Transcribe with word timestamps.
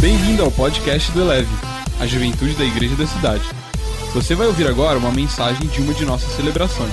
Bem-vindo 0.00 0.42
ao 0.42 0.50
podcast 0.50 1.12
do 1.12 1.20
Eleve, 1.20 1.50
a 2.00 2.06
juventude 2.06 2.54
da 2.54 2.64
igreja 2.64 2.96
da 2.96 3.06
cidade. 3.06 3.44
Você 4.14 4.34
vai 4.34 4.46
ouvir 4.46 4.66
agora 4.66 4.98
uma 4.98 5.12
mensagem 5.12 5.68
de 5.68 5.82
uma 5.82 5.92
de 5.92 6.06
nossas 6.06 6.34
celebrações. 6.36 6.90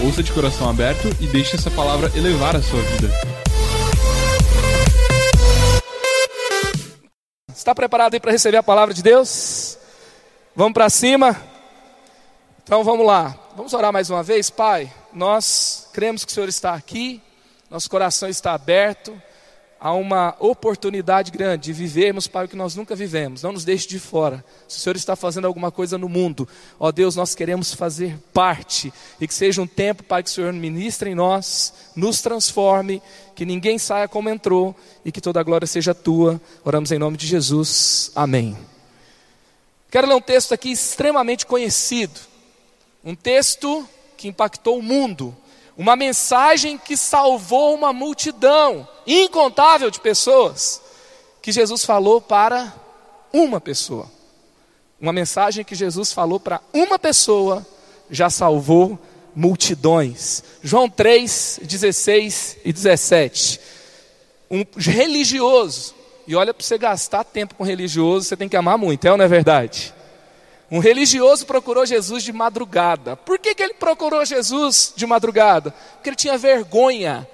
Ouça 0.00 0.22
de 0.22 0.30
coração 0.30 0.70
aberto 0.70 1.08
e 1.20 1.26
deixe 1.26 1.56
essa 1.56 1.68
palavra 1.68 2.12
elevar 2.16 2.54
a 2.54 2.62
sua 2.62 2.80
vida. 2.80 3.08
Está 7.52 7.74
preparado 7.74 8.14
aí 8.14 8.20
para 8.20 8.30
receber 8.30 8.58
a 8.58 8.62
palavra 8.62 8.94
de 8.94 9.02
Deus? 9.02 9.76
Vamos 10.54 10.74
para 10.74 10.88
cima? 10.88 11.36
Então 12.62 12.84
vamos 12.84 13.04
lá. 13.04 13.36
Vamos 13.56 13.74
orar 13.74 13.92
mais 13.92 14.10
uma 14.10 14.22
vez, 14.22 14.48
Pai. 14.48 14.92
Nós 15.12 15.88
cremos 15.92 16.24
que 16.24 16.30
o 16.30 16.34
Senhor 16.34 16.48
está 16.48 16.72
aqui, 16.72 17.20
nosso 17.68 17.90
coração 17.90 18.28
está 18.28 18.54
aberto 18.54 19.12
há 19.82 19.92
uma 19.92 20.36
oportunidade 20.38 21.32
grande 21.32 21.64
de 21.64 21.72
vivermos, 21.72 22.28
Pai, 22.28 22.44
o 22.44 22.48
que 22.48 22.54
nós 22.54 22.76
nunca 22.76 22.94
vivemos. 22.94 23.42
Não 23.42 23.50
nos 23.50 23.64
deixe 23.64 23.88
de 23.88 23.98
fora. 23.98 24.44
Se 24.68 24.78
o 24.78 24.80
Senhor 24.80 24.94
está 24.94 25.16
fazendo 25.16 25.44
alguma 25.44 25.72
coisa 25.72 25.98
no 25.98 26.08
mundo, 26.08 26.48
ó 26.78 26.92
Deus, 26.92 27.16
nós 27.16 27.34
queremos 27.34 27.74
fazer 27.74 28.16
parte. 28.32 28.92
E 29.20 29.26
que 29.26 29.34
seja 29.34 29.60
um 29.60 29.66
tempo, 29.66 30.04
Pai, 30.04 30.22
que 30.22 30.28
o 30.30 30.32
Senhor 30.32 30.52
ministre 30.52 31.10
em 31.10 31.16
nós, 31.16 31.74
nos 31.96 32.22
transforme, 32.22 33.02
que 33.34 33.44
ninguém 33.44 33.76
saia 33.76 34.06
como 34.06 34.28
entrou 34.28 34.72
e 35.04 35.10
que 35.10 35.20
toda 35.20 35.40
a 35.40 35.42
glória 35.42 35.66
seja 35.66 35.92
tua. 35.92 36.40
Oramos 36.64 36.92
em 36.92 36.98
nome 36.98 37.16
de 37.16 37.26
Jesus. 37.26 38.12
Amém. 38.14 38.56
Quero 39.90 40.06
ler 40.06 40.14
um 40.14 40.20
texto 40.20 40.54
aqui 40.54 40.70
extremamente 40.70 41.44
conhecido. 41.44 42.20
Um 43.04 43.16
texto 43.16 43.84
que 44.16 44.28
impactou 44.28 44.78
o 44.78 44.82
mundo 44.82 45.36
uma 45.76 45.96
mensagem 45.96 46.76
que 46.78 46.96
salvou 46.96 47.74
uma 47.74 47.92
multidão 47.92 48.86
incontável 49.06 49.90
de 49.90 50.00
pessoas, 50.00 50.80
que 51.40 51.50
Jesus 51.50 51.84
falou 51.84 52.20
para 52.20 52.72
uma 53.32 53.60
pessoa. 53.60 54.08
Uma 55.00 55.12
mensagem 55.12 55.64
que 55.64 55.74
Jesus 55.74 56.12
falou 56.12 56.38
para 56.38 56.60
uma 56.72 56.98
pessoa 56.98 57.66
já 58.10 58.30
salvou 58.30 58.98
multidões. 59.34 60.44
João 60.62 60.88
3, 60.88 61.60
16 61.62 62.58
e 62.64 62.72
17. 62.72 63.60
Um 64.50 64.64
religioso, 64.76 65.94
e 66.26 66.36
olha 66.36 66.52
para 66.52 66.64
você 66.64 66.76
gastar 66.76 67.24
tempo 67.24 67.54
com 67.54 67.64
religioso, 67.64 68.28
você 68.28 68.36
tem 68.36 68.48
que 68.48 68.56
amar 68.56 68.76
muito, 68.76 69.04
é 69.06 69.10
ou 69.10 69.16
não 69.16 69.24
é 69.24 69.28
verdade? 69.28 69.94
Um 70.72 70.78
religioso 70.78 71.44
procurou 71.44 71.84
Jesus 71.84 72.22
de 72.22 72.32
madrugada. 72.32 73.14
Por 73.14 73.38
que, 73.38 73.54
que 73.54 73.62
ele 73.62 73.74
procurou 73.74 74.24
Jesus 74.24 74.94
de 74.96 75.06
madrugada? 75.06 75.70
Porque 75.70 76.08
ele 76.08 76.16
tinha 76.16 76.38
vergonha 76.38 77.28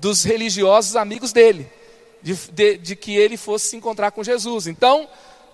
dos 0.00 0.24
religiosos 0.24 0.96
amigos 0.96 1.30
dele, 1.30 1.70
de, 2.22 2.34
de, 2.34 2.78
de 2.78 2.96
que 2.96 3.14
ele 3.14 3.36
fosse 3.36 3.66
se 3.66 3.76
encontrar 3.76 4.12
com 4.12 4.24
Jesus. 4.24 4.66
Então, 4.66 5.06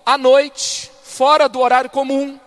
à 0.05 0.17
noite, 0.17 0.89
fora 1.03 1.49
do 1.49 1.59
horário 1.59 1.89
comum, 1.89 2.39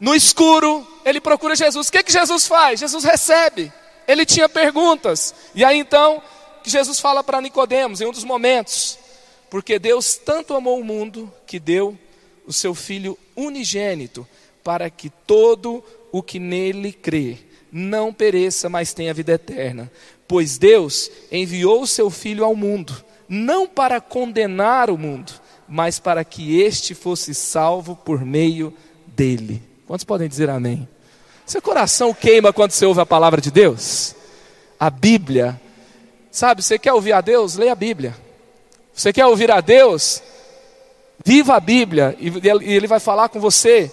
no 0.00 0.16
escuro, 0.16 0.84
ele 1.04 1.20
procura 1.20 1.54
Jesus. 1.54 1.86
O 1.86 1.92
que, 1.92 2.02
que 2.02 2.10
Jesus 2.12 2.44
faz? 2.44 2.80
Jesus 2.80 3.04
recebe. 3.04 3.72
Ele 4.08 4.26
tinha 4.26 4.48
perguntas. 4.48 5.32
E 5.54 5.64
aí 5.64 5.78
então, 5.78 6.20
que 6.64 6.70
Jesus 6.70 6.98
fala 6.98 7.22
para 7.22 7.40
Nicodemos 7.40 8.00
em 8.00 8.06
um 8.06 8.12
dos 8.12 8.24
momentos, 8.24 8.98
porque 9.48 9.78
Deus 9.78 10.16
tanto 10.16 10.56
amou 10.56 10.80
o 10.80 10.84
mundo 10.84 11.32
que 11.46 11.60
deu 11.60 11.96
o 12.48 12.52
seu 12.52 12.74
Filho 12.74 13.16
unigênito, 13.36 14.26
para 14.64 14.88
que 14.88 15.10
todo 15.10 15.84
o 16.10 16.22
que 16.22 16.38
nele 16.38 16.92
crê 16.92 17.36
não 17.70 18.10
pereça, 18.10 18.70
mas 18.70 18.94
tenha 18.94 19.12
vida 19.12 19.32
eterna. 19.32 19.92
Pois 20.26 20.56
Deus 20.56 21.10
enviou 21.30 21.82
o 21.82 21.86
seu 21.86 22.08
Filho 22.08 22.46
ao 22.46 22.56
mundo, 22.56 23.04
não 23.28 23.68
para 23.68 24.00
condenar 24.00 24.88
o 24.88 24.96
mundo, 24.96 25.30
mas 25.68 25.98
para 25.98 26.24
que 26.24 26.58
este 26.58 26.94
fosse 26.94 27.34
salvo 27.34 27.94
por 27.94 28.24
meio 28.24 28.72
dele. 29.06 29.62
Quantos 29.86 30.04
podem 30.04 30.26
dizer 30.26 30.48
amém? 30.48 30.88
Seu 31.44 31.60
coração 31.60 32.14
queima 32.14 32.50
quando 32.50 32.70
você 32.70 32.86
ouve 32.86 33.00
a 33.02 33.06
palavra 33.06 33.42
de 33.42 33.50
Deus? 33.50 34.14
A 34.80 34.88
Bíblia. 34.88 35.60
Sabe, 36.30 36.62
você 36.62 36.78
quer 36.78 36.94
ouvir 36.94 37.12
a 37.12 37.20
Deus? 37.20 37.56
Leia 37.56 37.72
a 37.72 37.74
Bíblia. 37.76 38.16
Você 38.94 39.12
quer 39.12 39.26
ouvir 39.26 39.50
a 39.50 39.60
Deus? 39.60 40.22
Viva 41.24 41.56
a 41.56 41.60
Bíblia 41.60 42.16
e 42.18 42.72
Ele 42.72 42.86
vai 42.86 43.00
falar 43.00 43.28
com 43.28 43.40
você. 43.40 43.90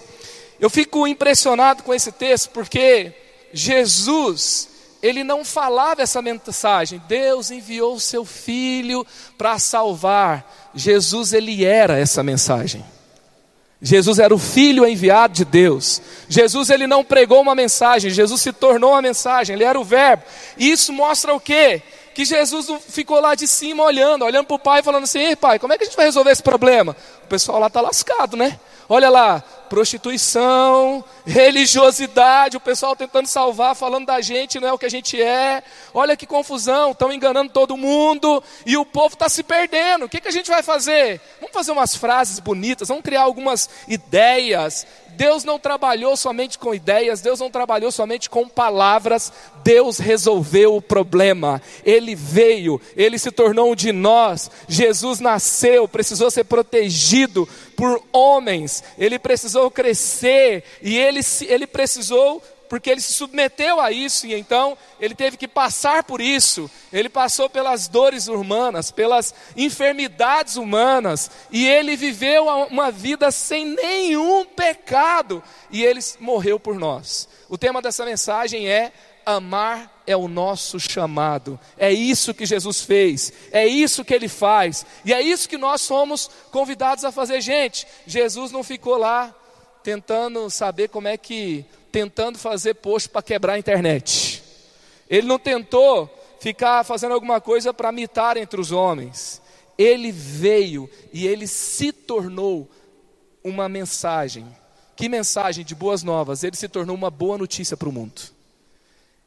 Eu 0.59 0.69
fico 0.69 1.08
impressionado 1.08 1.84
com 1.84 1.94
esse 1.94 2.12
texto 2.12 2.50
porque 2.52 3.13
Jesus, 3.52 4.69
ele 5.02 5.24
não 5.24 5.46
falava 5.46 6.02
essa 6.02 6.22
mensagem. 6.22 7.02
Deus 7.08 7.52
enviou 7.52 7.96
o 7.96 8.00
seu 8.00 8.25
filho 8.25 9.06
para 9.38 9.58
salvar. 9.59 10.72
Jesus, 10.74 11.34
ele 11.34 11.63
era 11.63 11.97
essa 11.97 12.24
mensagem. 12.24 12.84
Jesus 13.81 14.19
era 14.19 14.34
o 14.34 14.40
filho 14.40 14.88
enviado 14.88 15.34
de 15.34 15.46
Deus. 15.46 16.02
Jesus 16.28 16.69
ele 16.69 16.88
não 16.88 17.03
pregou 17.03 17.42
uma 17.42 17.53
mensagem, 17.53 18.09
Jesus 18.09 18.42
se 18.42 18.52
tornou 18.52 18.92
uma 18.92 19.02
mensagem, 19.02 19.56
ele 19.56 19.63
era 19.63 19.80
o 19.80 19.84
verbo. 19.84 20.24
E 20.57 20.72
isso 20.72 20.92
mostra 20.92 21.34
o 21.34 21.40
quê? 21.40 21.81
Que 22.16 22.24
Jesus 22.24 22.72
ficou 22.88 23.20
lá 23.20 23.36
de 23.36 23.46
cima 23.46 23.84
olhando, 23.84 24.24
olhando 24.24 24.46
para 24.46 24.56
o 24.56 24.59
pai, 24.59 24.81
falando 24.81 25.03
assim: 25.03 25.20
Ei, 25.20 25.36
pai, 25.36 25.59
como 25.59 25.74
é 25.74 25.78
que 25.78 25.84
a 25.84 25.86
gente 25.86 25.98
vai 25.98 26.06
resolver 26.06 26.31
esse 26.31 26.42
problema? 26.42 26.96
O 27.26 27.28
pessoal 27.28 27.59
lá 27.59 27.68
está 27.68 27.81
lascado, 27.81 28.38
né? 28.38 28.58
Olha 28.88 29.09
lá, 29.09 29.44
prostituição, 29.66 31.04
religiosidade, 31.25 32.56
o 32.56 32.59
pessoal 32.59 32.96
tentando 32.96 33.25
salvar, 33.25 33.75
falando 33.75 34.06
da 34.06 34.22
gente, 34.22 34.59
não 34.59 34.68
é 34.68 34.74
o 34.74 34.78
que 34.78 34.86
a 34.86 34.90
gente 34.90 35.22
é. 35.22 35.64
Olha 35.94 36.16
que 36.16 36.28
confusão, 36.28 36.92
estão 36.92 37.12
enganando 37.12 37.52
todo 37.52 37.75
mundo 37.75 38.44
e 38.64 38.78
o 38.78 38.86
povo 38.86 39.16
está 39.16 39.28
se 39.28 39.44
perdendo. 39.44 40.06
O 40.06 40.09
que, 40.09 40.22
que 40.22 40.28
a 40.28 40.31
gente 40.31 40.52
vai 40.52 40.62
fazer? 40.62 41.20
Vamos 41.42 41.54
fazer 41.54 41.72
umas 41.72 41.96
frases 41.96 42.40
bonitas, 42.40 42.88
vamos 42.88 43.04
criar 43.04 43.24
algumas 43.24 43.70
ideias. 43.88 44.86
Deus 45.16 45.44
não 45.44 45.58
trabalhou 45.58 46.16
somente 46.16 46.58
com 46.59 46.74
ideias, 46.74 47.22
Deus 47.22 47.40
não 47.40 47.50
trabalhou 47.50 47.92
somente 47.92 48.30
com 48.30 48.48
palavras, 48.48 49.31
Deus 49.64 49.98
resolveu 49.98 50.76
o 50.76 50.81
problema. 50.81 51.62
Ele 51.84 52.16
veio, 52.16 52.80
ele 52.96 53.18
se 53.18 53.31
tornou 53.31 53.72
um 53.72 53.75
de 53.75 53.92
nós. 53.92 54.52
Jesus 54.68 55.20
nasceu, 55.20 55.88
precisou 55.88 56.30
ser 56.30 56.44
protegido 56.44 57.48
por 57.75 58.02
homens, 58.12 58.84
ele 58.98 59.20
precisou 59.20 59.70
crescer 59.70 60.64
e 60.81 60.98
ele, 60.98 61.20
ele 61.48 61.68
precisou 61.68 62.42
porque 62.70 62.90
ele 62.90 63.02
se 63.02 63.14
submeteu 63.14 63.80
a 63.80 63.92
isso 63.92 64.26
e 64.28 64.34
então 64.34 64.78
ele 65.00 65.16
teve 65.16 65.38
que 65.38 65.48
passar 65.48 66.03
por 66.03 66.22
isso. 66.22 66.70
Ele 66.92 67.09
passou 67.09 67.50
pelas 67.50 67.88
dores 67.88 68.28
humanas, 68.28 68.92
pelas 68.92 69.34
enfermidades 69.56 70.56
humanas, 70.56 71.30
e 71.52 71.68
ele 71.68 71.96
viveu 71.96 72.48
uma 72.70 72.92
vida 72.92 73.31
sem 73.31 73.66
nenhum 73.66 74.46
pecado, 74.46 75.44
e 75.70 75.84
ele 75.84 76.00
morreu 76.20 76.59
por 76.59 76.75
nós. 76.75 77.28
O 77.50 77.58
tema 77.58 77.81
dessa 77.81 78.06
mensagem 78.06 78.68
é 78.68 78.92
amar 79.25 80.04
é 80.08 80.16
o 80.16 80.28
nosso 80.28 80.80
chamado. 80.80 81.59
É 81.78 81.92
isso 81.92 82.34
que 82.34 82.46
Jesus 82.46 82.81
fez, 82.81 83.34
é 83.52 83.66
isso 83.66 84.06
que 84.06 84.14
ele 84.14 84.28
faz, 84.28 84.86
e 85.04 85.14
é 85.14 85.22
isso 85.22 85.50
que 85.50 85.58
nós 85.58 85.81
somos 85.81 86.30
convidados 86.52 87.04
a 87.04 87.12
fazer. 87.12 87.42
Gente, 87.42 87.88
Jesus 88.06 88.52
não 88.52 88.64
ficou 88.64 88.98
lá 88.98 89.34
tentando 89.84 90.50
saber 90.50 90.90
como 90.90 91.08
é 91.08 91.18
que, 91.18 91.66
tentando 91.95 92.38
fazer 92.38 92.73
post 92.73 93.07
para 93.07 93.22
quebrar 93.22 93.53
a 93.53 93.59
internet. 93.59 94.44
Ele 95.09 95.25
não 95.25 95.39
tentou 95.39 96.09
ficar 96.41 96.83
fazendo 96.83 97.13
alguma 97.13 97.39
coisa 97.39 97.73
para 97.73 97.89
mitar 97.89 98.35
entre 98.35 98.59
os 98.59 98.73
homens. 98.73 99.41
Ele 99.78 100.11
veio 100.11 100.89
e 101.13 101.25
ele 101.25 101.47
se 101.47 101.94
tornou 101.94 102.69
uma 103.41 103.69
mensagem. 103.69 104.45
Que 104.94 105.07
mensagem 105.07 105.63
de 105.63 105.73
boas 105.73 106.03
novas? 106.03 106.44
Ele 106.44 106.57
se 106.57 106.67
tornou 106.67 106.95
uma 106.95 107.09
boa 107.09 107.38
notícia 107.38 107.78
para 107.78 107.88
o 107.88 107.94
mundo 107.94 108.35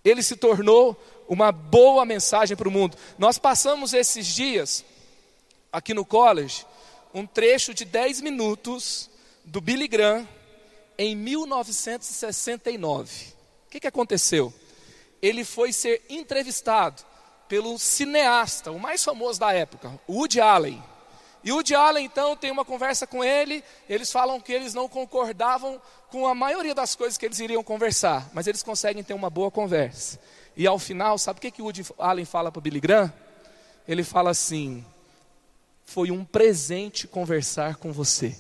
ele 0.05 0.23
se 0.23 0.37
tornou 0.37 0.97
uma 1.29 1.53
boa 1.53 2.05
mensagem 2.05 2.57
para 2.57 2.69
o 2.69 2.71
mundo. 2.71 2.97
Nós 3.19 3.39
passamos 3.39 3.93
esses 3.93 4.27
dias, 4.27 4.85
aqui 5.73 5.93
no 5.93 6.05
college, 6.05 6.65
um 7.13 7.27
trecho 7.27 7.75
de 7.75 7.85
10 7.85 8.21
minutos 8.21 9.11
do 9.45 9.61
Billy 9.61 9.89
Graham 9.89 10.27
em 10.99 11.15
1969. 11.15 13.27
O 13.67 13.71
que, 13.71 13.81
que 13.81 13.87
aconteceu? 13.87 14.53
Ele 15.23 15.45
foi 15.45 15.73
ser 15.73 16.03
entrevistado 16.11 17.05
pelo 17.49 17.79
cineasta, 17.79 18.73
o 18.73 18.81
mais 18.81 19.05
famoso 19.05 19.41
da 19.41 19.53
época, 19.53 19.99
Woody 20.09 20.41
Allen. 20.41 20.83
E 21.43 21.53
Woody 21.53 21.75
Allen 21.75 22.05
então 22.05 22.37
tem 22.37 22.51
uma 22.51 22.65
conversa 22.65 23.07
com 23.07 23.25
ele, 23.25 23.63
eles 23.89 24.11
falam 24.11 24.41
que 24.41 24.53
eles 24.53 24.75
não 24.75 24.89
concordavam 24.89 25.81
com 26.11 26.27
a 26.27 26.35
maioria 26.35 26.75
das 26.75 26.97
coisas 26.97 27.17
que 27.17 27.25
eles 27.25 27.39
iriam 27.39 27.63
conversar, 27.63 28.29
mas 28.35 28.47
eles 28.47 28.63
conseguem 28.63 29.05
ter 29.05 29.15
uma 29.15 29.31
boa 29.31 29.51
conversa. 29.51 30.19
E 30.57 30.67
ao 30.67 30.79
final, 30.79 31.17
sabe 31.17 31.39
o 31.39 31.41
que, 31.41 31.53
que 31.53 31.63
Woody 31.63 31.87
Allen 31.99 32.25
fala 32.25 32.51
para 32.51 32.61
Billy 32.61 32.81
Graham? 32.81 33.13
Ele 33.87 34.03
fala 34.03 34.31
assim: 34.31 34.85
Foi 35.85 36.11
um 36.11 36.25
presente 36.25 37.07
conversar 37.07 37.77
com 37.77 37.93
você. 37.93 38.37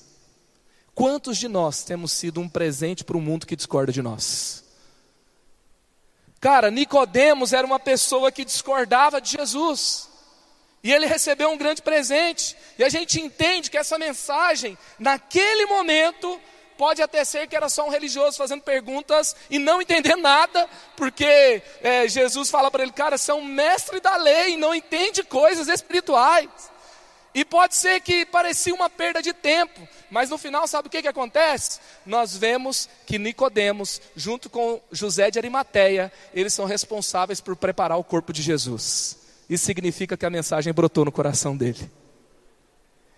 Quantos 0.98 1.38
de 1.38 1.46
nós 1.46 1.84
temos 1.84 2.10
sido 2.10 2.40
um 2.40 2.48
presente 2.48 3.04
para 3.04 3.16
o 3.16 3.20
mundo 3.20 3.46
que 3.46 3.54
discorda 3.54 3.92
de 3.92 4.02
nós? 4.02 4.64
Cara, 6.40 6.72
Nicodemos 6.72 7.52
era 7.52 7.64
uma 7.64 7.78
pessoa 7.78 8.32
que 8.32 8.44
discordava 8.44 9.20
de 9.20 9.30
Jesus. 9.30 10.08
E 10.82 10.92
ele 10.92 11.06
recebeu 11.06 11.50
um 11.50 11.56
grande 11.56 11.82
presente. 11.82 12.56
E 12.76 12.82
a 12.82 12.88
gente 12.88 13.20
entende 13.20 13.70
que 13.70 13.78
essa 13.78 13.96
mensagem, 13.96 14.76
naquele 14.98 15.66
momento, 15.66 16.40
pode 16.76 17.00
até 17.00 17.24
ser 17.24 17.46
que 17.46 17.54
era 17.54 17.68
só 17.68 17.86
um 17.86 17.90
religioso 17.90 18.36
fazendo 18.36 18.62
perguntas 18.62 19.36
e 19.48 19.60
não 19.60 19.80
entender 19.80 20.16
nada, 20.16 20.68
porque 20.96 21.62
é, 21.80 22.08
Jesus 22.08 22.50
fala 22.50 22.72
para 22.72 22.82
ele, 22.82 22.90
cara, 22.90 23.16
você 23.16 23.30
é 23.30 23.34
um 23.34 23.44
mestre 23.44 24.00
da 24.00 24.16
lei, 24.16 24.56
não 24.56 24.74
entende 24.74 25.22
coisas 25.22 25.68
espirituais. 25.68 26.48
E 27.38 27.44
pode 27.44 27.76
ser 27.76 28.00
que 28.00 28.26
parecia 28.26 28.75
uma 28.75 28.90
perda 28.90 29.23
de 29.23 29.32
tempo, 29.32 29.87
mas 30.11 30.29
no 30.29 30.37
final 30.37 30.67
sabe 30.67 30.88
o 30.88 30.90
que, 30.90 31.00
que 31.00 31.06
acontece? 31.06 31.79
Nós 32.05 32.37
vemos 32.37 32.88
que 33.06 33.17
Nicodemos, 33.17 34.02
junto 34.17 34.50
com 34.50 34.81
José 34.90 35.31
de 35.31 35.38
Arimateia, 35.38 36.12
eles 36.35 36.52
são 36.52 36.64
responsáveis 36.64 37.40
por 37.40 37.55
preparar 37.55 37.96
o 37.96 38.02
corpo 38.02 38.32
de 38.32 38.43
Jesus. 38.43 39.17
Isso 39.49 39.64
significa 39.64 40.17
que 40.17 40.26
a 40.26 40.31
mensagem 40.31 40.73
brotou 40.73 41.05
no 41.05 41.12
coração 41.12 41.56
dele. 41.56 41.88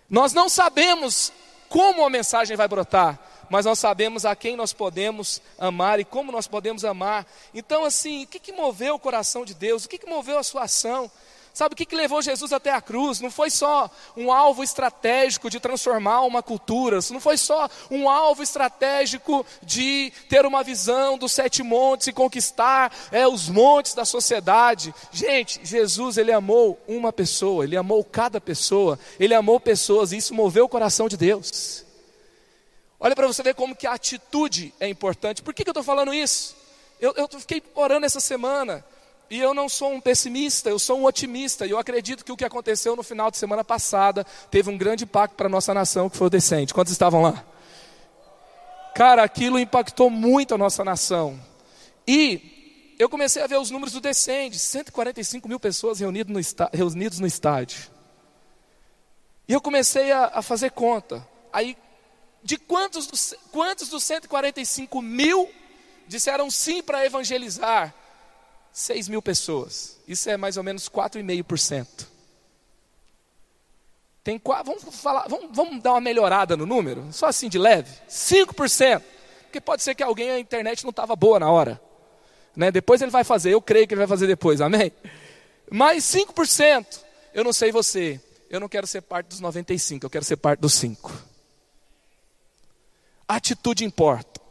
Nós 0.07 0.33
não 0.33 0.47
sabemos 0.47 1.33
como 1.67 2.05
a 2.05 2.09
mensagem 2.09 2.55
vai 2.55 2.67
brotar, 2.67 3.19
mas 3.49 3.65
nós 3.65 3.79
sabemos 3.79 4.23
a 4.23 4.35
quem 4.35 4.55
nós 4.55 4.71
podemos 4.71 5.41
amar 5.57 5.99
e 5.99 6.05
como 6.05 6.31
nós 6.31 6.45
podemos 6.45 6.85
amar. 6.85 7.25
Então, 7.55 7.85
assim, 7.85 8.25
o 8.25 8.27
que, 8.27 8.37
que 8.37 8.51
moveu 8.51 8.93
o 8.93 8.99
coração 8.99 9.43
de 9.43 9.55
Deus? 9.55 9.85
O 9.85 9.89
que, 9.89 9.97
que 9.97 10.05
moveu 10.07 10.37
a 10.37 10.43
sua 10.43 10.65
ação? 10.65 11.09
Sabe 11.53 11.73
o 11.73 11.75
que, 11.75 11.85
que 11.85 11.95
levou 11.95 12.21
Jesus 12.21 12.53
até 12.53 12.71
a 12.71 12.81
cruz? 12.81 13.19
Não 13.19 13.29
foi 13.29 13.49
só 13.49 13.89
um 14.15 14.31
alvo 14.31 14.63
estratégico 14.63 15.49
de 15.49 15.59
transformar 15.59 16.21
uma 16.21 16.41
cultura, 16.41 16.99
não 17.11 17.19
foi 17.19 17.37
só 17.37 17.69
um 17.89 18.09
alvo 18.09 18.41
estratégico 18.41 19.45
de 19.61 20.13
ter 20.29 20.45
uma 20.45 20.63
visão 20.63 21.17
dos 21.17 21.33
sete 21.33 21.61
montes 21.61 22.07
e 22.07 22.13
conquistar 22.13 22.93
é, 23.11 23.27
os 23.27 23.49
montes 23.49 23.93
da 23.93 24.05
sociedade. 24.05 24.95
Gente, 25.11 25.59
Jesus, 25.63 26.17
ele 26.17 26.31
amou 26.31 26.79
uma 26.87 27.11
pessoa, 27.11 27.65
ele 27.65 27.75
amou 27.75 28.03
cada 28.03 28.39
pessoa, 28.39 28.97
ele 29.19 29.33
amou 29.33 29.59
pessoas 29.59 30.13
e 30.13 30.17
isso 30.17 30.33
moveu 30.33 30.65
o 30.65 30.69
coração 30.69 31.09
de 31.09 31.17
Deus. 31.17 31.85
Olha 32.97 33.15
para 33.15 33.27
você 33.27 33.43
ver 33.43 33.55
como 33.55 33.75
que 33.75 33.87
a 33.87 33.93
atitude 33.93 34.73
é 34.79 34.87
importante. 34.87 35.41
Por 35.41 35.53
que, 35.53 35.63
que 35.63 35.69
eu 35.69 35.73
estou 35.73 35.83
falando 35.83 36.13
isso? 36.13 36.55
Eu, 36.99 37.13
eu 37.17 37.27
fiquei 37.27 37.61
orando 37.73 38.05
essa 38.05 38.19
semana. 38.19 38.85
E 39.31 39.39
eu 39.39 39.53
não 39.53 39.69
sou 39.69 39.93
um 39.93 40.01
pessimista, 40.01 40.69
eu 40.69 40.77
sou 40.77 40.99
um 40.99 41.05
otimista. 41.05 41.65
E 41.65 41.69
eu 41.69 41.79
acredito 41.79 42.25
que 42.25 42.33
o 42.33 42.35
que 42.35 42.43
aconteceu 42.43 42.97
no 42.97 43.01
final 43.01 43.31
de 43.31 43.37
semana 43.37 43.63
passada 43.63 44.25
teve 44.51 44.69
um 44.69 44.77
grande 44.77 45.05
impacto 45.05 45.35
para 45.35 45.45
a 45.45 45.49
nossa 45.49 45.73
nação, 45.73 46.09
que 46.09 46.17
foi 46.17 46.27
o 46.27 46.29
decente. 46.29 46.73
Quantos 46.73 46.91
estavam 46.91 47.21
lá? 47.21 47.41
Cara, 48.93 49.23
aquilo 49.23 49.57
impactou 49.57 50.09
muito 50.09 50.53
a 50.53 50.57
nossa 50.57 50.83
nação. 50.83 51.39
E 52.05 52.95
eu 52.99 53.07
comecei 53.07 53.41
a 53.41 53.47
ver 53.47 53.57
os 53.57 53.71
números 53.71 53.93
do 53.93 54.01
Descende, 54.01 54.59
145 54.59 55.47
mil 55.47 55.61
pessoas 55.61 56.01
reunidas 56.01 56.53
no, 56.53 56.67
reunidos 56.73 57.19
no 57.19 57.25
estádio. 57.25 57.89
E 59.47 59.53
eu 59.53 59.61
comecei 59.61 60.11
a, 60.11 60.25
a 60.33 60.41
fazer 60.41 60.71
conta. 60.71 61.25
Aí, 61.53 61.77
de 62.43 62.57
quantos 62.57 63.33
quantos 63.49 63.87
dos 63.87 64.03
145 64.03 65.01
mil 65.01 65.49
disseram 66.05 66.51
sim 66.51 66.83
para 66.83 67.05
evangelizar? 67.05 67.95
6 68.71 69.09
mil 69.09 69.21
pessoas. 69.21 69.97
Isso 70.07 70.29
é 70.29 70.37
mais 70.37 70.57
ou 70.57 70.63
menos 70.63 70.87
4,5%. 70.89 72.07
Tem, 74.23 74.39
vamos, 74.43 74.83
falar, 74.95 75.27
vamos, 75.27 75.49
vamos 75.51 75.81
dar 75.81 75.93
uma 75.93 76.01
melhorada 76.01 76.55
no 76.55 76.65
número? 76.65 77.11
Só 77.11 77.25
assim 77.25 77.49
de 77.49 77.57
leve? 77.57 77.91
5%. 78.07 79.01
Porque 79.43 79.59
pode 79.59 79.83
ser 79.83 79.95
que 79.95 80.03
alguém, 80.03 80.29
a 80.29 80.39
internet 80.39 80.83
não 80.83 80.91
estava 80.91 81.15
boa 81.15 81.39
na 81.39 81.51
hora. 81.51 81.81
Né? 82.55 82.71
Depois 82.71 83.01
ele 83.01 83.11
vai 83.11 83.23
fazer, 83.23 83.51
eu 83.53 83.61
creio 83.61 83.87
que 83.87 83.93
ele 83.93 83.99
vai 83.99 84.07
fazer 84.07 84.27
depois, 84.27 84.61
amém? 84.61 84.91
Mas 85.69 86.03
5%, 86.03 87.01
eu 87.33 87.43
não 87.43 87.53
sei 87.53 87.71
você, 87.71 88.21
eu 88.49 88.59
não 88.59 88.69
quero 88.69 88.85
ser 88.85 89.01
parte 89.01 89.27
dos 89.27 89.39
95, 89.39 90.05
eu 90.05 90.09
quero 90.09 90.25
ser 90.25 90.37
parte 90.37 90.59
dos 90.59 90.73
5. 90.73 91.11
Atitude 93.27 93.85
importa. 93.85 94.41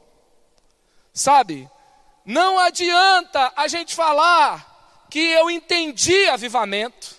Sabe, 1.13 1.69
não 2.31 2.61
adianta 2.61 3.53
a 3.57 3.67
gente 3.67 3.93
falar 3.93 5.05
que 5.11 5.19
eu 5.19 5.51
entendi 5.51 6.29
avivamento. 6.29 7.17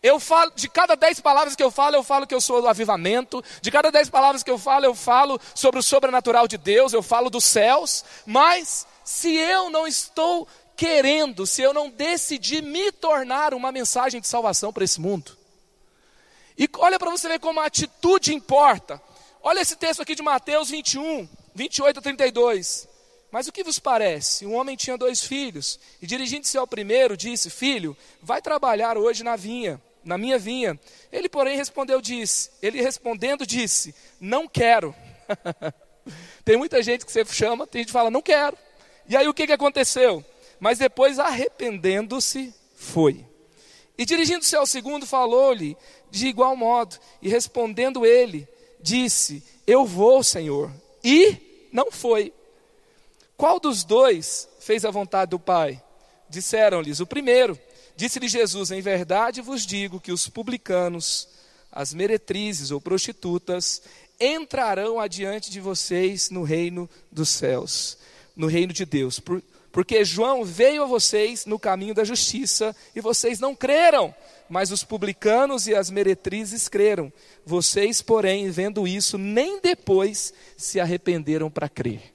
Eu 0.00 0.20
falo, 0.20 0.52
de 0.54 0.68
cada 0.68 0.94
dez 0.94 1.18
palavras 1.18 1.56
que 1.56 1.62
eu 1.62 1.72
falo, 1.72 1.96
eu 1.96 2.04
falo 2.04 2.24
que 2.24 2.34
eu 2.34 2.40
sou 2.40 2.62
do 2.62 2.68
avivamento. 2.68 3.42
De 3.60 3.70
cada 3.72 3.90
dez 3.90 4.08
palavras 4.08 4.44
que 4.44 4.50
eu 4.50 4.56
falo, 4.56 4.84
eu 4.84 4.94
falo 4.94 5.40
sobre 5.56 5.80
o 5.80 5.82
sobrenatural 5.82 6.46
de 6.46 6.56
Deus, 6.56 6.92
eu 6.92 7.02
falo 7.02 7.30
dos 7.30 7.44
céus. 7.44 8.04
Mas 8.24 8.86
se 9.04 9.34
eu 9.34 9.70
não 9.70 9.88
estou 9.88 10.46
querendo, 10.76 11.46
se 11.46 11.60
eu 11.60 11.74
não 11.74 11.90
decidi 11.90 12.62
me 12.62 12.92
tornar 12.92 13.54
uma 13.54 13.72
mensagem 13.72 14.20
de 14.20 14.28
salvação 14.28 14.72
para 14.72 14.84
esse 14.84 15.00
mundo. 15.00 15.36
E 16.56 16.68
olha 16.78 16.96
para 16.96 17.10
você 17.10 17.26
ver 17.26 17.40
como 17.40 17.58
a 17.58 17.66
atitude 17.66 18.32
importa. 18.32 19.02
Olha 19.42 19.60
esse 19.60 19.74
texto 19.74 20.00
aqui 20.00 20.14
de 20.14 20.22
Mateus 20.22 20.70
21, 20.70 21.28
28 21.56 21.98
a 21.98 22.02
32. 22.02 22.93
Mas 23.34 23.48
o 23.48 23.52
que 23.52 23.64
vos 23.64 23.80
parece? 23.80 24.46
Um 24.46 24.54
homem 24.54 24.76
tinha 24.76 24.96
dois 24.96 25.24
filhos, 25.24 25.80
e 26.00 26.06
dirigindo-se 26.06 26.56
ao 26.56 26.68
primeiro, 26.68 27.16
disse: 27.16 27.50
Filho, 27.50 27.96
vai 28.22 28.40
trabalhar 28.40 28.96
hoje 28.96 29.24
na 29.24 29.34
vinha, 29.34 29.82
na 30.04 30.16
minha 30.16 30.38
vinha. 30.38 30.78
Ele, 31.10 31.28
porém, 31.28 31.56
respondeu, 31.56 32.00
disse, 32.00 32.52
ele 32.62 32.80
respondendo, 32.80 33.44
disse: 33.44 33.92
Não 34.20 34.46
quero. 34.46 34.94
tem 36.44 36.56
muita 36.56 36.80
gente 36.80 37.04
que 37.04 37.10
você 37.10 37.24
chama, 37.24 37.66
tem 37.66 37.80
gente 37.80 37.88
que 37.88 37.92
fala, 37.92 38.08
não 38.08 38.22
quero. 38.22 38.56
E 39.08 39.16
aí 39.16 39.26
o 39.26 39.34
que, 39.34 39.48
que 39.48 39.52
aconteceu? 39.52 40.24
Mas 40.60 40.78
depois, 40.78 41.18
arrependendo-se, 41.18 42.54
foi. 42.76 43.26
E 43.98 44.04
dirigindo-se 44.04 44.54
ao 44.54 44.64
segundo, 44.64 45.06
falou-lhe 45.06 45.76
de 46.08 46.28
igual 46.28 46.54
modo, 46.54 46.96
e 47.20 47.28
respondendo 47.28 48.06
ele, 48.06 48.46
disse: 48.80 49.42
Eu 49.66 49.84
vou, 49.84 50.22
Senhor. 50.22 50.70
E 51.02 51.68
não 51.72 51.90
foi. 51.90 52.32
Qual 53.36 53.58
dos 53.58 53.84
dois 53.84 54.48
fez 54.60 54.84
a 54.84 54.90
vontade 54.90 55.30
do 55.30 55.38
Pai? 55.38 55.82
Disseram-lhes 56.28 57.00
o 57.00 57.06
primeiro. 57.06 57.58
Disse-lhe 57.96 58.28
Jesus: 58.28 58.70
Em 58.70 58.80
verdade 58.80 59.40
vos 59.40 59.66
digo 59.66 60.00
que 60.00 60.12
os 60.12 60.28
publicanos, 60.28 61.28
as 61.70 61.92
meretrizes 61.92 62.70
ou 62.70 62.80
prostitutas, 62.80 63.82
entrarão 64.20 65.00
adiante 65.00 65.50
de 65.50 65.60
vocês 65.60 66.30
no 66.30 66.42
reino 66.42 66.88
dos 67.10 67.28
céus, 67.28 67.98
no 68.36 68.46
reino 68.46 68.72
de 68.72 68.84
Deus. 68.84 69.18
Por, 69.18 69.42
porque 69.74 70.04
João 70.04 70.44
veio 70.44 70.84
a 70.84 70.86
vocês 70.86 71.46
no 71.46 71.58
caminho 71.58 71.94
da 71.94 72.04
justiça 72.04 72.74
e 72.94 73.00
vocês 73.00 73.40
não 73.40 73.56
creram, 73.56 74.14
mas 74.48 74.70
os 74.70 74.84
publicanos 74.84 75.66
e 75.66 75.74
as 75.74 75.90
meretrizes 75.90 76.68
creram. 76.68 77.12
Vocês, 77.44 78.00
porém, 78.00 78.48
vendo 78.50 78.86
isso, 78.86 79.18
nem 79.18 79.60
depois 79.60 80.32
se 80.56 80.78
arrependeram 80.78 81.50
para 81.50 81.68
crer. 81.68 82.13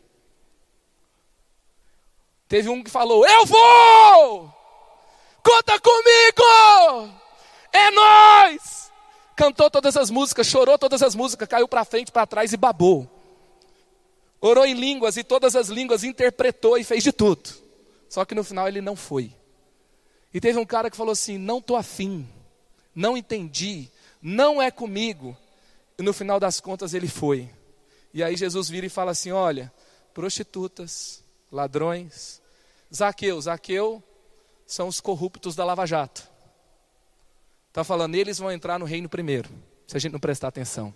Teve 2.50 2.68
um 2.68 2.84
que 2.84 2.89
falou: 2.89 3.25
Eu 3.25 3.46
vou! 3.46 4.51
Conta 5.44 5.79
comigo! 5.79 7.13
É 7.72 7.91
nós! 7.91 8.91
Cantou 9.36 9.70
todas 9.70 9.96
as 9.96 10.10
músicas, 10.10 10.48
chorou 10.48 10.77
todas 10.77 11.01
as 11.03 11.13
músicas, 11.15 11.48
caiu 11.48 11.68
para 11.68 11.86
frente, 11.86 12.12
para 12.12 12.25
trás 12.25 12.51
e 12.51 12.58
babou. 12.58 13.08
Orou 14.41 14.65
em 14.65 14.74
línguas 14.74 15.15
e 15.15 15.24
todas 15.24 15.56
as 15.56 15.70
línguas 15.70 16.03
interpretou 16.03 16.77
e 16.77 16.84
fez 16.84 17.03
de 17.03 17.12
tudo. 17.12 17.50
Só 18.10 18.25
que 18.25 18.34
no 18.34 18.44
final 18.44 18.68
ele 18.68 18.82
não 18.82 18.96
foi. 18.96 19.32
E 20.34 20.41
teve 20.41 20.58
um 20.58 20.65
cara 20.65 20.89
que 20.89 20.98
falou 20.98 21.13
assim: 21.13 21.38
Não 21.38 21.60
estou 21.60 21.77
afim, 21.77 22.27
não 22.96 23.15
entendi, 23.15 23.89
não 24.20 24.60
é 24.60 24.72
comigo. 24.72 25.38
E 26.00 26.01
no 26.01 26.13
final 26.13 26.39
das 26.39 26.60
contas 26.60 26.96
ele 26.96 27.08
foi. 27.08 27.48
E 28.12 28.24
aí 28.24 28.36
Jesus 28.36 28.70
vira 28.70 28.88
e 28.88 28.89
fala 28.89 29.12
assim: 29.12 29.32
Olha, 29.32 29.72
prostitutas, 30.15 31.24
ladrões, 31.51 32.41
Zaqueu, 32.94 33.39
Zaqueu 33.41 34.03
são 34.65 34.88
os 34.88 35.00
corruptos 35.00 35.56
da 35.56 35.65
Lava 35.65 35.86
Jato. 35.86 36.27
Está 37.68 37.84
falando, 37.84 38.15
eles 38.15 38.38
vão 38.39 38.51
entrar 38.51 38.79
no 38.79 38.86
reino 38.86 39.08
primeiro, 39.08 39.50
se 39.88 39.96
a 39.96 40.00
gente 40.00 40.12
não 40.12 40.20
prestar 40.20 40.48
atenção. 40.48 40.94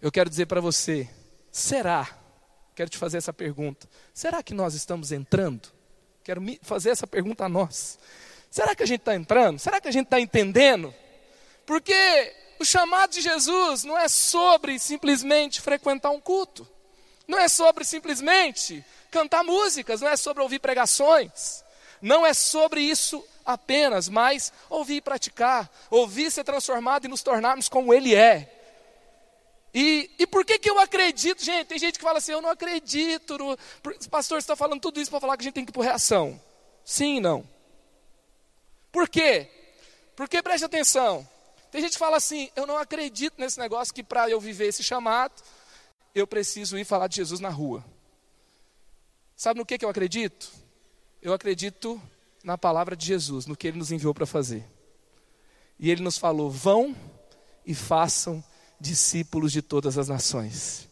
Eu 0.00 0.12
quero 0.12 0.28
dizer 0.28 0.46
para 0.46 0.60
você, 0.60 1.08
será? 1.50 2.08
Quero 2.74 2.90
te 2.90 2.98
fazer 2.98 3.16
essa 3.16 3.32
pergunta. 3.32 3.88
Será 4.12 4.42
que 4.42 4.52
nós 4.52 4.74
estamos 4.74 5.10
entrando? 5.10 5.68
Quero 6.22 6.42
fazer 6.62 6.90
essa 6.90 7.06
pergunta 7.06 7.44
a 7.44 7.48
nós. 7.48 7.98
Será 8.50 8.74
que 8.74 8.82
a 8.82 8.86
gente 8.86 9.00
está 9.00 9.14
entrando? 9.14 9.58
Será 9.58 9.80
que 9.80 9.88
a 9.88 9.92
gente 9.92 10.06
está 10.06 10.20
entendendo? 10.20 10.94
Porque 11.64 12.34
o 12.58 12.64
chamado 12.64 13.12
de 13.12 13.20
Jesus 13.20 13.84
não 13.84 13.98
é 13.98 14.08
sobre 14.08 14.78
simplesmente 14.78 15.60
frequentar 15.60 16.10
um 16.10 16.20
culto. 16.20 16.68
Não 17.26 17.38
é 17.38 17.48
sobre 17.48 17.84
simplesmente 17.84 18.84
cantar 19.10 19.42
músicas, 19.42 20.00
não 20.00 20.08
é 20.08 20.16
sobre 20.16 20.42
ouvir 20.42 20.58
pregações. 20.58 21.64
Não 22.00 22.26
é 22.26 22.34
sobre 22.34 22.80
isso 22.80 23.24
apenas, 23.44 24.08
mas 24.08 24.52
ouvir 24.68 24.96
e 24.96 25.00
praticar, 25.00 25.70
ouvir 25.90 26.30
ser 26.30 26.44
transformado 26.44 27.06
e 27.06 27.08
nos 27.08 27.22
tornarmos 27.22 27.68
como 27.68 27.92
Ele 27.92 28.14
é. 28.14 28.52
E, 29.72 30.10
e 30.18 30.26
por 30.26 30.44
que, 30.44 30.58
que 30.58 30.70
eu 30.70 30.78
acredito? 30.78 31.44
Gente, 31.44 31.66
tem 31.66 31.78
gente 31.78 31.98
que 31.98 32.04
fala 32.04 32.18
assim: 32.18 32.32
eu 32.32 32.40
não 32.40 32.50
acredito. 32.50 33.36
No... 33.36 33.58
Pastor, 34.10 34.38
está 34.38 34.56
falando 34.56 34.80
tudo 34.80 35.00
isso 35.00 35.10
para 35.10 35.20
falar 35.20 35.36
que 35.36 35.42
a 35.42 35.44
gente 35.44 35.54
tem 35.54 35.64
que 35.64 35.70
ir 35.70 35.74
por 35.74 35.84
reação. 35.84 36.40
Sim 36.84 37.16
e 37.16 37.20
não. 37.20 37.46
Por 38.90 39.08
quê? 39.08 39.50
Porque 40.14 40.42
preste 40.42 40.64
atenção. 40.64 41.28
Tem 41.70 41.82
gente 41.82 41.92
que 41.92 41.98
fala 41.98 42.16
assim: 42.16 42.50
eu 42.56 42.66
não 42.66 42.78
acredito 42.78 43.34
nesse 43.36 43.58
negócio 43.58 43.92
que 43.92 44.02
para 44.02 44.30
eu 44.30 44.40
viver 44.40 44.68
esse 44.68 44.82
chamado, 44.82 45.34
eu 46.16 46.26
preciso 46.26 46.78
ir 46.78 46.84
falar 46.84 47.08
de 47.08 47.16
Jesus 47.16 47.40
na 47.40 47.50
rua. 47.50 47.84
Sabe 49.36 49.60
no 49.60 49.66
que, 49.66 49.76
que 49.76 49.84
eu 49.84 49.90
acredito? 49.90 50.50
Eu 51.20 51.34
acredito 51.34 52.00
na 52.42 52.56
palavra 52.56 52.96
de 52.96 53.04
Jesus, 53.04 53.44
no 53.46 53.54
que 53.54 53.68
ele 53.68 53.76
nos 53.76 53.92
enviou 53.92 54.14
para 54.14 54.24
fazer. 54.24 54.64
E 55.78 55.90
ele 55.90 56.02
nos 56.02 56.16
falou: 56.16 56.50
vão 56.50 56.96
e 57.66 57.74
façam 57.74 58.42
discípulos 58.80 59.52
de 59.52 59.60
todas 59.60 59.98
as 59.98 60.08
nações. 60.08 60.88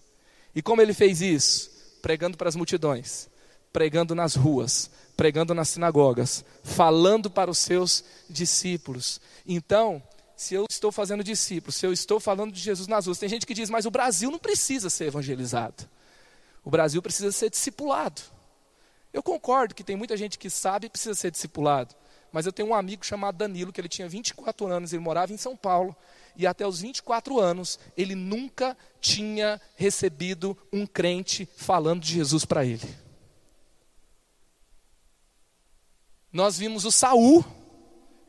E 0.55 0.61
como 0.61 0.83
ele 0.83 0.93
fez 0.93 1.23
isso? 1.23 1.71
Pregando 2.03 2.37
para 2.37 2.51
as 2.51 2.57
multidões, 2.57 3.31
pregando 3.73 4.15
nas 4.15 4.35
ruas, 4.35 4.91
pregando 5.17 5.55
nas 5.55 5.71
sinagogas, 5.71 6.45
falando 6.63 7.31
para 7.31 7.51
os 7.51 7.59
seus 7.59 8.05
discípulos. 8.29 9.23
Então, 9.47 10.03
se 10.37 10.55
eu 10.55 10.67
estou 10.69 10.91
fazendo 10.91 11.23
discípulos, 11.23 11.77
se 11.77 11.87
eu 11.87 11.93
estou 11.93 12.19
falando 12.19 12.53
de 12.53 12.61
Jesus 12.61 12.89
nas 12.89 13.07
ruas, 13.07 13.19
tem 13.19 13.29
gente 13.29 13.47
que 13.47 13.55
diz, 13.55 13.71
mas 13.71 13.87
o 13.87 13.91
Brasil 13.91 14.31
não 14.31 14.39
precisa 14.39 14.91
ser 14.91 15.07
evangelizado. 15.07 15.89
O 16.65 16.71
Brasil 16.71 17.01
precisa 17.03 17.31
ser 17.31 17.51
discipulado. 17.51 18.23
Eu 19.13 19.23
concordo 19.23 19.75
que 19.75 19.85
tem 19.85 19.95
muita 19.95 20.17
gente 20.17 20.39
que 20.39 20.51
sabe 20.51 20.87
e 20.87 20.91
precisa 20.91 21.15
ser 21.15 21.31
discipulado. 21.31 21.95
Mas 22.33 22.47
eu 22.47 22.53
tenho 22.53 22.71
um 22.71 22.75
amigo 22.75 23.07
chamado 23.07 23.37
Danilo, 23.37 23.73
que 23.73 23.81
ele 23.81 23.89
tinha 23.89 24.09
24 24.09 24.67
anos, 24.67 24.93
ele 24.93 25.01
morava 25.01 25.33
em 25.33 25.37
São 25.37 25.57
Paulo, 25.57 25.95
e 26.35 26.49
até 26.49 26.67
os 26.67 26.81
24 26.81 27.39
anos 27.39 27.79
ele 27.97 28.17
nunca 28.17 28.77
tinha 29.01 29.61
recebido 29.77 30.59
um 30.73 30.85
crente 30.85 31.49
falando 31.57 32.03
de 32.03 32.13
Jesus 32.13 32.45
para 32.45 32.65
ele. 32.65 32.93
Nós 36.33 36.59
vimos 36.59 36.85
o 36.85 36.91
Saul, 36.91 37.45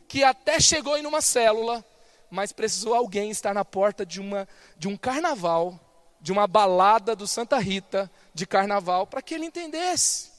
que 0.08 0.24
até 0.24 0.60
chegou 0.60 0.96
em 0.96 1.08
uma 1.08 1.22
célula, 1.22 1.84
mas 2.30 2.52
precisou 2.52 2.94
alguém 2.94 3.30
estar 3.30 3.54
na 3.54 3.64
porta 3.64 4.06
de, 4.06 4.20
uma, 4.20 4.48
de 4.78 4.88
um 4.88 4.98
carnaval, 4.98 5.80
de 6.20 6.32
uma 6.32 6.48
balada 6.48 7.16
do 7.16 7.28
Santa 7.28 7.58
Rita 7.58 8.12
de 8.34 8.46
carnaval, 8.46 9.08
para 9.08 9.22
que 9.22 9.34
ele 9.34 9.46
entendesse. 9.46 10.32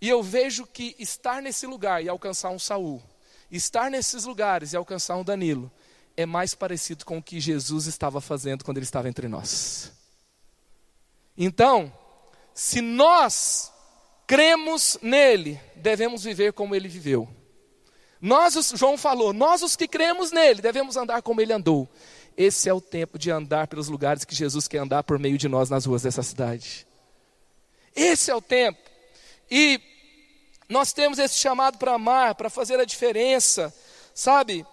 E 0.00 0.08
eu 0.08 0.22
vejo 0.22 0.66
que 0.66 0.94
estar 0.98 1.42
nesse 1.42 1.66
lugar 1.66 2.02
e 2.04 2.08
alcançar 2.08 2.50
um 2.50 2.58
Saul, 2.58 3.02
estar 3.50 3.90
nesses 3.90 4.24
lugares 4.24 4.72
e 4.72 4.76
alcançar 4.76 5.16
um 5.16 5.24
Danilo, 5.24 5.70
é 6.16 6.26
mais 6.26 6.54
parecido 6.54 7.04
com 7.04 7.18
o 7.18 7.22
que 7.22 7.40
Jesus 7.40 7.86
estava 7.86 8.20
fazendo 8.20 8.64
quando 8.64 8.78
ele 8.78 8.84
estava 8.84 9.08
entre 9.08 9.28
nós. 9.28 9.92
Então, 11.36 11.92
se 12.52 12.80
nós 12.80 13.72
cremos 14.26 14.98
nele, 15.00 15.60
devemos 15.76 16.24
viver 16.24 16.52
como 16.52 16.74
ele 16.74 16.88
viveu. 16.88 17.28
Nós, 18.20 18.56
os, 18.56 18.72
João 18.74 18.98
falou, 18.98 19.32
nós 19.32 19.62
os 19.62 19.76
que 19.76 19.86
cremos 19.86 20.32
nele, 20.32 20.60
devemos 20.60 20.96
andar 20.96 21.22
como 21.22 21.40
ele 21.40 21.52
andou. 21.52 21.88
Esse 22.36 22.68
é 22.68 22.72
o 22.72 22.80
tempo 22.80 23.18
de 23.18 23.30
andar 23.30 23.66
pelos 23.66 23.88
lugares 23.88 24.24
que 24.24 24.34
Jesus 24.34 24.68
quer 24.68 24.78
andar 24.78 25.02
por 25.02 25.18
meio 25.18 25.38
de 25.38 25.48
nós 25.48 25.70
nas 25.70 25.86
ruas 25.86 26.02
dessa 26.02 26.22
cidade. 26.22 26.86
Esse 27.94 28.30
é 28.30 28.34
o 28.34 28.40
tempo. 28.40 28.78
E 29.50 29.80
nós 30.68 30.92
temos 30.92 31.18
esse 31.18 31.38
chamado 31.38 31.78
para 31.78 31.94
amar, 31.94 32.34
para 32.34 32.50
fazer 32.50 32.78
a 32.78 32.84
diferença, 32.84 33.74
sabe? 34.14 34.64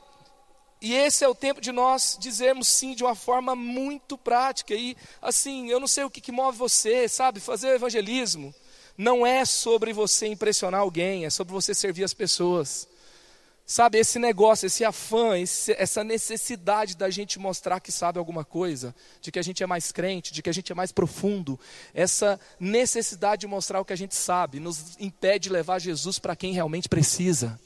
E 0.82 0.94
esse 0.94 1.24
é 1.24 1.28
o 1.28 1.34
tempo 1.34 1.62
de 1.62 1.72
nós 1.72 2.18
dizermos 2.20 2.68
sim 2.68 2.94
de 2.94 3.04
uma 3.04 3.16
forma 3.16 3.56
muito 3.56 4.18
prática. 4.18 4.76
E 4.76 4.96
assim, 5.22 5.70
eu 5.70 5.80
não 5.80 5.88
sei 5.88 6.04
o 6.04 6.10
que, 6.10 6.22
que 6.22 6.32
move 6.32 6.58
você, 6.58 7.08
sabe? 7.08 7.40
Fazer 7.40 7.70
o 7.70 7.76
evangelismo 7.76 8.54
não 8.98 9.26
é 9.26 9.44
sobre 9.46 9.92
você 9.94 10.28
impressionar 10.28 10.82
alguém, 10.82 11.26
é 11.26 11.30
sobre 11.30 11.54
você 11.54 11.74
servir 11.74 12.04
as 12.04 12.14
pessoas. 12.14 12.88
Sabe, 13.68 13.98
esse 13.98 14.20
negócio, 14.20 14.68
esse 14.68 14.86
afã, 14.86 15.36
esse, 15.40 15.74
essa 15.74 16.04
necessidade 16.04 16.96
da 16.96 17.10
gente 17.10 17.40
mostrar 17.40 17.80
que 17.80 17.92
sabe 17.92 18.20
alguma 18.20 18.46
coisa, 18.46 18.94
de 19.20 19.32
que 19.32 19.40
a 19.40 19.42
gente 19.42 19.64
é 19.64 19.66
mais 19.66 19.92
crente, 19.92 20.32
de 20.32 20.44
que 20.44 20.50
a 20.52 20.54
gente 20.54 20.72
é 20.72 20.76
mais 20.76 20.92
profundo, 20.92 21.60
essa 21.92 22.40
necessidade 22.60 23.42
de 23.42 23.48
mostrar 23.48 23.82
o 23.82 23.86
que 23.86 23.94
a 23.94 23.96
gente 23.98 24.14
sabe, 24.14 24.60
nos 24.60 24.96
impede 25.00 25.46
de 25.46 25.50
levar 25.50 25.80
Jesus 25.80 26.20
para 26.20 26.36
quem 26.36 26.54
realmente 26.54 26.88
precisa. 26.88 27.60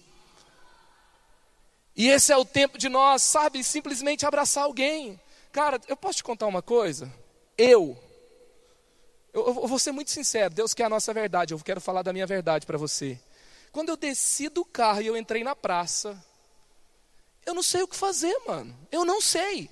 E 1.94 2.08
esse 2.08 2.32
é 2.32 2.38
o 2.38 2.46
tempo 2.46 2.78
de 2.78 2.88
nós, 2.88 3.22
sabe, 3.22 3.62
simplesmente 3.62 4.26
abraçar 4.26 4.64
alguém. 4.64 5.20
Cara, 5.52 5.82
eu 5.86 5.98
posso 5.98 6.20
te 6.20 6.24
contar 6.24 6.48
uma 6.48 6.62
coisa? 6.62 7.12
Eu, 7.58 8.02
eu, 9.34 9.48
eu 9.48 9.68
vou 9.68 9.78
ser 9.78 9.92
muito 9.92 10.12
sincero, 10.12 10.54
Deus 10.54 10.74
quer 10.74 10.86
a 10.86 10.90
nossa 10.90 11.14
verdade, 11.14 11.54
eu 11.54 11.60
quero 11.60 11.82
falar 11.82 12.04
da 12.04 12.14
minha 12.14 12.26
verdade 12.26 12.66
para 12.66 12.78
você. 12.78 13.20
Quando 13.72 13.90
eu 13.90 13.98
desci 13.98 14.50
do 14.50 14.66
carro 14.66 15.02
e 15.02 15.08
eu 15.08 15.16
entrei 15.18 15.44
na 15.44 15.56
praça, 15.56 16.22
eu 17.46 17.54
não 17.54 17.64
sei 17.64 17.82
o 17.84 17.88
que 17.88 17.96
fazer, 17.96 18.36
mano. 18.48 18.76
Eu 18.92 19.06
não 19.06 19.22
sei. 19.22 19.70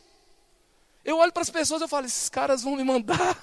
Eu 1.03 1.17
olho 1.17 1.31
para 1.31 1.43
as 1.43 1.49
pessoas 1.49 1.81
e 1.81 1.87
falo, 1.87 2.05
esses 2.05 2.29
caras 2.29 2.63
vão 2.63 2.75
me 2.75 2.83
mandar. 2.83 3.37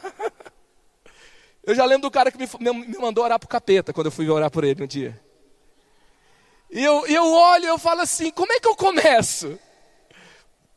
eu 1.65 1.75
já 1.75 1.85
lembro 1.85 2.09
do 2.09 2.11
cara 2.11 2.31
que 2.31 2.39
me, 2.39 2.47
me 2.73 2.99
mandou 2.99 3.25
orar 3.25 3.39
para 3.39 3.47
o 3.47 3.49
capeta 3.49 3.93
quando 3.93 4.07
eu 4.07 4.13
fui 4.13 4.29
orar 4.29 4.51
por 4.51 4.65
ele 4.65 4.83
um 4.83 4.87
dia. 4.87 5.21
E 6.71 6.83
eu, 6.83 7.07
eu 7.07 7.33
olho 7.33 7.65
e 7.65 7.69
eu 7.69 7.79
falo 7.79 8.01
assim, 8.01 8.31
como 8.31 8.53
é 8.53 8.61
que 8.61 8.69
eu 8.69 8.77
começo? 8.77 9.59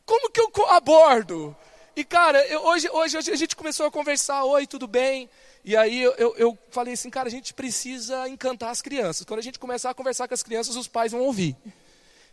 Como 0.05 0.29
que 0.29 0.39
eu 0.39 0.51
abordo? 0.69 1.55
E 1.95 2.05
cara, 2.05 2.45
eu, 2.45 2.63
hoje, 2.63 2.87
hoje, 2.91 3.17
hoje 3.17 3.31
a 3.31 3.35
gente 3.35 3.55
começou 3.55 3.87
a 3.87 3.91
conversar, 3.91 4.43
oi, 4.45 4.67
tudo 4.67 4.87
bem? 4.87 5.29
E 5.63 5.75
aí 5.75 6.01
eu, 6.01 6.13
eu, 6.13 6.35
eu, 6.37 6.57
falei 6.71 6.93
assim, 6.93 7.09
cara, 7.09 7.27
a 7.27 7.31
gente 7.31 7.53
precisa 7.53 8.27
encantar 8.29 8.69
as 8.69 8.81
crianças. 8.81 9.25
Quando 9.25 9.39
a 9.39 9.43
gente 9.43 9.59
começar 9.59 9.89
a 9.89 9.93
conversar 9.93 10.27
com 10.27 10.33
as 10.33 10.43
crianças, 10.43 10.75
os 10.75 10.87
pais 10.87 11.11
vão 11.11 11.21
ouvir. 11.21 11.55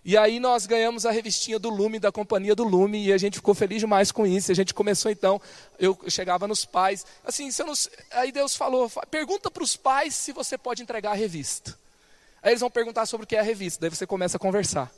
E 0.04 0.18
aí 0.18 0.38
nós 0.38 0.66
ganhamos 0.66 1.06
a 1.06 1.10
revistinha 1.10 1.58
do 1.58 1.70
Lume, 1.70 1.98
da 1.98 2.12
companhia 2.12 2.54
do 2.54 2.62
Lume, 2.62 3.06
e 3.06 3.12
a 3.12 3.16
gente 3.16 3.36
ficou 3.36 3.54
feliz 3.54 3.80
demais 3.80 4.12
com 4.12 4.26
isso. 4.26 4.52
A 4.52 4.54
gente 4.54 4.74
começou 4.74 5.10
então, 5.10 5.40
eu 5.78 5.98
chegava 6.08 6.46
nos 6.46 6.66
pais, 6.66 7.06
assim, 7.24 7.48
não, 7.58 7.72
aí 8.10 8.30
Deus 8.30 8.54
falou, 8.54 8.90
pergunta 9.10 9.50
para 9.50 9.62
os 9.62 9.76
pais 9.76 10.14
se 10.14 10.30
você 10.30 10.58
pode 10.58 10.82
entregar 10.82 11.12
a 11.12 11.14
revista. 11.14 11.78
Aí 12.42 12.50
eles 12.50 12.60
vão 12.60 12.70
perguntar 12.70 13.06
sobre 13.06 13.24
o 13.24 13.26
que 13.26 13.34
é 13.34 13.40
a 13.40 13.42
revista, 13.42 13.80
daí 13.80 13.88
você 13.88 14.06
começa 14.06 14.36
a 14.36 14.40
conversar. 14.40 14.92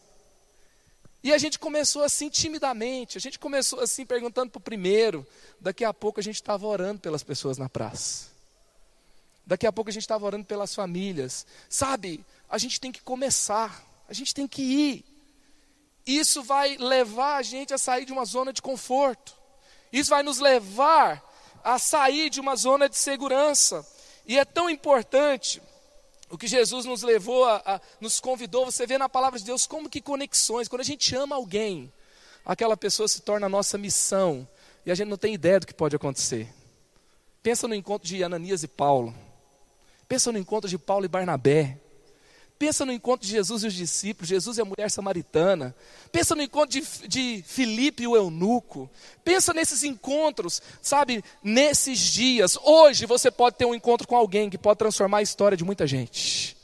E 1.27 1.33
a 1.33 1.39
gente 1.39 1.59
começou 1.59 2.05
assim 2.05 2.29
timidamente, 2.29 3.19
a 3.19 3.21
gente 3.21 3.37
começou 3.37 3.81
assim 3.81 4.07
perguntando 4.07 4.49
para 4.49 4.61
o 4.61 4.63
primeiro, 4.63 5.27
daqui 5.61 5.85
a 5.85 5.93
pouco 5.93 6.21
a 6.21 6.23
gente 6.23 6.37
estava 6.37 6.65
orando 6.65 7.01
pelas 7.01 7.25
pessoas 7.25 7.59
na 7.59 7.69
praça. 7.69 8.29
Daqui 9.45 9.67
a 9.67 9.73
pouco 9.73 9.91
a 9.91 9.93
gente 9.93 10.05
estava 10.05 10.25
orando 10.25 10.45
pelas 10.45 10.73
famílias. 10.73 11.45
Sabe, 11.69 12.25
a 12.49 12.59
gente 12.59 12.81
tem 12.81 12.93
que 12.93 13.03
começar, 13.03 13.85
a 14.09 14.13
gente 14.13 14.33
tem 14.33 14.47
que 14.47 14.63
ir. 14.63 15.05
Isso 16.07 16.45
vai 16.45 16.77
levar 16.77 17.39
a 17.39 17.43
gente 17.43 17.75
a 17.75 17.79
sair 17.79 18.05
de 18.05 18.13
uma 18.13 18.25
zona 18.25 18.53
de 18.53 18.63
conforto. 18.63 19.35
Isso 19.93 20.11
vai 20.11 20.23
nos 20.23 20.39
levar 20.39 21.21
a 21.65 21.77
sair 21.77 22.31
de 22.31 22.39
uma 22.39 22.55
zona 22.55 22.89
de 22.89 22.97
segurança. 22.97 23.85
E 24.29 24.39
é 24.39 24.45
tão 24.45 24.71
importante 24.71 25.61
o 26.29 26.37
que 26.37 26.47
Jesus 26.47 26.85
nos 26.85 27.03
levou, 27.03 27.45
a, 27.45 27.63
a, 27.65 27.81
nos 28.01 28.21
convidou, 28.21 28.65
você 28.65 28.87
vê 28.87 28.99
na 28.99 29.09
palavra 29.09 29.39
de 29.39 29.45
Deus 29.45 29.67
como 29.67 29.89
que 29.89 30.01
conexões, 30.01 30.69
quando 30.69 30.81
a 30.81 30.85
gente 30.85 31.15
ama 31.15 31.37
alguém, 31.37 31.93
aquela 32.45 32.77
pessoa 32.77 33.09
se 33.09 33.21
torna 33.23 33.47
a 33.47 33.51
nossa 33.51 33.79
missão, 33.79 34.47
e 34.85 34.91
a 34.91 34.95
gente 34.95 35.09
não 35.09 35.17
tem 35.17 35.35
ideia 35.35 35.61
do 35.61 35.67
que 35.67 35.75
pode 35.75 35.97
acontecer. 35.97 36.53
Pensa 37.43 37.69
no 37.69 37.75
encontro 37.75 38.09
de 38.09 38.23
Ananias 38.25 38.63
e 38.63 38.69
Paulo, 38.69 39.15
pensa 40.09 40.33
no 40.33 40.39
encontro 40.39 40.69
de 40.69 40.79
Paulo 40.79 41.05
e 41.05 41.09
Barnabé, 41.09 41.79
Pensa 42.59 42.87
no 42.87 42.93
encontro 42.93 43.27
de 43.27 43.33
Jesus 43.33 43.65
e 43.65 43.67
os 43.67 43.75
discípulos, 43.75 44.29
Jesus 44.29 44.57
e 44.57 44.63
a 44.63 44.65
mulher 44.65 44.91
samaritana. 44.91 45.75
Pensa 46.11 46.35
no 46.35 46.43
encontro 46.43 46.81
de, 46.81 47.07
de 47.07 47.45
Filipe 47.47 48.05
e 48.05 48.07
o 48.07 48.17
eunuco. 48.17 48.89
Pensa 49.23 49.53
nesses 49.53 49.83
encontros, 49.83 50.63
sabe, 50.81 51.23
nesses 51.43 51.99
dias. 51.99 52.57
Hoje 52.63 53.05
você 53.05 53.31
pode 53.31 53.57
ter 53.57 53.67
um 53.67 53.75
encontro 53.75 54.09
com 54.09 54.17
alguém 54.17 54.49
que 54.49 54.57
pode 54.57 54.79
transformar 54.79 55.19
a 55.19 55.23
história 55.23 55.57
de 55.57 55.65
muita 55.65 55.87
gente. 55.87 56.57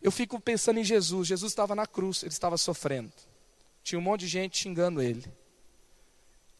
Eu 0.00 0.12
fico 0.12 0.38
pensando 0.38 0.78
em 0.78 0.84
Jesus. 0.84 1.26
Jesus 1.26 1.50
estava 1.50 1.74
na 1.74 1.86
cruz, 1.86 2.22
ele 2.22 2.32
estava 2.32 2.56
sofrendo. 2.56 3.12
Tinha 3.82 3.98
um 3.98 4.02
monte 4.02 4.20
de 4.20 4.28
gente 4.28 4.58
xingando 4.58 5.02
ele. 5.02 5.24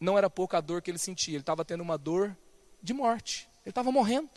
Não 0.00 0.18
era 0.18 0.28
pouca 0.28 0.58
a 0.58 0.60
dor 0.60 0.82
que 0.82 0.90
ele 0.90 0.98
sentia, 0.98 1.34
ele 1.34 1.42
estava 1.42 1.64
tendo 1.64 1.82
uma 1.82 1.96
dor 1.96 2.36
de 2.82 2.92
morte. 2.92 3.48
Ele 3.64 3.70
estava 3.70 3.92
morrendo. 3.92 4.28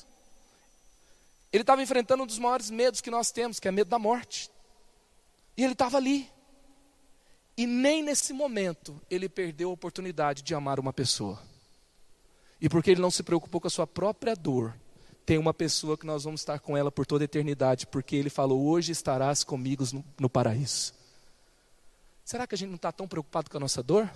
Ele 1.55 1.61
estava 1.61 1.81
enfrentando 1.81 2.21
um 2.21 2.25
dos 2.25 2.37
maiores 2.37 2.69
medos 2.69 2.99
que 2.99 3.09
nós 3.09 3.31
temos, 3.31 3.61
que 3.61 3.67
é 3.69 3.71
medo 3.71 3.89
da 3.89 3.97
morte. 3.97 4.51
E 5.55 5.63
ele 5.63 5.71
estava 5.71 5.95
ali. 5.95 6.29
E 7.55 7.65
nem 7.65 8.03
nesse 8.03 8.33
momento 8.33 9.01
ele 9.09 9.29
perdeu 9.29 9.69
a 9.69 9.73
oportunidade 9.73 10.41
de 10.41 10.53
amar 10.53 10.81
uma 10.81 10.91
pessoa. 10.91 11.41
E 12.59 12.67
porque 12.67 12.91
ele 12.91 12.99
não 12.99 13.09
se 13.09 13.23
preocupou 13.23 13.61
com 13.61 13.67
a 13.67 13.71
sua 13.71 13.87
própria 13.87 14.35
dor, 14.35 14.77
tem 15.25 15.37
uma 15.37 15.53
pessoa 15.53 15.97
que 15.97 16.05
nós 16.05 16.25
vamos 16.25 16.41
estar 16.41 16.59
com 16.59 16.75
ela 16.75 16.91
por 16.91 17.05
toda 17.05 17.23
a 17.23 17.25
eternidade, 17.25 17.87
porque 17.87 18.17
ele 18.17 18.29
falou: 18.29 18.67
Hoje 18.67 18.91
estarás 18.91 19.41
comigo 19.41 19.85
no, 19.93 20.03
no 20.19 20.29
paraíso. 20.29 20.93
Será 22.25 22.45
que 22.45 22.55
a 22.55 22.57
gente 22.57 22.67
não 22.67 22.75
está 22.75 22.91
tão 22.91 23.07
preocupado 23.07 23.49
com 23.49 23.55
a 23.55 23.61
nossa 23.61 23.81
dor? 23.81 24.11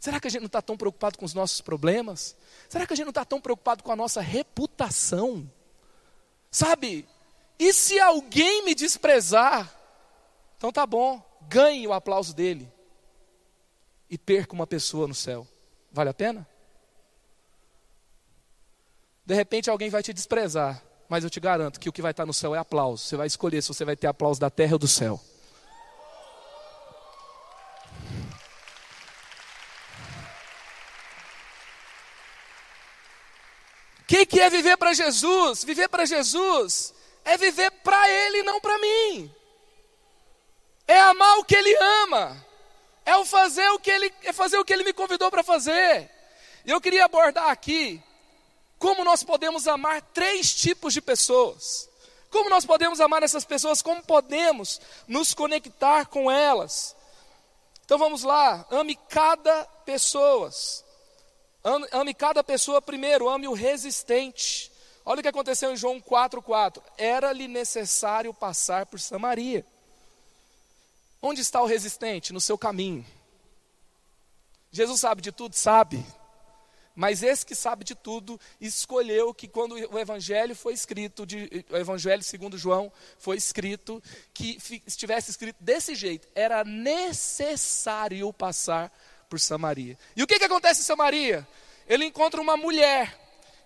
Será 0.00 0.18
que 0.18 0.26
a 0.26 0.30
gente 0.30 0.40
não 0.40 0.46
está 0.46 0.60
tão 0.60 0.76
preocupado 0.76 1.16
com 1.16 1.24
os 1.24 1.32
nossos 1.32 1.60
problemas? 1.60 2.36
Será 2.68 2.88
que 2.88 2.92
a 2.92 2.96
gente 2.96 3.04
não 3.04 3.12
está 3.12 3.24
tão 3.24 3.40
preocupado 3.40 3.84
com 3.84 3.92
a 3.92 3.96
nossa 3.96 4.20
reputação? 4.20 5.48
Sabe? 6.50 7.06
E 7.58 7.72
se 7.72 7.98
alguém 7.98 8.64
me 8.64 8.74
desprezar, 8.74 9.74
então 10.56 10.72
tá 10.72 10.86
bom, 10.86 11.22
ganhe 11.48 11.86
o 11.86 11.92
aplauso 11.92 12.34
dele 12.34 12.70
e 14.08 14.16
perca 14.16 14.54
uma 14.54 14.66
pessoa 14.66 15.08
no 15.08 15.14
céu. 15.14 15.46
Vale 15.92 16.10
a 16.10 16.14
pena? 16.14 16.46
De 19.24 19.34
repente 19.34 19.68
alguém 19.68 19.90
vai 19.90 20.02
te 20.02 20.12
desprezar, 20.12 20.82
mas 21.08 21.22
eu 21.24 21.30
te 21.30 21.40
garanto 21.40 21.78
que 21.78 21.88
o 21.88 21.92
que 21.92 22.00
vai 22.00 22.12
estar 22.12 22.24
no 22.24 22.32
céu 22.32 22.54
é 22.54 22.58
aplauso. 22.58 23.04
Você 23.04 23.16
vai 23.16 23.26
escolher 23.26 23.62
se 23.62 23.68
você 23.68 23.84
vai 23.84 23.96
ter 23.96 24.06
aplauso 24.06 24.40
da 24.40 24.48
terra 24.48 24.74
ou 24.74 24.78
do 24.78 24.88
céu. 24.88 25.20
Que, 34.08 34.24
que 34.24 34.40
é 34.40 34.48
viver 34.48 34.78
para 34.78 34.94
Jesus? 34.94 35.62
Viver 35.62 35.86
para 35.86 36.06
Jesus 36.06 36.94
é 37.26 37.36
viver 37.36 37.70
para 37.70 38.08
Ele, 38.08 38.42
não 38.42 38.58
para 38.58 38.78
mim. 38.78 39.30
É 40.86 40.98
amar 40.98 41.38
o 41.38 41.44
que 41.44 41.54
Ele 41.54 41.76
ama. 42.02 42.42
É 43.04 43.14
o 43.18 43.24
fazer 43.26 43.68
o 43.70 43.78
que 43.78 43.90
Ele, 43.90 44.12
é 44.22 44.32
fazer 44.32 44.56
o 44.56 44.64
que 44.64 44.72
Ele 44.72 44.82
me 44.82 44.94
convidou 44.94 45.30
para 45.30 45.42
fazer. 45.42 46.10
E 46.64 46.70
eu 46.70 46.80
queria 46.80 47.04
abordar 47.04 47.50
aqui 47.50 48.02
como 48.78 49.04
nós 49.04 49.22
podemos 49.22 49.68
amar 49.68 50.00
três 50.00 50.54
tipos 50.54 50.94
de 50.94 51.02
pessoas. 51.02 51.86
Como 52.30 52.48
nós 52.48 52.64
podemos 52.64 53.02
amar 53.02 53.22
essas 53.22 53.44
pessoas? 53.44 53.82
Como 53.82 54.02
podemos 54.02 54.80
nos 55.06 55.34
conectar 55.34 56.06
com 56.06 56.30
elas? 56.30 56.96
Então 57.84 57.98
vamos 57.98 58.22
lá, 58.22 58.66
ame 58.70 58.96
cada 59.08 59.64
pessoa. 59.84 60.50
Ame 61.64 62.14
cada 62.14 62.42
pessoa 62.44 62.80
primeiro, 62.80 63.28
ame 63.28 63.48
o 63.48 63.52
resistente. 63.52 64.70
Olha 65.04 65.20
o 65.20 65.22
que 65.22 65.28
aconteceu 65.28 65.72
em 65.72 65.76
João 65.76 66.00
4,4. 66.00 66.82
Era-lhe 66.96 67.48
necessário 67.48 68.32
passar 68.32 68.86
por 68.86 69.00
Samaria. 69.00 69.64
Onde 71.20 71.40
está 71.40 71.60
o 71.62 71.66
resistente? 71.66 72.32
No 72.32 72.40
seu 72.40 72.56
caminho. 72.56 73.04
Jesus 74.70 75.00
sabe 75.00 75.22
de 75.22 75.32
tudo? 75.32 75.54
Sabe. 75.54 76.04
Mas 76.94 77.22
esse 77.22 77.46
que 77.46 77.54
sabe 77.54 77.84
de 77.84 77.94
tudo 77.94 78.40
escolheu 78.60 79.32
que 79.32 79.46
quando 79.46 79.72
o 79.72 79.98
evangelho 79.98 80.54
foi 80.54 80.74
escrito, 80.74 81.24
de, 81.24 81.64
o 81.70 81.76
evangelho 81.76 82.22
segundo 82.22 82.58
João 82.58 82.92
foi 83.18 83.36
escrito, 83.36 84.02
que 84.34 84.58
estivesse 84.84 85.30
escrito 85.30 85.56
desse 85.60 85.94
jeito, 85.94 86.26
era 86.34 86.64
necessário 86.64 88.32
passar 88.32 88.92
por 89.28 89.38
Samaria. 89.38 89.98
E 90.16 90.22
o 90.22 90.26
que, 90.26 90.38
que 90.38 90.44
acontece 90.44 90.80
em 90.80 90.84
Samaria? 90.84 91.46
Ele 91.88 92.04
encontra 92.04 92.40
uma 92.40 92.56
mulher. 92.56 93.16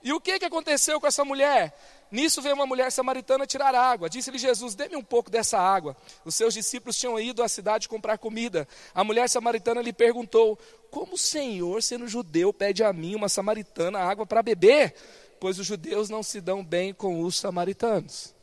E 0.02 0.12
o 0.12 0.20
que, 0.20 0.38
que 0.38 0.44
aconteceu 0.44 1.00
com 1.00 1.06
essa 1.06 1.24
mulher? 1.24 1.72
Nisso 2.10 2.42
veio 2.42 2.54
uma 2.54 2.66
mulher 2.66 2.90
samaritana 2.92 3.46
tirar 3.46 3.74
água. 3.74 4.10
Disse-lhe 4.10 4.36
Jesus: 4.36 4.74
Dê-me 4.74 4.96
um 4.96 5.02
pouco 5.02 5.30
dessa 5.30 5.58
água. 5.58 5.96
Os 6.24 6.34
seus 6.34 6.52
discípulos 6.52 6.98
tinham 6.98 7.18
ido 7.18 7.42
à 7.42 7.48
cidade 7.48 7.88
comprar 7.88 8.18
comida. 8.18 8.68
A 8.94 9.02
mulher 9.02 9.28
samaritana 9.30 9.80
lhe 9.80 9.92
perguntou: 9.92 10.58
Como 10.90 11.14
o 11.14 11.18
Senhor, 11.18 11.82
sendo 11.82 12.06
judeu, 12.06 12.52
pede 12.52 12.84
a 12.84 12.92
mim, 12.92 13.14
uma 13.14 13.28
samaritana, 13.28 13.98
água 13.98 14.26
para 14.26 14.42
beber? 14.42 14.94
Pois 15.40 15.58
os 15.58 15.66
judeus 15.66 16.10
não 16.10 16.22
se 16.22 16.40
dão 16.40 16.62
bem 16.62 16.92
com 16.92 17.22
os 17.22 17.36
samaritanos. 17.36 18.34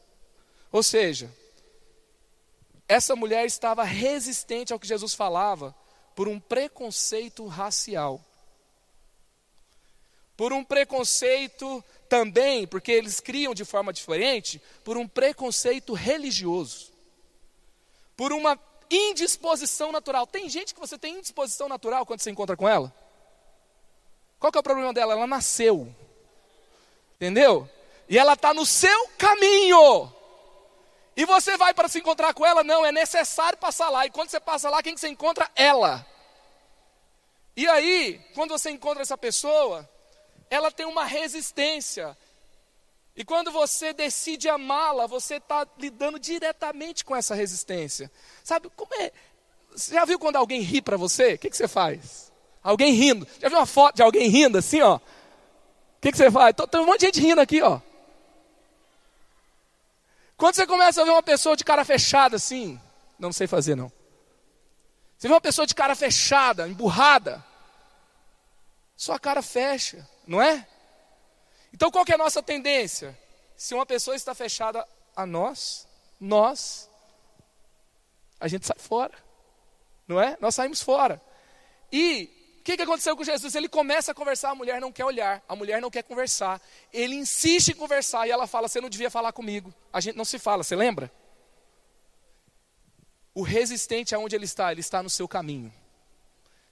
Ou 0.72 0.82
seja, 0.82 1.32
essa 2.88 3.16
mulher 3.16 3.46
estava 3.46 3.84
resistente 3.84 4.74
ao 4.74 4.80
que 4.80 4.88
Jesus 4.88 5.14
falava 5.14 5.76
por 6.20 6.28
um 6.28 6.38
preconceito 6.38 7.48
racial 7.48 8.22
por 10.36 10.52
um 10.52 10.64
preconceito 10.64 11.82
também, 12.10 12.68
porque 12.68 12.94
eles 12.94 13.22
criam 13.22 13.54
de 13.54 13.64
forma 13.64 13.94
diferente, 13.94 14.62
por 14.86 14.98
um 14.98 15.06
preconceito 15.06 15.94
religioso, 15.94 16.92
por 18.18 18.34
uma 18.34 18.60
indisposição 18.90 19.94
natural. 19.94 20.28
Tem 20.28 20.50
gente 20.50 20.74
que 20.74 20.80
você 20.80 20.98
tem 20.98 21.20
indisposição 21.20 21.70
natural 21.70 22.06
quando 22.06 22.22
você 22.22 22.32
encontra 22.32 22.58
com 22.58 22.68
ela? 22.68 22.94
Qual 24.40 24.50
que 24.50 24.58
é 24.58 24.62
o 24.62 24.64
problema 24.64 24.94
dela? 24.94 25.12
Ela 25.12 25.28
nasceu. 25.28 25.94
Entendeu? 27.16 27.70
E 28.10 28.18
ela 28.18 28.34
está 28.34 28.54
no 28.54 28.66
seu 28.66 29.10
caminho. 29.18 30.14
E 31.16 31.26
você 31.26 31.58
vai 31.58 31.74
para 31.74 31.88
se 31.88 32.00
encontrar 32.00 32.34
com 32.34 32.46
ela? 32.46 32.64
Não, 32.64 32.86
é 32.86 32.92
necessário 32.92 33.58
passar 33.58 33.90
lá. 33.90 34.06
E 34.06 34.10
quando 34.10 34.30
você 34.30 34.40
passa 34.40 34.70
lá, 34.70 34.82
quem 34.82 34.94
que 34.94 35.00
você 35.00 35.10
encontra? 35.10 35.50
Ela. 35.56 36.06
E 37.56 37.68
aí, 37.68 38.22
quando 38.34 38.52
você 38.52 38.70
encontra 38.70 39.02
essa 39.02 39.18
pessoa, 39.18 39.90
ela 40.50 40.72
tem 40.72 40.86
uma 40.86 41.04
resistência. 41.04 42.18
E 43.16 43.26
quando 43.26 43.52
você 43.52 43.92
decide 43.92 44.48
amá-la, 44.48 45.06
você 45.08 45.36
está 45.36 45.68
lidando 45.78 46.18
diretamente 46.18 47.04
com 47.04 47.16
essa 47.16 47.36
resistência. 47.36 48.10
Sabe 48.44 48.70
como 48.76 48.94
é? 48.96 49.12
Você 49.76 49.94
já 49.94 50.06
viu 50.06 50.18
quando 50.18 50.38
alguém 50.38 50.62
ri 50.62 50.82
para 50.82 50.96
você? 50.96 51.34
O 51.34 51.38
que, 51.38 51.50
que, 51.50 51.58
você 51.58 51.68
faz? 51.68 52.32
Alguém 52.64 52.94
rindo. 52.94 53.28
Já 53.40 53.50
viu 53.50 53.58
uma 53.58 53.66
foto 53.66 53.98
de 53.98 54.02
alguém 54.02 54.30
rindo 54.30 54.58
assim, 54.58 54.82
ó? 54.82 54.96
O 54.96 55.02
que, 56.02 56.12
que 56.12 56.18
você 56.18 56.32
faz? 56.32 56.56
Tem 56.72 56.80
um 56.80 56.86
monte 56.86 57.02
de 57.02 57.06
gente 57.08 57.20
rindo 57.20 57.42
aqui, 57.42 57.62
ó. 57.62 57.82
Quando 60.40 60.56
você 60.56 60.66
começa 60.66 61.02
a 61.02 61.04
ver 61.06 61.12
uma 61.12 61.22
pessoa 61.22 61.56
de 61.56 61.64
cara 61.64 61.86
fechada 61.86 62.38
assim, 62.38 62.82
não 63.20 63.32
sei 63.32 63.46
fazer 63.46 63.76
não. 63.76 63.92
Você 65.18 65.28
vê 65.28 65.34
uma 65.34 65.42
pessoa 65.42 65.68
de 65.68 65.76
cara 65.76 65.96
fechada, 65.96 66.68
emburrada, 66.68 67.46
sua 68.96 69.20
cara 69.20 69.42
fecha 69.42 70.08
não 70.30 70.40
é? 70.40 70.66
Então 71.74 71.90
qual 71.90 72.06
é 72.08 72.14
a 72.14 72.18
nossa 72.18 72.42
tendência? 72.44 73.18
Se 73.58 73.74
uma 73.74 73.86
pessoa 73.86 74.16
está 74.16 74.36
fechada 74.36 74.88
a 75.16 75.26
nós, 75.26 75.88
nós, 76.20 76.88
a 78.40 78.48
gente 78.48 78.68
sai 78.68 78.78
fora, 78.78 79.18
não 80.08 80.22
é? 80.22 80.38
Nós 80.40 80.54
saímos 80.54 80.82
fora. 80.82 81.20
E 81.92 82.39
que, 82.70 82.78
que 82.78 82.84
aconteceu 82.84 83.18
com 83.18 83.24
Jesus? 83.24 83.56
Ele 83.56 83.68
começa 83.68 84.12
a 84.12 84.16
conversar, 84.16 84.52
a 84.52 84.56
mulher 84.56 84.80
não 84.80 84.92
quer 84.92 85.04
olhar, 85.04 85.44
a 85.48 85.56
mulher 85.56 85.82
não 85.82 85.90
quer 85.90 86.04
conversar. 86.04 86.62
Ele 86.94 87.16
insiste 87.16 87.70
em 87.70 87.76
conversar 87.76 88.28
e 88.28 88.32
ela 88.32 88.46
fala: 88.46 88.68
Você 88.68 88.80
não 88.80 88.90
devia 88.90 89.10
falar 89.10 89.32
comigo. 89.32 89.74
A 89.92 90.00
gente 90.00 90.16
não 90.16 90.26
se 90.26 90.38
fala, 90.38 90.64
você 90.64 90.76
lembra? 90.76 91.12
O 93.34 93.42
resistente 93.42 94.14
aonde 94.14 94.36
ele 94.36 94.46
está? 94.46 94.72
Ele 94.72 94.82
está 94.82 95.02
no 95.02 95.10
seu 95.10 95.28
caminho. 95.28 95.74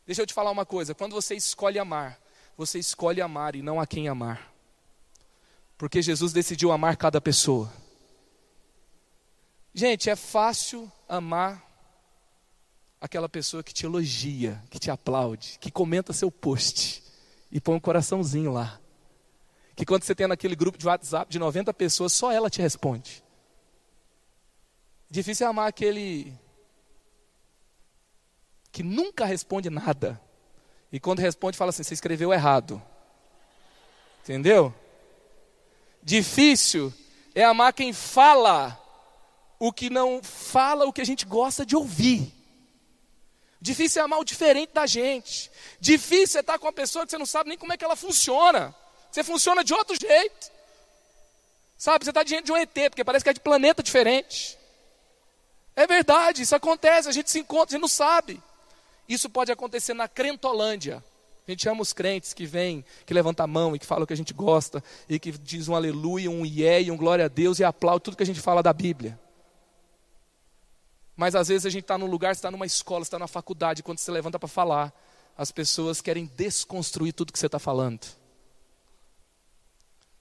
Deixa 0.06 0.22
eu 0.22 0.28
te 0.28 0.36
falar 0.36 0.52
uma 0.52 0.66
coisa: 0.66 0.94
quando 0.94 1.14
você 1.14 1.36
escolhe 1.36 1.80
amar, 1.80 2.20
você 2.56 2.78
escolhe 2.78 3.20
amar 3.20 3.56
e 3.56 3.64
não 3.64 3.80
a 3.80 3.88
quem 3.88 4.08
amar. 4.08 4.54
Porque 5.80 6.02
Jesus 6.02 6.32
decidiu 6.32 6.72
amar 6.72 6.96
cada 6.96 7.20
pessoa. 7.20 7.74
Gente, 9.74 10.10
é 10.10 10.16
fácil 10.16 10.92
amar 11.10 11.67
aquela 13.00 13.30
pessoa 13.30 13.64
que 13.64 13.74
te 13.74 13.86
elogia, 13.86 14.62
que 14.70 14.80
te 14.80 14.90
aplaude, 14.90 15.58
que 15.60 15.72
comenta 15.72 16.14
seu 16.14 16.32
post 16.32 17.04
e 17.52 17.62
põe 17.62 17.76
um 17.76 17.80
coraçãozinho 17.80 18.52
lá. 18.52 18.80
Que 19.76 19.86
quando 19.86 20.04
você 20.04 20.16
tem 20.16 20.28
naquele 20.28 20.56
grupo 20.56 20.78
de 20.78 20.88
WhatsApp 20.88 21.32
de 21.32 21.38
90 21.38 21.74
pessoas, 21.74 22.12
só 22.12 22.32
ela 22.32 22.50
te 22.50 22.62
responde. 22.62 23.24
Difícil 25.10 25.46
é 25.46 25.50
amar 25.50 25.68
aquele 25.68 26.34
que 28.72 28.84
nunca 28.84 29.26
responde 29.26 29.70
nada. 29.70 30.20
E 30.92 31.00
quando 31.00 31.20
responde, 31.20 31.58
fala 31.58 31.70
assim: 31.70 31.84
você 31.84 31.94
escreveu 31.94 32.34
errado. 32.34 32.82
Entendeu? 34.24 34.74
Difícil 36.04 36.94
é 37.34 37.44
amar 37.44 37.74
quem 37.74 37.94
fala 37.94 38.82
o 39.60 39.72
que 39.72 39.90
não 39.90 40.22
fala 40.22 40.86
o 40.86 40.94
que 40.94 41.02
a 41.02 41.06
gente 41.06 41.26
gosta 41.26 41.66
de 41.66 41.76
ouvir. 41.76 42.37
Difícil 43.60 44.02
é 44.02 44.06
amar 44.06 44.20
o 44.20 44.26
diferente 44.26 44.72
da 44.74 44.86
gente. 44.86 45.52
Difícil 45.80 46.38
é 46.38 46.42
estar 46.42 46.60
com 46.60 46.68
uma 46.68 46.74
pessoa 46.74 47.06
que 47.06 47.12
você 47.12 47.18
não 47.18 47.26
sabe 47.26 47.50
nem 47.50 47.58
como 47.58 47.74
é 47.74 47.78
que 47.78 47.84
ela 47.84 47.96
funciona. 47.96 48.74
Você 49.12 49.24
funciona 49.24 49.64
de 49.64 49.74
outro 49.74 49.96
jeito. 50.00 50.52
Sabe, 51.78 52.06
você 52.06 52.12
está 52.12 52.24
diante 52.24 52.46
de 52.46 52.52
um 52.52 52.58
ET, 52.58 52.74
porque 52.90 53.04
parece 53.04 53.24
que 53.24 53.30
é 53.30 53.34
de 53.34 53.40
planeta 53.40 53.84
diferente. 53.84 54.58
É 55.76 55.86
verdade, 55.86 56.42
isso 56.42 56.56
acontece, 56.56 57.08
a 57.08 57.12
gente 57.12 57.30
se 57.30 57.40
encontra, 57.40 57.70
a 57.70 57.72
gente 57.74 57.82
não 57.82 57.88
sabe. 57.88 58.42
Isso 59.08 59.30
pode 59.30 59.52
acontecer 59.52 59.94
na 59.94 60.08
Crentolândia. 60.08 61.04
A 61.48 61.52
gente 61.52 61.70
ama 61.70 61.82
os 61.82 61.94
crentes 61.94 62.34
que 62.34 62.46
vêm, 62.46 62.84
que 63.06 63.14
levantam 63.14 63.44
a 63.44 63.48
mão 63.48 63.76
e 63.76 63.80
que 63.80 63.86
falam 63.86 64.04
o 64.04 64.08
que 64.08 64.14
a 64.14 64.18
gente 64.18 64.34
gosta, 64.34 64.84
e 65.08 65.18
que 65.18 65.32
diz 65.32 65.68
um 65.68 65.76
aleluia, 65.76 66.30
um 66.30 66.46
ié 66.46 66.82
e 66.82 66.92
um 66.92 66.98
glória 66.98 67.26
a 67.26 67.30
Deus 67.30 67.60
e 67.60 67.64
aplaude 67.64 68.04
tudo 68.04 68.18
que 68.18 68.24
a 68.24 68.26
gente 68.26 68.42
fala 68.42 68.62
da 68.62 68.74
Bíblia. 68.74 69.18
Mas 71.18 71.34
às 71.34 71.48
vezes 71.48 71.66
a 71.66 71.70
gente 71.72 71.82
está 71.82 71.98
num 71.98 72.06
lugar, 72.06 72.32
está 72.32 72.52
numa 72.52 72.68
escola, 72.68 73.02
está 73.02 73.18
na 73.18 73.28
faculdade, 73.28 73.82
quando 73.82 73.98
você 73.98 74.12
levanta 74.12 74.38
para 74.38 74.48
falar, 74.48 74.94
as 75.36 75.52
pessoas 75.52 76.00
querem 76.00 76.32
desconstruir 76.38 77.12
tudo 77.12 77.34
que 77.34 77.40
você 77.40 77.48
está 77.48 77.58
falando. 77.58 78.06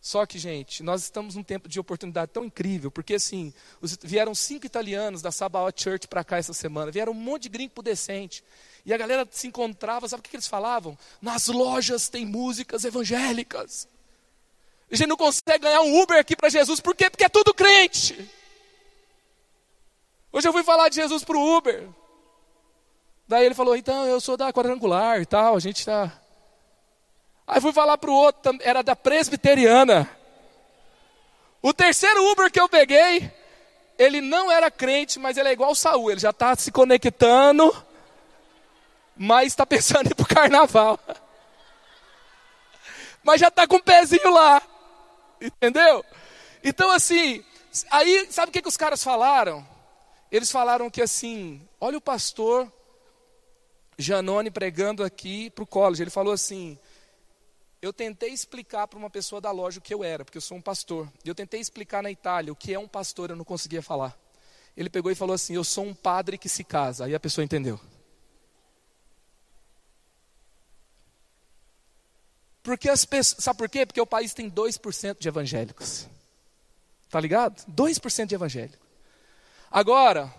Só 0.01 0.25
que, 0.25 0.39
gente, 0.39 0.83
nós 0.83 1.03
estamos 1.03 1.35
num 1.35 1.43
tempo 1.43 1.69
de 1.69 1.79
oportunidade 1.81 2.31
tão 2.33 2.45
incrível, 2.45 2.91
porque 2.91 3.15
assim, 3.15 3.53
os, 3.81 3.99
vieram 4.03 4.35
cinco 4.35 4.65
italianos 4.65 5.21
da 5.21 5.31
Sabaoth 5.31 5.83
Church 5.83 6.09
para 6.09 6.25
cá 6.25 6.39
essa 6.39 6.55
semana, 6.55 6.93
vieram 6.93 7.13
um 7.13 7.17
monte 7.17 7.43
de 7.43 7.49
gringo 7.51 7.83
decente. 7.83 8.43
E 8.85 8.95
a 8.95 8.97
galera 8.97 9.29
se 9.31 9.49
encontrava, 9.49 10.09
sabe 10.09 10.21
o 10.21 10.23
que, 10.23 10.31
que 10.31 10.37
eles 10.37 10.47
falavam? 10.47 10.97
Nas 11.21 11.49
lojas 11.49 12.09
tem 12.09 12.25
músicas 12.25 12.85
evangélicas. 12.85 13.89
A 14.91 14.95
gente 14.95 15.09
não 15.09 15.17
consegue 15.17 15.59
ganhar 15.59 15.83
um 15.83 16.01
Uber 16.01 16.19
aqui 16.19 16.37
para 16.37 16.49
Jesus, 16.49 16.81
por 16.81 16.95
quê? 16.95 17.11
Porque 17.11 17.25
é 17.25 17.29
tudo 17.29 17.53
crente. 17.53 18.31
Hoje 20.37 20.47
eu 20.47 20.53
fui 20.53 20.63
falar 20.63 20.91
de 20.91 20.97
Jesus 20.97 21.25
para 21.25 21.39
o 21.39 21.57
Uber. 21.57 21.89
Daí 23.27 23.47
ele 23.47 23.55
falou, 23.55 23.75
então 23.75 24.05
eu 24.05 24.21
sou 24.21 24.37
da 24.37 24.53
quadrangular 24.53 25.19
e 25.19 25.25
tal, 25.25 25.57
a 25.57 25.59
gente 25.59 25.79
está. 25.79 26.13
Aí 27.47 27.59
fui 27.59 27.73
falar 27.73 27.97
para 27.97 28.11
o 28.11 28.15
outro, 28.15 28.55
era 28.61 28.83
da 28.83 28.95
presbiteriana. 28.95 30.07
O 31.63 31.73
terceiro 31.73 32.23
Uber 32.31 32.53
que 32.53 32.61
eu 32.61 32.69
peguei, 32.69 33.33
ele 33.99 34.21
não 34.21 34.53
era 34.53 34.71
crente, 34.71 35.19
mas 35.19 35.39
ele 35.39 35.49
é 35.49 35.53
igual 35.53 35.71
o 35.71 35.75
Saul, 35.75 36.11
ele 36.11 36.21
já 36.21 36.29
está 36.29 36.55
se 36.55 36.71
conectando, 36.71 37.75
mas 39.17 39.47
está 39.47 39.65
pensando 39.65 40.09
em 40.09 40.11
ir 40.11 40.15
para 40.15 40.23
o 40.23 40.29
carnaval. 40.29 41.01
Mas 43.25 43.41
já 43.41 43.49
está 43.49 43.67
com 43.67 43.77
o 43.77 43.83
pezinho 43.83 44.31
lá. 44.31 44.61
Entendeu? 45.41 46.05
Então 46.63 46.91
assim, 46.91 47.43
aí 47.91 48.29
sabe 48.31 48.51
o 48.51 48.53
que, 48.53 48.61
que 48.61 48.69
os 48.69 48.77
caras 48.77 49.03
falaram? 49.03 49.67
Eles 50.31 50.51
falaram 50.51 50.91
que 50.91 51.01
assim, 51.01 51.67
olha 51.81 51.99
o 51.99 52.01
pastor 52.01 52.71
Janone 53.99 54.51
pregando 54.51 55.03
aqui 55.03 55.51
para 55.51 55.65
o 55.65 55.67
college. 55.67 56.03
Ele 56.03 56.11
falou 56.11 56.33
assim: 56.33 56.79
eu 57.81 57.93
tentei 57.93 58.31
explicar 58.31 58.87
para 58.87 58.99
uma 58.99 59.11
pessoa 59.11 59.41
da 59.41 59.51
loja 59.51 59.79
o 59.79 59.83
que 59.83 59.95
eu 59.95 60.05
era, 60.05 60.25
porque 60.25 60.39
eu 60.39 60.43
sou 60.43 60.57
um 60.59 60.63
pastor. 60.63 61.11
Eu 61.25 61.35
tentei 61.35 61.61
explicar 61.61 62.03
na 62.03 62.11
Itália 62.11 62.53
o 62.53 62.57
que 62.57 62.75
é 62.75 62.79
um 62.79 62.89
pastor, 62.89 63.31
eu 63.31 63.37
não 63.37 63.45
conseguia 63.45 63.83
falar. 63.83 64.17
Ele 64.77 64.91
pegou 64.91 65.11
e 65.11 65.15
falou 65.15 65.35
assim: 65.35 65.55
Eu 65.55 65.65
sou 65.65 65.85
um 65.85 65.95
padre 65.95 66.37
que 66.37 66.49
se 66.49 66.63
casa. 66.63 67.07
Aí 67.07 67.15
a 67.15 67.21
pessoa 67.21 67.45
entendeu. 67.45 67.81
Porque 72.63 72.89
as 72.89 73.05
pessoas, 73.05 73.45
sabe 73.45 73.59
por 73.59 73.69
quê? 73.69 73.87
Porque 73.87 74.01
o 74.01 74.07
país 74.07 74.35
tem 74.35 74.51
2% 74.51 75.19
de 75.21 75.29
evangélicos. 75.29 76.09
Tá 77.09 77.21
ligado? 77.21 77.65
2% 77.71 78.27
de 78.27 78.35
evangélicos. 78.35 78.86
Agora, 79.71 80.33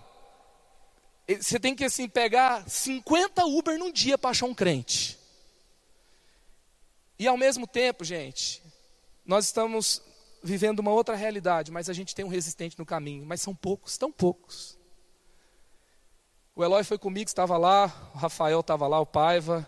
você 1.27 1.59
tem 1.59 1.75
que 1.75 1.83
assim 1.83 2.07
pegar 2.07 2.67
50 2.69 3.45
Uber 3.45 3.77
num 3.77 3.91
dia 3.91 4.17
para 4.17 4.29
achar 4.29 4.45
um 4.45 4.55
crente. 4.55 5.17
E 7.19 7.27
ao 7.27 7.35
mesmo 7.35 7.65
tempo, 7.67 8.03
gente, 8.03 8.61
nós 9.25 9.45
estamos 9.45 10.01
vivendo 10.43 10.79
uma 10.79 10.91
outra 10.91 11.15
realidade, 11.15 11.71
mas 11.71 11.89
a 11.89 11.93
gente 11.93 12.15
tem 12.15 12.23
um 12.23 12.29
resistente 12.29 12.77
no 12.77 12.85
caminho, 12.85 13.25
mas 13.25 13.41
são 13.41 13.53
poucos, 13.53 13.97
tão 13.97 14.11
poucos. 14.11 14.77
O 16.55 16.63
Eloy 16.63 16.83
foi 16.83 16.97
comigo, 16.97 17.27
estava 17.27 17.57
lá, 17.57 17.85
o 18.15 18.17
Rafael 18.17 18.61
estava 18.61 18.87
lá, 18.87 18.99
o 18.99 19.05
Paiva, 19.05 19.67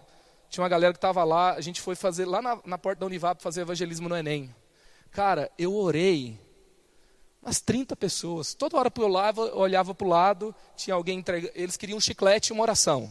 tinha 0.49 0.63
uma 0.63 0.69
galera 0.69 0.93
que 0.93 0.97
estava 0.97 1.23
lá, 1.23 1.53
a 1.53 1.61
gente 1.61 1.81
foi 1.81 1.95
fazer 1.95 2.25
lá 2.25 2.41
na, 2.41 2.59
na 2.65 2.77
porta 2.77 3.01
da 3.01 3.05
Univap 3.05 3.41
fazer 3.41 3.61
evangelismo 3.61 4.09
no 4.09 4.15
Enem. 4.15 4.53
Cara, 5.11 5.51
eu 5.57 5.75
orei 5.75 6.39
umas 7.41 7.61
30 7.61 7.95
pessoas. 7.95 8.53
Toda 8.53 8.77
hora 8.77 8.91
eu 8.95 9.03
olhava, 9.03 9.55
olhava 9.55 9.95
para 9.95 10.05
o 10.05 10.09
lado, 10.09 10.55
tinha 10.75 10.93
alguém 10.93 11.19
entregando. 11.19 11.51
Eles 11.55 11.77
queriam 11.77 11.97
um 11.97 12.01
chiclete 12.01 12.51
e 12.51 12.53
uma 12.53 12.61
oração. 12.61 13.09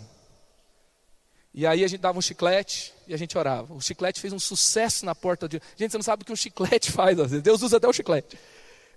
E 1.53 1.67
aí 1.67 1.83
a 1.83 1.89
gente 1.89 2.01
dava 2.01 2.19
um 2.19 2.23
chiclete 2.23 2.95
e 3.07 3.15
a 3.15 3.17
gente 3.17 3.37
orava. 3.37 3.75
O 3.75 3.81
chiclete 3.81 4.21
fez 4.21 4.33
um 4.33 4.39
sucesso 4.39 5.05
na 5.05 5.15
porta 5.15 5.49
de. 5.49 5.61
Gente, 5.77 5.91
você 5.91 5.99
não 5.99 6.05
sabe 6.05 6.23
o 6.23 6.27
que 6.27 6.33
um 6.33 6.37
chiclete 6.37 6.93
faz, 6.93 7.19
às 7.19 7.31
vezes. 7.31 7.43
Deus 7.43 7.63
usa 7.63 7.79
até 7.79 7.89
o 7.89 7.93
chiclete. 7.93 8.39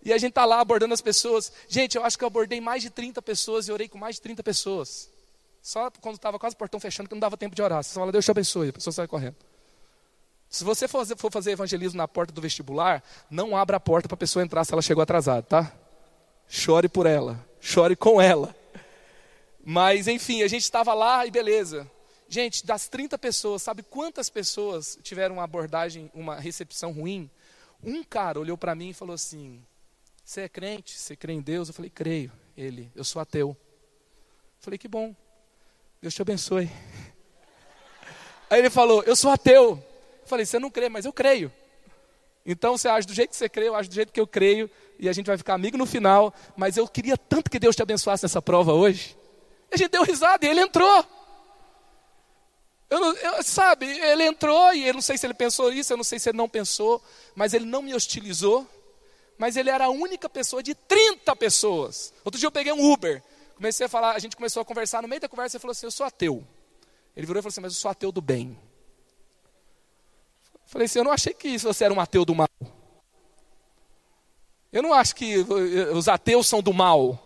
E 0.03 0.11
a 0.11 0.17
gente 0.17 0.31
está 0.31 0.45
lá 0.45 0.59
abordando 0.59 0.93
as 0.93 1.01
pessoas. 1.01 1.51
Gente, 1.67 1.95
eu 1.95 2.03
acho 2.03 2.17
que 2.17 2.23
eu 2.23 2.27
abordei 2.27 2.59
mais 2.59 2.81
de 2.81 2.89
30 2.89 3.21
pessoas 3.21 3.67
e 3.67 3.71
orei 3.71 3.87
com 3.87 3.97
mais 3.97 4.15
de 4.15 4.21
30 4.21 4.43
pessoas. 4.43 5.09
Só 5.61 5.91
quando 6.01 6.15
estava 6.15 6.39
quase 6.39 6.55
o 6.55 6.57
portão 6.57 6.79
fechando, 6.79 7.07
que 7.07 7.15
não 7.15 7.19
dava 7.19 7.37
tempo 7.37 7.55
de 7.55 7.61
orar. 7.61 7.83
Você 7.83 7.93
fala, 7.93 8.11
Deus 8.11 8.25
te 8.25 8.31
abençoe, 8.31 8.69
a 8.69 8.73
pessoa 8.73 8.91
sai 8.91 9.07
correndo. 9.07 9.35
Se 10.51 10.65
você 10.65 10.85
for 10.85 11.31
fazer, 11.31 11.51
evangelismo 11.51 11.97
na 11.97 12.09
porta 12.09 12.33
do 12.33 12.41
vestibular, 12.41 13.01
não 13.29 13.55
abra 13.55 13.77
a 13.77 13.79
porta 13.79 14.09
para 14.09 14.15
a 14.15 14.17
pessoa 14.17 14.43
entrar 14.43 14.65
se 14.65 14.73
ela 14.73 14.81
chegou 14.81 15.01
atrasada, 15.01 15.41
tá? 15.43 15.73
Chore 16.45 16.89
por 16.89 17.05
ela, 17.05 17.39
chore 17.61 17.95
com 17.95 18.21
ela. 18.21 18.53
Mas, 19.63 20.09
enfim, 20.09 20.43
a 20.43 20.49
gente 20.49 20.63
estava 20.63 20.93
lá 20.93 21.25
e 21.25 21.31
beleza. 21.31 21.89
Gente, 22.27 22.65
das 22.65 22.89
30 22.89 23.17
pessoas, 23.17 23.63
sabe 23.63 23.81
quantas 23.81 24.29
pessoas 24.29 24.99
tiveram 25.01 25.35
uma 25.35 25.45
abordagem, 25.45 26.11
uma 26.13 26.35
recepção 26.35 26.91
ruim? 26.91 27.31
Um 27.81 28.03
cara 28.03 28.37
olhou 28.37 28.57
para 28.57 28.75
mim 28.75 28.89
e 28.89 28.93
falou 28.93 29.15
assim: 29.15 29.63
Você 30.21 30.41
é 30.41 30.49
crente? 30.49 30.99
Você 30.99 31.15
crê 31.15 31.31
em 31.31 31.41
Deus? 31.41 31.69
Eu 31.69 31.73
falei: 31.73 31.89
Creio. 31.89 32.31
Ele, 32.57 32.91
eu 32.93 33.05
sou 33.05 33.21
ateu. 33.21 33.49
Eu 33.49 33.57
falei: 34.59 34.77
Que 34.77 34.89
bom. 34.89 35.15
Deus 36.01 36.13
te 36.13 36.21
abençoe. 36.21 36.69
Aí 38.49 38.59
ele 38.59 38.69
falou: 38.69 39.01
Eu 39.03 39.15
sou 39.15 39.31
ateu. 39.31 39.81
Eu 40.21 40.27
falei: 40.27 40.45
Você 40.45 40.60
não 40.60 40.69
crê, 40.69 40.89
mas 40.89 41.05
eu 41.05 41.13
creio. 41.13 41.51
Então 42.45 42.77
você 42.77 42.88
age 42.88 43.05
do 43.05 43.13
jeito 43.13 43.29
que 43.29 43.36
você 43.36 43.47
crê, 43.47 43.67
eu 43.67 43.75
acho 43.75 43.89
do 43.89 43.95
jeito 43.95 44.12
que 44.12 44.19
eu 44.19 44.25
creio, 44.25 44.69
e 44.97 45.07
a 45.07 45.13
gente 45.13 45.27
vai 45.27 45.38
ficar 45.38 45.53
amigo 45.53 45.77
no 45.77 45.86
final. 45.86 46.34
Mas 46.55 46.77
eu 46.77 46.88
queria 46.88 47.17
tanto 47.17 47.49
que 47.49 47.60
Deus 47.60 47.75
te 47.75 47.81
abençoasse 47.81 48.23
nessa 48.23 48.41
prova 48.41 48.73
hoje. 48.73 49.15
A 49.71 49.77
gente 49.77 49.89
deu 49.89 50.03
risada 50.03 50.45
e 50.45 50.49
ele 50.49 50.62
entrou. 50.62 51.05
Eu 52.89 52.99
não, 52.99 53.15
eu, 53.15 53.43
sabe, 53.43 53.86
ele 53.86 54.23
entrou 54.23 54.73
e 54.73 54.86
eu 54.86 54.93
não 54.93 55.01
sei 55.01 55.17
se 55.17 55.25
ele 55.25 55.34
pensou 55.34 55.71
isso, 55.71 55.93
eu 55.93 55.97
não 55.97 56.03
sei 56.03 56.19
se 56.19 56.27
ele 56.27 56.38
não 56.38 56.49
pensou, 56.49 57.01
mas 57.34 57.53
ele 57.53 57.65
não 57.65 57.81
me 57.81 57.93
hostilizou. 57.95 58.67
Mas 59.38 59.55
ele 59.55 59.69
era 59.69 59.86
a 59.86 59.89
única 59.89 60.29
pessoa 60.29 60.62
de 60.62 60.75
30 60.75 61.34
pessoas. 61.36 62.13
Outro 62.23 62.39
dia 62.39 62.47
eu 62.47 62.51
peguei 62.51 62.73
um 62.73 62.91
Uber, 62.91 63.23
comecei 63.55 63.86
a 63.86 63.89
falar, 63.89 64.12
a 64.12 64.19
gente 64.19 64.36
começou 64.36 64.62
a 64.62 64.65
conversar, 64.65 65.01
no 65.01 65.07
meio 65.07 65.21
da 65.21 65.29
conversa 65.29 65.55
ele 65.55 65.62
falou 65.62 65.71
assim: 65.71 65.86
Eu 65.86 65.91
sou 65.91 66.05
ateu. 66.05 66.45
Ele 67.15 67.25
virou 67.25 67.39
e 67.39 67.41
falou 67.41 67.51
assim: 67.51 67.62
Mas 67.62 67.73
eu 67.73 67.79
sou 67.79 67.89
ateu 67.89 68.12
do 68.12 68.21
bem. 68.21 68.60
Falei 70.71 70.86
assim: 70.86 70.99
Eu 70.99 71.03
não 71.03 71.12
achei 71.12 71.34
que 71.34 71.57
você 71.57 71.84
era 71.84 71.93
um 71.93 71.99
ateu 71.99 72.23
do 72.23 72.34
mal. 72.34 72.47
Eu 74.71 74.81
não 74.81 74.93
acho 74.93 75.13
que 75.13 75.36
os 75.93 76.07
ateus 76.07 76.47
são 76.47 76.62
do 76.63 76.73
mal. 76.73 77.19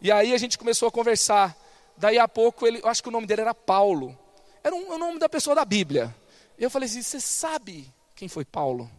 E 0.00 0.10
aí 0.10 0.32
a 0.32 0.38
gente 0.38 0.56
começou 0.56 0.88
a 0.88 0.90
conversar. 0.90 1.54
Daí 1.98 2.18
a 2.18 2.26
pouco 2.26 2.66
ele, 2.66 2.80
eu 2.82 2.88
acho 2.88 3.02
que 3.02 3.10
o 3.10 3.12
nome 3.12 3.26
dele 3.26 3.42
era 3.42 3.54
Paulo. 3.54 4.18
Era 4.64 4.74
um, 4.74 4.90
o 4.92 4.98
nome 4.98 5.18
da 5.18 5.28
pessoa 5.28 5.54
da 5.54 5.66
Bíblia. 5.66 6.16
Eu 6.58 6.70
falei 6.70 6.88
assim: 6.88 7.02
Você 7.02 7.20
sabe 7.20 7.92
quem 8.16 8.26
foi 8.26 8.46
Paulo? 8.46 8.90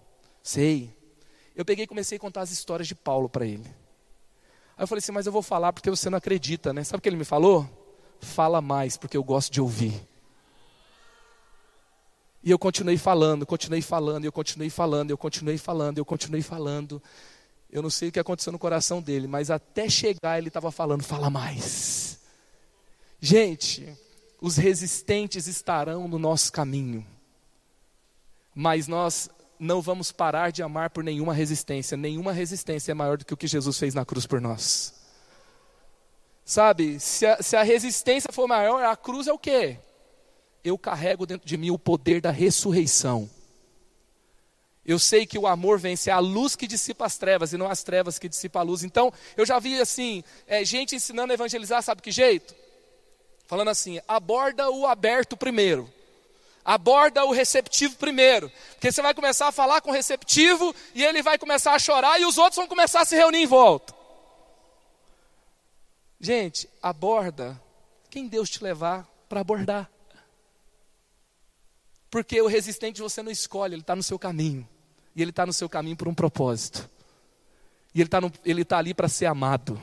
Sei. 0.43 0.95
Eu 1.55 1.65
peguei 1.65 1.85
e 1.85 1.87
comecei 1.87 2.17
a 2.17 2.21
contar 2.21 2.41
as 2.41 2.51
histórias 2.51 2.87
de 2.87 2.93
Paulo 2.93 3.27
para 3.27 3.43
ele. 3.43 3.65
Aí 4.77 4.83
eu 4.83 4.87
falei 4.87 4.99
assim: 4.99 5.11
Mas 5.11 5.25
eu 5.25 5.31
vou 5.31 5.41
falar 5.41 5.73
porque 5.73 5.89
você 5.89 6.11
não 6.11 6.19
acredita, 6.19 6.71
né? 6.71 6.83
Sabe 6.83 6.99
o 6.99 7.01
que 7.01 7.09
ele 7.09 7.17
me 7.17 7.25
falou? 7.25 7.67
Fala 8.21 8.61
mais, 8.61 8.97
porque 8.97 9.17
eu 9.17 9.23
gosto 9.23 9.51
de 9.51 9.59
ouvir. 9.59 9.99
E 12.43 12.51
eu 12.51 12.57
continuei 12.57 12.97
falando, 12.97 13.45
continuei 13.45 13.81
falando, 13.81 14.25
eu 14.25 14.31
continuei 14.31 14.69
falando, 14.69 15.11
eu 15.11 15.17
continuei 15.17 15.57
falando, 15.57 15.97
eu 15.97 16.05
continuei 16.05 16.41
falando. 16.41 17.01
Eu 17.69 17.81
não 17.81 17.89
sei 17.89 18.09
o 18.09 18.11
que 18.11 18.19
aconteceu 18.19 18.51
no 18.51 18.59
coração 18.59 19.01
dele, 19.01 19.27
mas 19.27 19.51
até 19.51 19.89
chegar 19.89 20.37
ele 20.37 20.47
estava 20.47 20.71
falando, 20.71 21.03
fala 21.03 21.29
mais. 21.29 22.19
Gente, 23.19 23.93
os 24.41 24.57
resistentes 24.57 25.47
estarão 25.47 26.07
no 26.07 26.17
nosso 26.17 26.51
caminho. 26.51 27.05
Mas 28.55 28.87
nós 28.87 29.29
não 29.59 29.81
vamos 29.81 30.11
parar 30.11 30.51
de 30.51 30.63
amar 30.63 30.89
por 30.89 31.03
nenhuma 31.03 31.33
resistência. 31.33 31.97
Nenhuma 31.97 32.31
resistência 32.31 32.91
é 32.91 32.95
maior 32.95 33.17
do 33.17 33.25
que 33.25 33.33
o 33.33 33.37
que 33.37 33.47
Jesus 33.47 33.77
fez 33.77 33.93
na 33.93 34.05
cruz 34.05 34.25
por 34.25 34.39
nós. 34.39 34.93
Sabe, 36.45 36.99
se 36.99 37.25
a, 37.25 37.43
se 37.43 37.55
a 37.55 37.61
resistência 37.61 38.31
for 38.31 38.47
maior, 38.47 38.83
a 38.83 38.95
cruz 38.95 39.27
é 39.27 39.33
o 39.33 39.37
quê? 39.37 39.77
Eu 40.63 40.77
carrego 40.77 41.25
dentro 41.25 41.47
de 41.47 41.57
mim 41.57 41.71
o 41.71 41.79
poder 41.79 42.21
da 42.21 42.31
ressurreição. 42.31 43.29
Eu 44.85 44.97
sei 44.97 45.25
que 45.25 45.37
o 45.37 45.45
amor 45.45 45.77
vence, 45.77 46.09
é 46.09 46.13
a 46.13 46.19
luz 46.19 46.55
que 46.55 46.65
dissipa 46.65 47.05
as 47.05 47.17
trevas 47.17 47.53
e 47.53 47.57
não 47.57 47.69
as 47.69 47.83
trevas 47.83 48.17
que 48.17 48.27
dissipa 48.27 48.59
a 48.59 48.63
luz. 48.63 48.83
Então, 48.83 49.13
eu 49.37 49.45
já 49.45 49.59
vi 49.59 49.79
assim, 49.79 50.23
é, 50.47 50.65
gente 50.65 50.95
ensinando 50.95 51.31
a 51.31 51.35
evangelizar, 51.35 51.83
sabe 51.83 52.01
que 52.01 52.11
jeito? 52.11 52.55
falando 53.49 53.69
assim: 53.69 53.99
aborda 54.07 54.69
o 54.69 54.85
aberto 54.85 55.35
primeiro. 55.35 55.91
Aborda 56.63 57.25
o 57.25 57.31
receptivo 57.31 57.95
primeiro. 57.95 58.51
Porque 58.73 58.91
você 58.91 59.01
vai 59.01 59.13
começar 59.15 59.47
a 59.47 59.51
falar 59.51 59.81
com 59.81 59.89
o 59.89 59.93
receptivo 59.93 60.75
e 60.93 61.03
ele 61.03 61.23
vai 61.23 61.39
começar 61.39 61.73
a 61.73 61.79
chorar 61.79 62.21
e 62.21 62.25
os 62.25 62.37
outros 62.37 62.57
vão 62.57 62.67
começar 62.67 63.01
a 63.01 63.05
se 63.05 63.15
reunir 63.15 63.39
em 63.39 63.47
volta. 63.47 63.95
Gente, 66.21 66.69
aborda 66.83 67.59
quem 68.11 68.27
Deus 68.27 68.49
te 68.49 68.63
levar 68.63 69.07
para 69.27 69.39
abordar. 69.39 69.89
Porque 72.09 72.41
o 72.41 72.47
resistente 72.47 73.01
você 73.01 73.21
não 73.21 73.31
escolhe, 73.31 73.75
ele 73.75 73.81
está 73.81 73.95
no 73.95 74.03
seu 74.03 74.17
caminho. 74.17 74.67
E 75.15 75.21
ele 75.21 75.31
está 75.31 75.45
no 75.45 75.53
seu 75.53 75.69
caminho 75.69 75.95
por 75.95 76.07
um 76.07 76.13
propósito. 76.13 76.89
E 77.93 78.01
ele 78.01 78.07
está 78.07 78.21
tá 78.67 78.77
ali 78.77 78.93
para 78.93 79.07
ser 79.07 79.25
amado. 79.25 79.79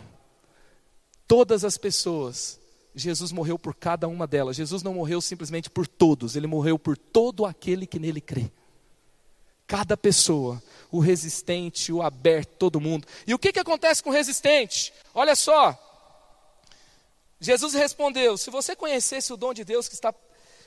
Todas 1.27 1.65
as 1.65 1.77
pessoas 1.77 2.61
Jesus 2.97 3.31
morreu 3.31 3.59
por 3.59 3.75
cada 3.75 4.09
uma 4.09 4.27
delas. 4.27 4.57
Jesus 4.57 4.83
não 4.83 4.95
morreu 4.95 5.21
simplesmente 5.21 5.69
por 5.69 5.87
todos, 5.87 6.35
ele 6.35 6.47
morreu 6.47 6.79
por 6.79 6.97
todo 6.97 7.45
aquele 7.45 7.87
que 7.87 7.99
nele 7.99 8.23
crê. 8.23 8.51
Cada 9.67 9.97
pessoa, 9.97 10.63
o 10.91 10.99
resistente, 10.99 11.93
o 11.93 12.01
aberto, 12.01 12.57
todo 12.57 12.81
mundo. 12.81 13.07
E 13.27 13.35
o 13.35 13.39
que, 13.39 13.53
que 13.53 13.59
acontece 13.59 14.03
com 14.03 14.11
o 14.11 14.13
resistente? 14.13 14.95
Olha 15.13 15.37
só. 15.37 15.79
Jesus 17.39 17.75
respondeu: 17.75 18.39
se 18.39 18.49
você 18.49 18.75
conhecesse 18.75 19.33
o 19.33 19.37
dom 19.37 19.53
de 19.53 19.65
Deus 19.65 19.89
que 19.89 19.95
está. 19.95 20.15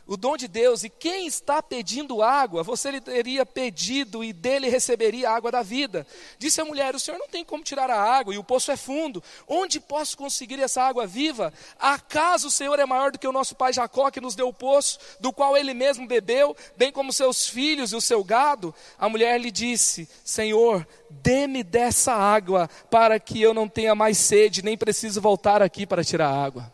O 0.09 0.17
dom 0.17 0.35
de 0.35 0.47
Deus, 0.47 0.83
e 0.83 0.89
quem 0.89 1.27
está 1.27 1.61
pedindo 1.61 2.23
água, 2.23 2.63
você 2.63 2.89
lhe 2.89 2.99
teria 2.99 3.45
pedido 3.45 4.23
e 4.23 4.33
dele 4.33 4.67
receberia 4.67 5.29
a 5.29 5.35
água 5.35 5.51
da 5.51 5.61
vida. 5.61 6.05
Disse 6.39 6.59
a 6.59 6.65
mulher: 6.65 6.95
O 6.95 6.99
senhor 6.99 7.19
não 7.19 7.27
tem 7.27 7.45
como 7.45 7.63
tirar 7.63 7.91
a 7.91 8.01
água, 8.01 8.33
e 8.33 8.37
o 8.39 8.43
poço 8.43 8.71
é 8.71 8.75
fundo. 8.75 9.23
Onde 9.47 9.79
posso 9.79 10.17
conseguir 10.17 10.59
essa 10.59 10.81
água 10.81 11.05
viva? 11.05 11.53
Acaso 11.77 12.47
o 12.47 12.51
Senhor 12.51 12.79
é 12.79 12.87
maior 12.87 13.11
do 13.11 13.19
que 13.19 13.27
o 13.27 13.31
nosso 13.31 13.53
pai 13.53 13.71
Jacó, 13.71 14.09
que 14.09 14.19
nos 14.19 14.33
deu 14.33 14.47
o 14.47 14.53
poço, 14.53 14.97
do 15.19 15.31
qual 15.31 15.55
ele 15.55 15.75
mesmo 15.75 16.07
bebeu, 16.07 16.57
bem 16.75 16.91
como 16.91 17.13
seus 17.13 17.45
filhos 17.45 17.91
e 17.91 17.95
o 17.95 18.01
seu 18.01 18.23
gado? 18.23 18.73
A 18.97 19.07
mulher 19.07 19.39
lhe 19.39 19.51
disse: 19.51 20.09
Senhor, 20.25 20.87
dê-me 21.07 21.61
dessa 21.61 22.13
água, 22.13 22.67
para 22.89 23.19
que 23.19 23.39
eu 23.39 23.53
não 23.53 23.69
tenha 23.69 23.93
mais 23.93 24.17
sede, 24.17 24.63
nem 24.65 24.75
preciso 24.75 25.21
voltar 25.21 25.61
aqui 25.61 25.85
para 25.85 26.03
tirar 26.03 26.29
a 26.29 26.43
água. 26.43 26.73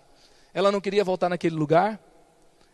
Ela 0.54 0.72
não 0.72 0.80
queria 0.80 1.04
voltar 1.04 1.28
naquele 1.28 1.58
lugar? 1.58 2.00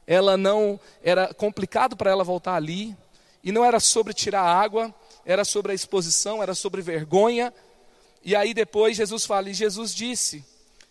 Ela 0.06 0.36
não 0.38 0.80
era 1.04 1.34
complicado 1.34 1.96
para 1.96 2.12
ela 2.12 2.24
voltar 2.24 2.56
ali, 2.56 2.96
e 3.44 3.52
não 3.52 3.66
era 3.66 3.80
sobre 3.80 4.14
tirar 4.14 4.44
água, 4.44 4.94
era 5.26 5.44
sobre 5.44 5.72
a 5.72 5.76
exposição, 5.76 6.42
era 6.42 6.54
sobre 6.54 6.82
vergonha. 6.82 7.54
E 8.24 8.36
aí 8.36 8.54
depois 8.54 8.98
Jesus 8.98 9.26
fala, 9.26 9.50
e 9.50 9.54
Jesus 9.54 9.94
disse, 9.94 10.46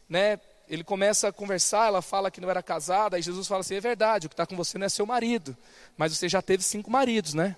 né? 0.09 0.41
Ele 0.69 0.85
começa 0.85 1.29
a 1.29 1.33
conversar, 1.33 1.89
ela 1.89 2.01
fala 2.01 2.31
que 2.31 2.41
não 2.41 2.49
era 2.49 2.63
casada, 2.63 3.17
aí 3.17 3.23
Jesus 3.23 3.49
fala 3.49 3.61
assim: 3.61 3.75
é 3.75 3.81
verdade, 3.81 4.27
o 4.27 4.29
que 4.29 4.35
está 4.35 4.47
com 4.47 4.57
você 4.57 4.79
não 4.79 4.87
é 4.87 4.89
seu 4.89 5.05
marido, 5.05 5.57
mas 5.97 6.17
você 6.17 6.29
já 6.29 6.41
teve 6.41 6.63
cinco 6.63 6.89
maridos, 6.89 7.35
né? 7.35 7.57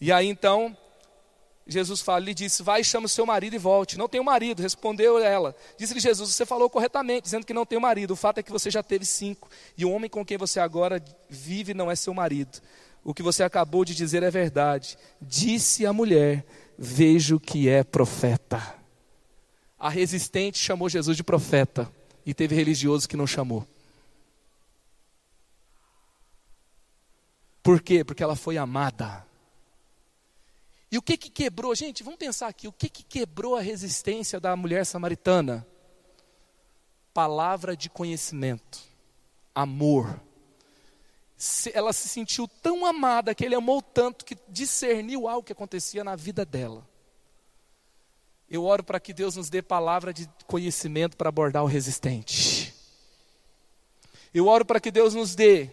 E 0.00 0.12
aí 0.12 0.28
então 0.28 0.76
Jesus 1.66 2.00
fala, 2.00 2.18
lhe 2.20 2.34
disse: 2.34 2.62
Vai, 2.62 2.82
chama 2.82 3.06
o 3.06 3.08
seu 3.08 3.24
marido 3.24 3.54
e 3.54 3.58
volte. 3.58 3.96
Não 3.96 4.08
tenho 4.08 4.24
marido, 4.24 4.62
respondeu 4.62 5.18
ela. 5.18 5.54
Disse-lhe 5.78 6.00
Jesus: 6.00 6.30
Você 6.30 6.44
falou 6.44 6.68
corretamente, 6.68 7.22
dizendo 7.22 7.46
que 7.46 7.54
não 7.54 7.64
tem 7.64 7.78
marido. 7.78 8.12
O 8.12 8.16
fato 8.16 8.38
é 8.38 8.42
que 8.42 8.50
você 8.50 8.70
já 8.70 8.82
teve 8.82 9.04
cinco, 9.04 9.48
e 9.76 9.84
o 9.84 9.90
homem 9.90 10.10
com 10.10 10.24
quem 10.24 10.36
você 10.36 10.58
agora 10.58 11.02
vive 11.28 11.72
não 11.72 11.90
é 11.90 11.94
seu 11.94 12.12
marido. 12.12 12.60
O 13.04 13.14
que 13.14 13.22
você 13.22 13.42
acabou 13.42 13.84
de 13.84 13.94
dizer 13.94 14.22
é 14.22 14.30
verdade. 14.30 14.98
Disse 15.20 15.86
a 15.86 15.92
mulher: 15.92 16.44
Vejo 16.76 17.38
que 17.38 17.68
é 17.68 17.84
profeta. 17.84 18.74
A 19.78 19.88
resistente 19.88 20.58
chamou 20.58 20.88
Jesus 20.88 21.16
de 21.16 21.24
profeta, 21.24 21.90
e 22.26 22.34
teve 22.34 22.54
religioso 22.56 23.08
que 23.08 23.16
não 23.16 23.26
chamou. 23.26 23.66
Por 27.62 27.80
quê? 27.80 28.04
Porque 28.04 28.22
ela 28.22 28.34
foi 28.34 28.58
amada. 28.58 29.24
E 30.92 30.98
o 30.98 31.02
que 31.02 31.16
que 31.16 31.30
quebrou? 31.30 31.74
Gente, 31.74 32.02
vamos 32.02 32.18
pensar 32.18 32.48
aqui. 32.48 32.68
O 32.68 32.72
que 32.72 32.86
que 32.86 33.02
quebrou 33.02 33.56
a 33.56 33.62
resistência 33.62 34.38
da 34.38 34.54
mulher 34.54 34.84
samaritana? 34.84 35.66
Palavra 37.14 37.74
de 37.74 37.88
conhecimento, 37.88 38.78
amor. 39.54 40.20
Ela 41.72 41.94
se 41.94 42.10
sentiu 42.10 42.46
tão 42.46 42.84
amada 42.84 43.34
que 43.34 43.42
ele 43.42 43.54
amou 43.54 43.80
tanto 43.80 44.22
que 44.22 44.36
discerniu 44.46 45.26
algo 45.26 45.42
que 45.42 45.52
acontecia 45.52 46.04
na 46.04 46.14
vida 46.14 46.44
dela. 46.44 46.86
Eu 48.46 48.66
oro 48.66 48.84
para 48.84 49.00
que 49.00 49.14
Deus 49.14 49.36
nos 49.36 49.48
dê 49.48 49.62
palavra 49.62 50.12
de 50.12 50.28
conhecimento 50.46 51.16
para 51.16 51.30
abordar 51.30 51.64
o 51.64 51.66
resistente. 51.66 52.74
Eu 54.34 54.46
oro 54.46 54.66
para 54.66 54.78
que 54.78 54.90
Deus 54.90 55.14
nos 55.14 55.34
dê 55.34 55.70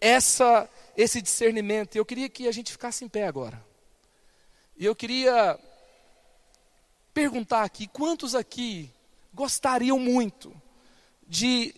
essa 0.00 0.68
esse 0.96 1.22
discernimento. 1.22 1.94
Eu 1.94 2.04
queria 2.04 2.28
que 2.28 2.48
a 2.48 2.52
gente 2.52 2.72
ficasse 2.72 3.04
em 3.04 3.08
pé 3.08 3.28
agora. 3.28 3.73
E 4.76 4.84
eu 4.84 4.94
queria 4.94 5.58
perguntar 7.12 7.62
aqui: 7.62 7.86
quantos 7.86 8.34
aqui 8.34 8.90
gostariam 9.32 9.98
muito 9.98 10.54
de 11.26 11.74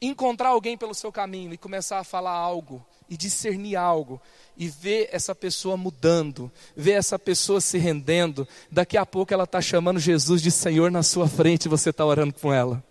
encontrar 0.00 0.50
alguém 0.50 0.76
pelo 0.76 0.94
seu 0.94 1.10
caminho 1.10 1.52
e 1.52 1.58
começar 1.58 1.98
a 1.98 2.04
falar 2.04 2.32
algo 2.32 2.84
e 3.08 3.16
discernir 3.16 3.76
algo 3.76 4.20
e 4.56 4.68
ver 4.68 5.08
essa 5.12 5.34
pessoa 5.34 5.76
mudando, 5.76 6.50
ver 6.76 6.92
essa 6.92 7.18
pessoa 7.18 7.60
se 7.60 7.78
rendendo, 7.78 8.46
daqui 8.70 8.96
a 8.96 9.06
pouco 9.06 9.32
ela 9.32 9.44
está 9.44 9.60
chamando 9.60 10.00
Jesus 10.00 10.42
de 10.42 10.50
Senhor 10.50 10.90
na 10.90 11.02
sua 11.02 11.28
frente 11.28 11.66
e 11.66 11.68
você 11.68 11.90
está 11.90 12.04
orando 12.04 12.34
com 12.34 12.52
ela. 12.52 12.82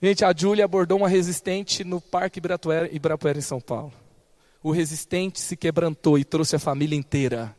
Gente, 0.00 0.24
a 0.24 0.32
Júlia 0.36 0.64
abordou 0.64 0.98
uma 0.98 1.08
resistente 1.08 1.82
no 1.82 2.00
Parque 2.00 2.38
Ibirapuera, 2.38 2.94
Ibirapuera 2.94 3.38
em 3.38 3.42
São 3.42 3.60
Paulo. 3.60 3.92
O 4.62 4.70
resistente 4.70 5.40
se 5.40 5.56
quebrantou 5.56 6.18
e 6.18 6.24
trouxe 6.24 6.56
a 6.56 6.58
família 6.58 6.96
inteira. 6.96 7.56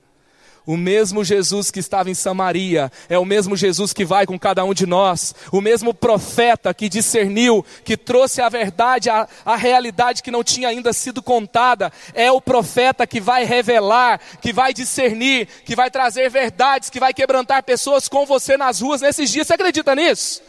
O 0.68 0.76
mesmo 0.76 1.24
Jesus 1.24 1.72
que 1.72 1.80
estava 1.80 2.10
em 2.10 2.14
Samaria 2.14 2.92
é 3.08 3.18
o 3.18 3.24
mesmo 3.24 3.56
Jesus 3.56 3.94
que 3.94 4.04
vai 4.04 4.26
com 4.26 4.38
cada 4.38 4.66
um 4.66 4.74
de 4.74 4.86
nós. 4.86 5.34
O 5.50 5.62
mesmo 5.62 5.94
profeta 5.94 6.74
que 6.74 6.90
discerniu, 6.90 7.66
que 7.86 7.96
trouxe 7.96 8.42
a 8.42 8.50
verdade, 8.50 9.10
a, 9.10 9.30
a 9.46 9.56
realidade 9.56 10.22
que 10.22 10.30
não 10.30 10.44
tinha 10.44 10.68
ainda 10.68 10.92
sido 10.92 11.24
contada, 11.24 11.90
é 12.14 12.30
o 12.30 12.42
profeta 12.42 13.08
que 13.08 13.22
vai 13.22 13.46
revelar, 13.46 14.20
que 14.42 14.52
vai 14.52 14.74
discernir, 14.74 15.48
que 15.64 15.74
vai 15.74 15.90
trazer 15.90 16.30
verdades, 16.30 16.90
que 16.90 17.00
vai 17.00 17.14
quebrantar 17.14 17.64
pessoas 17.64 18.10
com 18.10 18.26
você 18.26 18.58
nas 18.58 18.82
ruas 18.82 19.00
nesses 19.00 19.30
dias. 19.30 19.48
Você 19.48 19.54
acredita 19.54 19.96
nisso? 19.96 20.42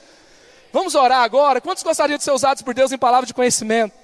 Vamos 0.72 0.96
orar 0.96 1.22
agora. 1.22 1.60
Quantos 1.60 1.84
gostariam 1.84 2.18
de 2.18 2.24
ser 2.24 2.32
usados 2.32 2.60
por 2.60 2.74
Deus 2.74 2.90
em 2.90 2.98
palavra 2.98 3.24
de 3.24 3.32
conhecimento? 3.32 3.94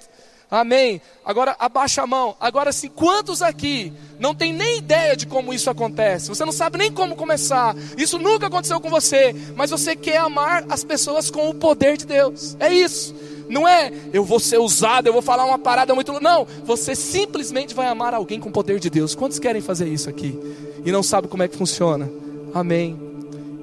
Amém. 0.49 1.01
Agora 1.25 1.57
abaixa 1.59 2.03
a 2.03 2.07
mão. 2.07 2.37
Agora 2.39 2.71
sim, 2.71 2.87
quantos 2.87 3.41
aqui 3.41 3.91
não 4.19 4.33
tem 4.33 4.53
nem 4.53 4.77
ideia 4.77 5.15
de 5.15 5.25
como 5.25 5.53
isso 5.53 5.69
acontece? 5.69 6.29
Você 6.29 6.45
não 6.45 6.51
sabe 6.51 6.77
nem 6.77 6.91
como 6.91 7.15
começar. 7.15 7.75
Isso 7.97 8.17
nunca 8.17 8.47
aconteceu 8.47 8.79
com 8.79 8.89
você, 8.89 9.35
mas 9.55 9.71
você 9.71 9.95
quer 9.95 10.17
amar 10.17 10.65
as 10.69 10.83
pessoas 10.83 11.29
com 11.29 11.49
o 11.49 11.53
poder 11.53 11.97
de 11.97 12.05
Deus. 12.05 12.55
É 12.59 12.73
isso. 12.73 13.15
Não 13.47 13.67
é 13.67 13.91
eu 14.11 14.23
vou 14.23 14.39
ser 14.39 14.57
usado, 14.57 15.07
eu 15.07 15.13
vou 15.13 15.21
falar 15.21 15.45
uma 15.45 15.59
parada 15.59 15.93
muito. 15.93 16.19
Não, 16.19 16.47
você 16.63 16.95
simplesmente 16.95 17.75
vai 17.75 17.87
amar 17.87 18.13
alguém 18.13 18.39
com 18.39 18.49
o 18.49 18.51
poder 18.51 18.79
de 18.79 18.89
Deus. 18.89 19.15
Quantos 19.15 19.39
querem 19.39 19.61
fazer 19.61 19.87
isso 19.87 20.09
aqui 20.09 20.37
e 20.83 20.91
não 20.91 21.03
sabe 21.03 21.27
como 21.27 21.43
é 21.43 21.47
que 21.47 21.55
funciona? 21.55 22.09
Amém. 22.53 22.99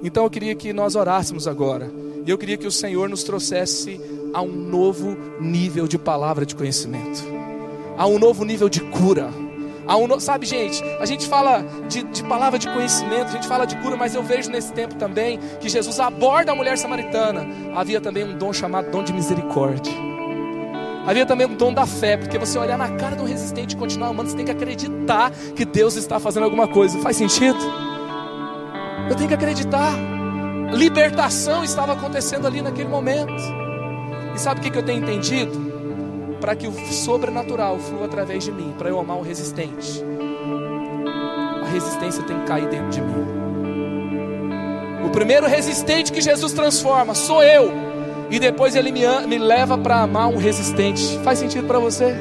Então 0.02 0.24
eu 0.24 0.30
queria 0.30 0.54
que 0.54 0.72
nós 0.72 0.94
orássemos 0.94 1.46
agora. 1.46 1.90
E 2.24 2.30
eu 2.30 2.38
queria 2.38 2.56
que 2.56 2.66
o 2.66 2.72
Senhor 2.72 3.08
nos 3.08 3.24
trouxesse 3.24 4.00
a 4.32 4.40
um 4.42 4.52
novo 4.52 5.16
nível 5.40 5.86
de 5.88 5.98
palavra 5.98 6.46
de 6.46 6.54
conhecimento, 6.54 7.22
a 7.98 8.06
um 8.06 8.18
novo 8.18 8.44
nível 8.44 8.68
de 8.68 8.80
cura. 8.80 9.30
A 9.86 9.96
um. 9.96 10.20
Sabe, 10.20 10.46
gente, 10.46 10.82
a 11.00 11.06
gente 11.06 11.26
fala 11.26 11.64
de, 11.88 12.02
de 12.04 12.22
palavra 12.24 12.58
de 12.58 12.68
conhecimento, 12.68 13.28
a 13.28 13.32
gente 13.32 13.48
fala 13.48 13.64
de 13.64 13.76
cura, 13.76 13.96
mas 13.96 14.14
eu 14.14 14.22
vejo 14.22 14.50
nesse 14.50 14.72
tempo 14.72 14.94
também 14.94 15.38
que 15.60 15.68
Jesus 15.68 15.98
aborda 15.98 16.52
a 16.52 16.54
mulher 16.54 16.78
samaritana. 16.78 17.46
Havia 17.74 18.00
também 18.00 18.24
um 18.24 18.36
dom 18.36 18.52
chamado 18.52 18.90
dom 18.90 19.02
de 19.02 19.12
misericórdia. 19.12 19.92
Havia 21.06 21.26
também 21.26 21.46
um 21.46 21.54
dom 21.54 21.72
da 21.72 21.84
fé, 21.84 22.16
porque 22.16 22.38
você 22.38 22.56
olhar 22.58 22.78
na 22.78 22.90
cara 22.90 23.16
do 23.16 23.24
resistente 23.24 23.74
e 23.74 23.78
continuar 23.78 24.08
amando, 24.08 24.30
você 24.30 24.36
tem 24.36 24.44
que 24.44 24.52
acreditar 24.52 25.32
que 25.56 25.64
Deus 25.64 25.96
está 25.96 26.20
fazendo 26.20 26.44
alguma 26.44 26.68
coisa. 26.68 26.98
Faz 27.00 27.16
sentido? 27.16 27.58
Eu 29.10 29.16
tenho 29.16 29.28
que 29.28 29.34
acreditar. 29.34 29.92
Libertação 30.72 31.64
estava 31.64 31.92
acontecendo 31.92 32.46
ali 32.46 32.62
naquele 32.62 32.88
momento. 32.88 33.32
E 34.34 34.38
sabe 34.38 34.60
o 34.60 34.62
que, 34.62 34.78
eu 34.78 34.82
tenho 34.82 35.02
entendido? 35.02 35.71
Para 36.42 36.56
que 36.56 36.66
o 36.66 36.72
sobrenatural 36.92 37.78
flua 37.78 38.06
através 38.06 38.42
de 38.42 38.50
mim, 38.50 38.74
para 38.76 38.88
eu 38.88 38.98
amar 38.98 39.16
o 39.16 39.22
resistente, 39.22 40.02
a 41.62 41.66
resistência 41.66 42.24
tem 42.24 42.36
que 42.40 42.46
cair 42.46 42.68
dentro 42.68 42.90
de 42.90 43.00
mim. 43.00 43.24
O 45.06 45.10
primeiro 45.10 45.46
resistente 45.46 46.10
que 46.10 46.20
Jesus 46.20 46.52
transforma 46.52 47.14
sou 47.14 47.44
eu, 47.44 47.70
e 48.28 48.40
depois 48.40 48.74
ele 48.74 48.90
me, 48.90 49.02
me 49.28 49.38
leva 49.38 49.78
para 49.78 50.00
amar 50.00 50.26
um 50.26 50.36
resistente. 50.36 51.16
Faz 51.22 51.38
sentido 51.38 51.68
para 51.68 51.78
você? 51.78 52.12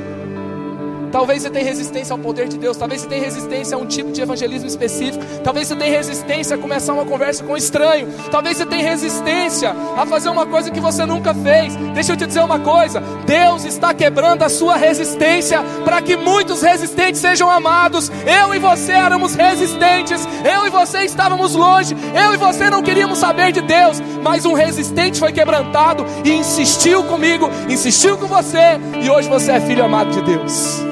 Talvez 1.11 1.41
você 1.41 1.49
tenha 1.49 1.65
resistência 1.65 2.13
ao 2.13 2.19
poder 2.19 2.47
de 2.47 2.57
Deus. 2.57 2.77
Talvez 2.77 3.01
você 3.01 3.07
tenha 3.07 3.23
resistência 3.23 3.75
a 3.75 3.79
um 3.79 3.85
tipo 3.85 4.11
de 4.11 4.21
evangelismo 4.21 4.67
específico. 4.67 5.23
Talvez 5.43 5.67
você 5.67 5.75
tenha 5.75 5.97
resistência 5.97 6.55
a 6.55 6.59
começar 6.59 6.93
uma 6.93 7.05
conversa 7.05 7.43
com 7.43 7.53
um 7.53 7.57
estranho. 7.57 8.07
Talvez 8.31 8.57
você 8.57 8.65
tenha 8.65 8.83
resistência 8.83 9.75
a 9.97 10.05
fazer 10.05 10.29
uma 10.29 10.45
coisa 10.45 10.71
que 10.71 10.79
você 10.79 11.05
nunca 11.05 11.33
fez. 11.33 11.75
Deixa 11.93 12.13
eu 12.13 12.17
te 12.17 12.25
dizer 12.25 12.41
uma 12.41 12.59
coisa: 12.59 13.01
Deus 13.25 13.65
está 13.65 13.93
quebrando 13.93 14.43
a 14.43 14.49
sua 14.49 14.77
resistência 14.77 15.61
para 15.83 16.01
que 16.01 16.15
muitos 16.15 16.61
resistentes 16.61 17.19
sejam 17.19 17.49
amados. 17.49 18.09
Eu 18.25 18.55
e 18.55 18.59
você 18.59 18.93
éramos 18.93 19.35
resistentes. 19.35 20.27
Eu 20.45 20.65
e 20.65 20.69
você 20.69 21.03
estávamos 21.03 21.55
longe. 21.55 21.95
Eu 22.15 22.33
e 22.33 22.37
você 22.37 22.69
não 22.69 22.81
queríamos 22.81 23.17
saber 23.17 23.51
de 23.51 23.61
Deus. 23.61 24.01
Mas 24.23 24.45
um 24.45 24.53
resistente 24.53 25.19
foi 25.19 25.33
quebrantado 25.33 26.05
e 26.23 26.31
insistiu 26.31 27.03
comigo, 27.03 27.49
insistiu 27.67 28.17
com 28.17 28.27
você. 28.27 28.79
E 29.01 29.09
hoje 29.09 29.27
você 29.27 29.51
é 29.51 29.59
filho 29.59 29.83
amado 29.83 30.11
de 30.11 30.21
Deus. 30.21 30.90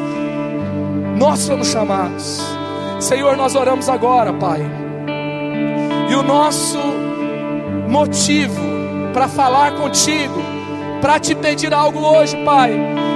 Nós 1.19 1.39
somos 1.39 1.67
chamados. 1.67 2.41
Senhor, 2.97 3.35
nós 3.35 3.53
oramos 3.53 3.89
agora, 3.89 4.31
Pai. 4.31 4.61
E 6.09 6.15
o 6.15 6.23
nosso 6.23 6.79
motivo 7.89 8.61
para 9.13 9.27
falar 9.27 9.73
contigo, 9.73 10.41
para 11.01 11.19
te 11.19 11.35
pedir 11.35 11.73
algo 11.73 11.99
hoje, 11.99 12.37
Pai, 12.45 12.71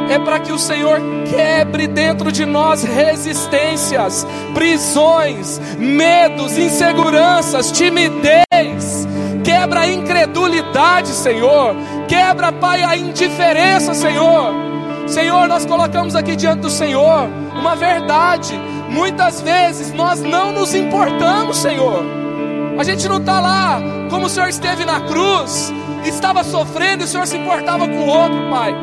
é 0.09 0.19
para 0.19 0.37
que 0.39 0.51
o 0.51 0.59
Senhor 0.59 0.99
quebre 1.29 1.87
dentro 1.87 2.29
de 2.29 2.45
nós 2.45 2.83
resistências, 2.83 4.27
prisões, 4.53 5.61
medos, 5.79 6.57
inseguranças, 6.57 7.71
timidez. 7.71 9.07
Quebra 9.45 9.81
a 9.81 9.87
incredulidade, 9.87 11.07
Senhor. 11.07 11.73
Quebra, 12.09 12.51
Pai, 12.51 12.83
a 12.83 12.97
indiferença, 12.97 13.93
Senhor 13.93 14.73
Senhor, 15.07 15.47
nós 15.47 15.65
colocamos 15.65 16.15
aqui 16.15 16.35
diante 16.35 16.61
do 16.61 16.69
Senhor 16.69 17.29
uma 17.63 17.77
verdade. 17.77 18.59
Muitas 18.89 19.39
vezes 19.41 19.93
nós 19.93 20.21
não 20.21 20.51
nos 20.51 20.75
importamos, 20.75 21.57
Senhor. 21.57 22.03
A 22.77 22.83
gente 22.83 23.07
não 23.07 23.17
está 23.17 23.39
lá 23.39 23.81
como 24.09 24.25
o 24.25 24.29
Senhor 24.29 24.49
esteve 24.49 24.83
na 24.83 24.99
cruz, 24.99 25.73
estava 26.03 26.43
sofrendo 26.43 27.03
e 27.03 27.05
o 27.05 27.07
Senhor 27.07 27.25
se 27.25 27.37
importava 27.37 27.87
com 27.87 27.99
o 27.99 28.07
outro, 28.07 28.49
Pai. 28.49 28.75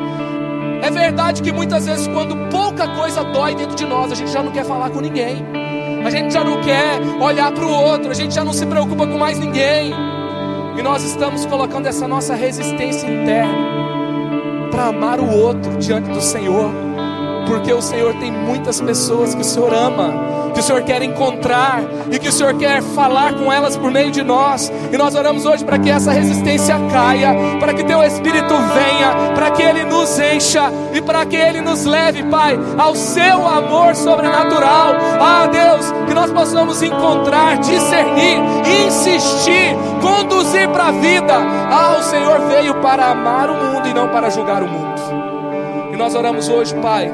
É 0.83 0.91
verdade 0.91 1.43
que 1.43 1.53
muitas 1.53 1.85
vezes, 1.85 2.09
quando 2.09 2.35
pouca 2.49 2.89
coisa 2.89 3.23
dói 3.23 3.55
dentro 3.55 3.77
de 3.77 3.85
nós, 3.85 4.13
a 4.13 4.15
gente 4.15 4.31
já 4.31 4.43
não 4.43 4.51
quer 4.51 4.65
falar 4.65 4.89
com 4.89 5.01
ninguém, 5.01 5.45
a 6.03 6.09
gente 6.09 6.33
já 6.33 6.43
não 6.43 6.63
quer 6.63 7.01
olhar 7.21 7.53
para 7.53 7.65
o 7.65 7.71
outro, 7.71 8.11
a 8.11 8.15
gente 8.15 8.35
já 8.35 8.43
não 8.43 8.55
se 8.55 8.65
preocupa 8.65 9.07
com 9.07 9.19
mais 9.19 9.39
ninguém, 9.39 9.93
e 10.79 10.83
nós 10.83 11.05
estamos 11.05 11.45
colocando 11.45 11.87
essa 11.87 12.09
nossa 12.09 12.35
resistência 12.35 13.07
interna 13.07 13.53
para 14.71 14.87
amar 14.87 15.21
o 15.21 15.31
outro 15.31 15.77
diante 15.77 16.09
do 16.09 16.21
Senhor, 16.23 16.71
porque 17.47 17.73
o 17.73 17.83
Senhor 17.83 18.15
tem 18.15 18.31
muitas 18.31 18.81
pessoas 18.81 19.35
que 19.35 19.41
o 19.41 19.45
Senhor 19.45 19.73
ama 19.73 20.41
que 20.53 20.61
o 20.61 20.63
Senhor 20.63 20.83
quer 20.83 21.03
encontrar 21.03 21.83
e 22.11 22.19
que 22.19 22.29
o 22.29 22.33
Senhor 22.33 22.55
quer 22.55 22.83
falar 22.83 23.35
com 23.35 23.53
elas 23.53 23.77
por 23.77 23.91
meio 23.91 24.11
de 24.11 24.23
nós. 24.23 24.71
E 24.93 24.97
nós 24.97 25.15
oramos 25.15 25.47
hoje 25.47 25.65
para 25.65 25.79
que 25.79 25.91
essa 25.91 26.13
resistência 26.13 26.77
caia, 26.91 27.35
para 27.59 27.73
que 27.73 27.85
teu 27.85 28.03
Espírito 28.03 28.55
venha, 28.55 29.33
para 29.35 29.51
que 29.51 29.63
ele 29.63 29.85
nos 29.85 30.19
encha 30.19 30.71
e 30.93 31.01
para 31.01 31.25
que 31.25 31.37
ele 31.37 31.61
nos 31.61 31.85
leve, 31.85 32.23
Pai, 32.25 32.59
ao 32.79 32.95
seu 32.95 33.47
amor 33.47 33.95
sobrenatural. 33.95 34.95
Ah, 35.21 35.47
Deus, 35.47 35.93
que 36.07 36.15
nós 36.15 36.31
possamos 36.31 36.83
encontrar, 36.83 37.59
discernir, 37.59 38.41
insistir, 38.87 39.75
conduzir 40.01 40.69
para 40.69 40.89
a 40.89 40.93
vida. 40.93 41.35
Ah, 41.35 41.97
o 41.99 42.03
Senhor 42.03 42.41
veio 42.49 42.75
para 42.77 43.11
amar 43.11 43.51
o 43.51 43.55
mundo 43.55 43.89
e 43.89 43.95
não 43.95 44.09
para 44.09 44.31
julgar 44.31 44.63
o 44.63 44.69
mundo. 44.69 45.30
Nós 46.01 46.15
oramos 46.15 46.49
hoje, 46.49 46.75
Pai 46.77 47.13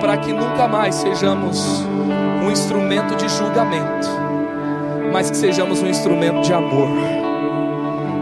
para 0.00 0.16
que 0.16 0.32
nunca 0.32 0.66
mais 0.66 0.94
sejamos 0.94 1.84
um 2.42 2.50
instrumento 2.50 3.14
de 3.16 3.28
julgamento, 3.28 4.08
mas 5.12 5.30
que 5.30 5.36
sejamos 5.36 5.82
um 5.82 5.86
instrumento 5.86 6.40
de 6.40 6.52
amor. 6.52 6.88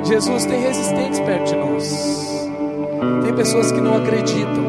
Jesus 0.05 0.47
tem 0.47 0.61
resistentes 0.61 1.21
perto 1.21 1.51
de 1.51 1.57
nós, 1.57 2.49
tem 3.23 3.35
pessoas 3.35 3.71
que 3.71 3.81
não 3.81 3.97
acreditam, 3.97 4.65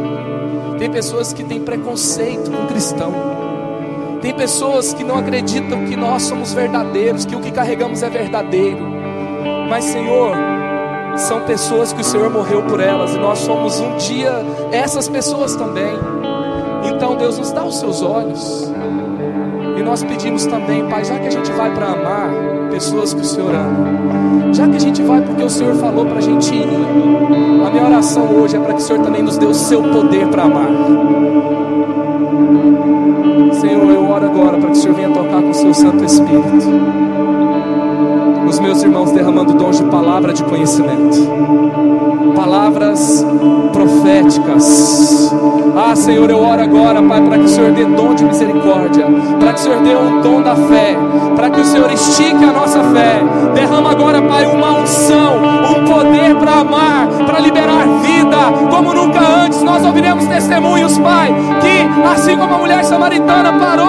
tem 0.78 0.92
pessoas 0.92 1.34
que 1.34 1.44
têm 1.44 1.62
preconceito 1.62 2.52
com 2.52 2.68
cristão, 2.68 3.14
tem 4.22 4.34
pessoas 4.34 4.94
que 4.94 5.04
não 5.04 5.18
acreditam 5.18 5.86
que 5.86 5.96
nós 5.96 6.24
somos 6.24 6.54
verdadeiros, 6.54 7.26
que 7.26 7.36
o 7.36 7.40
que 7.40 7.52
carregamos 7.52 8.04
é 8.04 8.10
verdadeiro, 8.10 8.86
mas 9.70 9.86
Senhor, 9.86 10.36
são 11.18 11.42
pessoas 11.42 11.92
que 11.92 12.02
o 12.02 12.04
Senhor 12.04 12.30
morreu 12.30 12.64
por 12.64 12.80
elas 12.80 13.14
e 13.14 13.18
nós 13.18 13.40
somos 13.40 13.80
um 13.80 13.98
dia 13.98 14.32
essas 14.72 15.10
pessoas 15.10 15.56
também. 15.56 15.94
Então, 16.84 17.16
Deus, 17.16 17.38
nos 17.38 17.52
dá 17.52 17.66
os 17.66 17.80
seus 17.80 18.02
olhos. 18.02 18.72
E 19.78 19.84
nós 19.84 20.04
pedimos 20.04 20.46
também, 20.46 20.88
Pai, 20.88 21.04
já 21.04 21.20
que 21.20 21.28
a 21.28 21.32
gente 21.32 21.52
vai 21.52 21.74
para 21.74 21.88
amar 21.88 22.30
pessoas 22.72 23.14
que 23.14 23.22
o 23.22 23.26
Senhor 23.26 23.54
ama, 23.54 24.54
já 24.54 24.68
que 24.68 24.76
a 24.76 24.80
gente 24.80 25.02
vai 25.02 25.22
porque 25.22 25.44
o 25.44 25.50
Senhor 25.50 25.76
falou 25.76 26.06
para 26.06 26.18
a 26.18 26.22
gente 26.22 26.54
ir, 26.54 26.68
a 27.66 27.70
minha 27.70 27.86
oração 27.86 28.24
hoje 28.36 28.56
é 28.56 28.60
para 28.60 28.74
que 28.74 28.82
o 28.82 28.84
Senhor 28.84 29.04
também 29.04 29.22
nos 29.22 29.38
dê 29.38 29.46
o 29.46 29.54
seu 29.54 29.82
poder 29.82 30.28
para 30.28 30.44
amar. 30.44 30.70
Senhor, 33.54 33.92
eu 33.92 34.10
oro 34.10 34.26
agora 34.26 34.58
para 34.58 34.70
que 34.70 34.78
o 34.78 34.82
Senhor 34.82 34.96
venha 34.96 35.10
tocar 35.10 35.42
com 35.42 35.50
o 35.50 35.54
seu 35.54 35.74
Santo 35.74 36.04
Espírito. 36.04 37.07
Os 38.48 38.60
meus 38.60 38.82
irmãos 38.82 39.12
derramando 39.12 39.54
dons 39.54 39.78
de 39.78 39.84
palavra 39.86 40.32
de 40.34 40.42
conhecimento, 40.42 41.18
palavras 42.34 43.26
proféticas. 43.74 45.36
Ah, 45.76 45.94
Senhor, 45.96 46.30
eu 46.30 46.40
oro 46.40 46.62
agora, 46.62 47.04
Pai, 47.04 47.22
para 47.22 47.38
que 47.38 47.44
o 47.44 47.48
Senhor 47.50 47.72
dê 47.72 47.84
dom 47.84 48.16
de 48.16 48.24
misericórdia, 48.24 49.06
para 49.38 49.54
que 49.54 49.60
o 49.60 49.64
Senhor 49.64 49.82
dê 49.82 49.96
um 49.96 50.22
dom 50.22 50.42
da 50.42 50.56
fé, 50.56 50.96
para 51.36 51.50
que 51.50 51.60
o 51.60 51.66
Senhor 51.66 51.92
estique 51.92 52.44
a 52.44 52.54
nossa 52.54 52.82
fé. 52.86 53.22
Derrama 53.54 53.92
agora, 53.92 54.22
Pai, 54.22 54.46
uma 54.46 54.80
unção, 54.80 55.38
um 55.70 55.86
poder 55.86 56.36
para 56.36 56.62
amar, 56.62 57.08
para 57.26 57.40
liberar 57.40 57.86
vida, 58.02 58.38
como 58.72 58.94
nunca 58.94 59.20
antes. 59.20 59.62
Nós 59.62 59.86
ouviremos 60.08 60.26
testemunhos, 60.28 60.98
Pai, 61.00 61.34
que 61.62 62.10
assim 62.10 62.38
como 62.38 62.54
a 62.54 62.58
mulher 62.58 62.84
samaritana 62.84 63.54
parou 63.54 63.88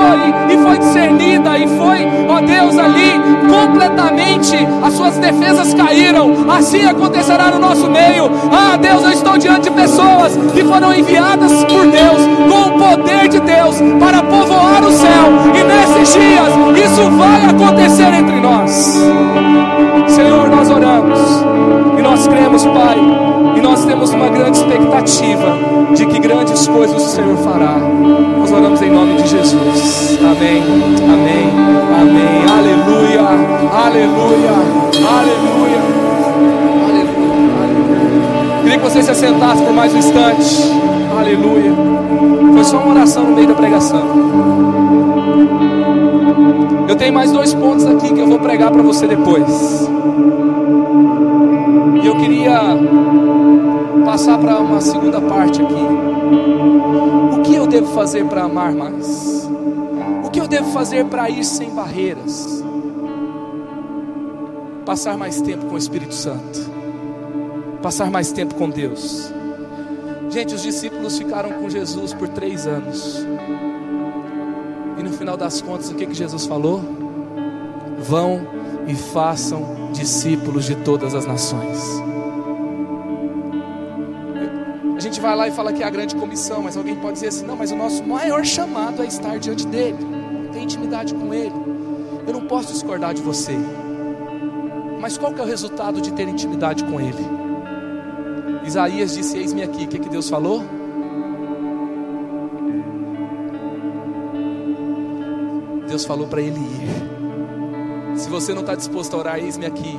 e, 0.48 0.54
e 0.54 0.58
foi 0.62 0.78
discernida 0.78 1.56
e 1.56 1.66
foi, 1.68 2.06
ó 2.28 2.40
Deus, 2.40 2.76
ali 2.76 3.12
completamente 3.48 4.56
as 4.82 4.94
suas 4.94 5.16
defesas 5.18 5.74
caíram. 5.74 6.34
Assim 6.50 6.84
acontecerá 6.84 7.50
no 7.50 7.58
nosso 7.58 7.88
meio. 7.90 8.30
Ah, 8.50 8.76
Deus, 8.76 9.02
eu 9.02 9.12
estou 9.12 9.38
diante 9.38 9.64
de 9.64 9.70
pessoas 9.70 10.36
que 10.54 10.64
foram 10.64 10.92
enviadas 10.92 11.52
por 11.64 11.86
Deus, 11.86 12.20
com 12.50 12.68
o 12.68 12.78
poder 12.78 13.28
de 13.28 13.40
Deus, 13.40 13.76
para 14.00 14.22
povoar 14.22 14.84
o 14.84 14.90
céu. 14.90 15.28
E 15.54 15.62
nesses 15.64 16.14
dias, 16.14 16.90
isso 16.90 17.10
vai 17.12 17.44
acontecer 17.46 18.12
entre 18.14 18.40
nós. 18.40 18.98
Senhor, 20.08 20.48
nós 20.48 20.70
oramos 20.70 21.18
e 21.98 22.02
nós 22.02 22.26
cremos, 22.26 22.64
Pai, 22.66 22.98
e 23.56 23.60
nós 23.60 23.84
temos 23.84 24.10
uma 24.10 24.28
grande 24.28 24.58
expectativa 24.58 25.56
de 25.94 26.06
que 26.06 26.18
grandes 26.18 26.66
coisas 26.68 27.02
o 27.02 27.08
Senhor 27.08 27.36
fará. 27.38 27.76
Nós 27.78 28.52
oramos 28.52 28.80
em 28.82 28.90
nome 28.90 29.22
de 29.22 29.28
Jesus. 29.28 30.18
Amém. 30.20 30.62
Amém. 31.02 31.50
Amém. 32.00 32.44
Aleluia. 32.56 33.20
Aleluia. 33.72 34.52
Aleluia. 35.18 36.77
Queria 38.68 38.82
que 38.82 38.90
você 38.90 39.02
se 39.02 39.10
assentasse 39.10 39.62
por 39.62 39.72
mais 39.72 39.94
um 39.94 39.96
instante. 39.96 40.56
Aleluia. 41.18 41.72
Foi 42.52 42.64
só 42.64 42.76
uma 42.76 42.90
oração 42.90 43.24
no 43.24 43.34
meio 43.34 43.48
da 43.48 43.54
pregação. 43.54 44.02
Eu 46.86 46.94
tenho 46.94 47.14
mais 47.14 47.32
dois 47.32 47.54
pontos 47.54 47.86
aqui 47.86 48.12
que 48.12 48.20
eu 48.20 48.26
vou 48.26 48.38
pregar 48.38 48.70
para 48.70 48.82
você 48.82 49.06
depois. 49.06 49.88
E 52.02 52.06
eu 52.06 52.14
queria 52.18 52.60
passar 54.04 54.36
para 54.36 54.58
uma 54.58 54.82
segunda 54.82 55.18
parte 55.18 55.62
aqui. 55.62 55.86
O 57.38 57.40
que 57.40 57.54
eu 57.54 57.66
devo 57.66 57.86
fazer 57.94 58.26
para 58.26 58.42
amar 58.42 58.74
mais? 58.74 59.48
O 60.24 60.28
que 60.28 60.42
eu 60.42 60.46
devo 60.46 60.70
fazer 60.72 61.06
para 61.06 61.30
ir 61.30 61.42
sem 61.42 61.70
barreiras? 61.70 62.62
Passar 64.84 65.16
mais 65.16 65.40
tempo 65.40 65.64
com 65.64 65.74
o 65.74 65.78
Espírito 65.78 66.14
Santo. 66.14 66.77
Passar 67.82 68.10
mais 68.10 68.32
tempo 68.32 68.54
com 68.56 68.68
Deus. 68.68 69.32
Gente, 70.30 70.54
os 70.54 70.62
discípulos 70.62 71.16
ficaram 71.16 71.52
com 71.52 71.70
Jesus 71.70 72.12
por 72.12 72.28
três 72.28 72.66
anos. 72.66 73.24
E 74.98 75.02
no 75.02 75.12
final 75.12 75.36
das 75.36 75.62
contas, 75.62 75.90
o 75.90 75.94
que, 75.94 76.06
que 76.06 76.14
Jesus 76.14 76.44
falou? 76.44 76.82
Vão 78.00 78.40
e 78.88 78.94
façam 78.94 79.90
discípulos 79.92 80.64
de 80.64 80.74
todas 80.74 81.14
as 81.14 81.24
nações. 81.24 81.80
A 84.96 85.00
gente 85.00 85.20
vai 85.20 85.36
lá 85.36 85.46
e 85.46 85.52
fala 85.52 85.72
que 85.72 85.82
é 85.82 85.86
a 85.86 85.90
grande 85.90 86.16
comissão, 86.16 86.60
mas 86.60 86.76
alguém 86.76 86.96
pode 86.96 87.12
dizer 87.14 87.28
assim: 87.28 87.46
não, 87.46 87.54
mas 87.56 87.70
o 87.70 87.76
nosso 87.76 88.02
maior 88.02 88.44
chamado 88.44 89.02
é 89.02 89.06
estar 89.06 89.38
diante 89.38 89.64
dele, 89.66 89.98
ter 90.52 90.58
intimidade 90.58 91.14
com 91.14 91.32
ele. 91.32 91.54
Eu 92.26 92.32
não 92.32 92.46
posso 92.48 92.72
discordar 92.72 93.14
de 93.14 93.22
você, 93.22 93.56
mas 95.00 95.16
qual 95.16 95.32
que 95.32 95.40
é 95.40 95.44
o 95.44 95.46
resultado 95.46 96.00
de 96.00 96.12
ter 96.12 96.28
intimidade 96.28 96.82
com 96.82 97.00
ele? 97.00 97.37
Isaías 98.68 99.14
disse: 99.14 99.38
Eis-me 99.38 99.62
aqui, 99.62 99.84
o 99.84 99.88
que, 99.88 99.98
que 99.98 100.08
Deus 100.08 100.28
falou? 100.28 100.62
Deus 105.88 106.04
falou 106.04 106.28
para 106.28 106.42
ele 106.42 106.60
ir. 106.60 108.18
Se 108.18 108.28
você 108.28 108.52
não 108.52 108.60
está 108.60 108.74
disposto 108.74 109.14
a 109.14 109.18
orar, 109.18 109.38
eis-me 109.38 109.64
aqui. 109.64 109.98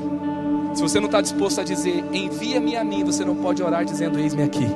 Se 0.76 0.82
você 0.84 1.00
não 1.00 1.08
está 1.08 1.20
disposto 1.20 1.60
a 1.60 1.64
dizer, 1.64 2.04
envia-me 2.14 2.76
a 2.78 2.84
mim, 2.84 3.04
você 3.04 3.26
não 3.26 3.36
pode 3.36 3.64
orar 3.64 3.84
dizendo, 3.84 4.20
eis-me 4.20 4.44
aqui. 4.44 4.68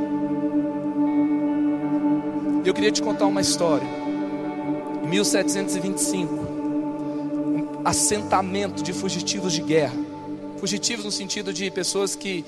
Eu 2.65 2.73
queria 2.73 2.91
te 2.91 3.01
contar 3.01 3.27
uma 3.27 3.41
história. 3.41 3.87
Em 5.03 5.07
1725, 5.07 6.33
um 6.33 7.81
assentamento 7.85 8.81
de 8.81 8.91
fugitivos 8.91 9.53
de 9.53 9.61
guerra. 9.61 9.93
Fugitivos 10.57 11.05
no 11.05 11.11
sentido 11.11 11.53
de 11.53 11.69
pessoas 11.69 12.15
que 12.15 12.43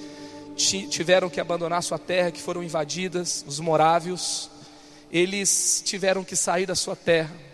tiveram 0.55 1.29
que 1.29 1.39
abandonar 1.39 1.83
sua 1.83 1.99
terra, 1.99 2.31
que 2.31 2.41
foram 2.41 2.63
invadidas, 2.63 3.43
os 3.47 3.59
morávios. 3.59 4.49
Eles 5.11 5.81
tiveram 5.85 6.23
que 6.23 6.35
sair 6.35 6.65
da 6.65 6.75
sua 6.75 6.95
terra 6.95 7.45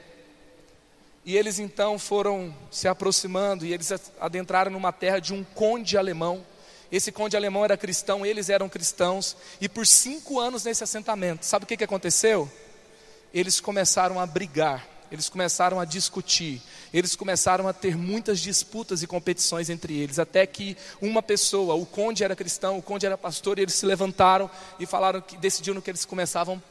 e 1.23 1.37
eles 1.37 1.59
então 1.59 1.99
foram 1.99 2.53
se 2.71 2.87
aproximando 2.87 3.65
e 3.65 3.73
eles 3.73 3.91
adentraram 4.19 4.71
numa 4.71 4.91
terra 4.91 5.19
de 5.19 5.33
um 5.33 5.43
conde 5.43 5.97
alemão. 5.97 6.43
Esse 6.91 7.11
conde 7.11 7.37
alemão 7.37 7.63
era 7.63 7.77
cristão, 7.77 8.25
eles 8.25 8.49
eram 8.49 8.67
cristãos. 8.67 9.37
E 9.59 9.69
por 9.69 9.85
cinco 9.85 10.39
anos 10.39 10.63
nesse 10.63 10.83
assentamento, 10.83 11.45
sabe 11.45 11.63
o 11.63 11.67
que, 11.67 11.77
que 11.77 11.83
aconteceu? 11.83 12.51
Eles 13.33 13.59
começaram 13.61 14.19
a 14.19 14.25
brigar 14.25 14.85
eles 15.11 15.27
começaram 15.27 15.79
a 15.79 15.85
discutir, 15.85 16.61
eles 16.93 17.15
começaram 17.15 17.67
a 17.67 17.73
ter 17.73 17.97
muitas 17.97 18.39
disputas 18.39 19.03
e 19.03 19.07
competições 19.07 19.69
entre 19.69 19.93
eles, 19.97 20.17
até 20.17 20.45
que 20.45 20.77
uma 21.01 21.21
pessoa, 21.21 21.75
o 21.75 21.85
conde 21.85 22.23
era 22.23 22.35
cristão, 22.35 22.77
o 22.77 22.81
conde 22.81 23.05
era 23.05 23.17
pastor, 23.17 23.59
e 23.59 23.63
eles 23.63 23.73
se 23.73 23.85
levantaram 23.85 24.49
e 24.79 24.85
falaram 24.85 25.19
que 25.19 25.35
decidiram 25.35 25.81
que 25.81 25.91
eles 25.91 26.05
começavam, 26.05 26.61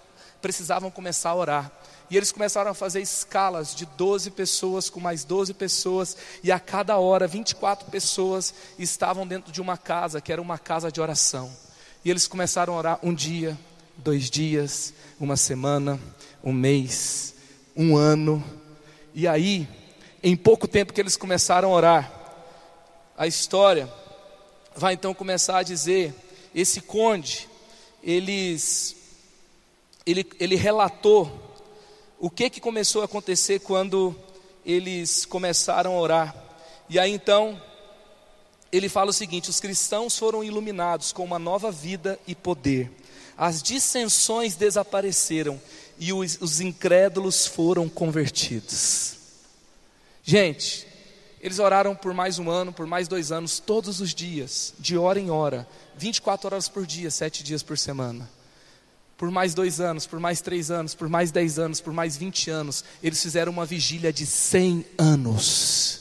precisavam 0.41 0.91
começar 0.91 1.31
a 1.31 1.35
orar. 1.35 1.73
E 2.11 2.17
eles 2.17 2.33
começaram 2.33 2.71
a 2.71 2.75
fazer 2.75 3.01
escalas 3.01 3.75
de 3.75 3.87
12 3.87 4.31
pessoas 4.33 4.91
com 4.91 4.99
mais 4.99 5.23
12 5.23 5.53
pessoas, 5.55 6.17
e 6.43 6.51
a 6.51 6.59
cada 6.59 6.97
hora 6.97 7.27
24 7.27 7.91
pessoas 7.91 8.55
estavam 8.79 9.27
dentro 9.27 9.53
de 9.53 9.61
uma 9.61 9.77
casa, 9.77 10.21
que 10.21 10.33
era 10.33 10.41
uma 10.41 10.59
casa 10.59 10.91
de 10.91 11.01
oração. 11.01 11.53
E 12.03 12.11
eles 12.11 12.27
começaram 12.27 12.75
a 12.75 12.79
orar 12.79 12.99
um 13.03 13.15
dia, 13.15 13.57
dois 13.99 14.31
dias, 14.31 14.95
uma 15.21 15.37
semana, 15.37 16.01
um 16.43 16.53
mês, 16.53 17.35
um 17.81 17.97
ano. 17.97 18.45
E 19.15 19.27
aí, 19.27 19.67
em 20.23 20.37
pouco 20.37 20.69
tempo 20.69 20.93
que 20.93 21.01
eles 21.01 21.17
começaram 21.17 21.71
a 21.71 21.75
orar, 21.75 22.13
a 23.17 23.27
história 23.27 23.91
vai 24.77 24.93
então 24.93 25.15
começar 25.15 25.57
a 25.57 25.63
dizer: 25.63 26.15
esse 26.55 26.83
conde, 26.83 27.49
eles, 28.03 28.95
ele, 30.05 30.27
ele 30.39 30.57
relatou 30.57 31.57
o 32.19 32.29
que, 32.29 32.51
que 32.51 32.61
começou 32.61 33.01
a 33.01 33.07
acontecer 33.07 33.61
quando 33.61 34.15
eles 34.65 35.25
começaram 35.25 35.95
a 35.95 36.01
orar. 36.01 36.37
E 36.87 36.99
aí 36.99 37.11
então, 37.11 37.61
ele 38.71 38.91
fala 38.91 39.09
o 39.09 39.15
seguinte: 39.15 39.49
os 39.49 39.59
cristãos 39.59 40.19
foram 40.19 40.45
iluminados 40.45 41.15
com 41.15 41.25
uma 41.25 41.39
nova 41.39 41.71
vida 41.71 42.21
e 42.27 42.35
poder, 42.35 42.93
as 43.39 43.63
dissensões 43.63 44.55
desapareceram 44.55 45.59
e 46.01 46.15
os, 46.15 46.39
os 46.41 46.63
incrédulos 46.63 47.47
foram 47.47 47.87
convertidos. 47.87 49.17
Gente, 50.25 50.87
eles 51.43 51.59
oraram 51.59 51.95
por 51.95 52.15
mais 52.15 52.39
um 52.39 52.51
ano, 52.51 52.73
por 52.73 52.87
mais 52.87 53.07
dois 53.07 53.31
anos, 53.31 53.59
todos 53.61 54.01
os 54.01 54.15
dias, 54.15 54.73
de 54.79 54.97
hora 54.97 55.21
em 55.21 55.31
hora, 55.31 55.69
24 55.99 56.47
horas 56.47 56.69
por 56.69 56.87
dia, 56.87 57.11
sete 57.11 57.45
dias 57.45 57.63
por 57.63 57.77
semana. 57.77 58.29
Por 59.19 59.31
mais 59.31 59.53
dois 59.53 59.79
anos, 59.79 60.07
por 60.07 60.19
mais 60.19 60.41
três 60.41 60.71
anos, 60.71 60.95
por 60.95 61.07
mais 61.07 61.31
dez 61.31 61.59
anos, 61.59 61.83
por 61.83 61.93
mais 61.93 62.17
vinte 62.17 62.49
anos, 62.51 62.83
eles 63.03 63.23
fizeram 63.23 63.53
uma 63.53 63.67
vigília 63.67 64.11
de 64.11 64.25
cem 64.25 64.87
anos. 64.97 66.01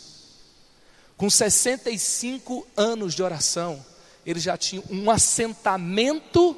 Com 1.17 1.29
65 1.29 2.65
anos 2.77 3.13
de 3.13 3.21
oração, 3.21 3.85
eles 4.25 4.41
já 4.41 4.55
tinham 4.55 4.85
um 4.89 5.11
assentamento 5.11 6.55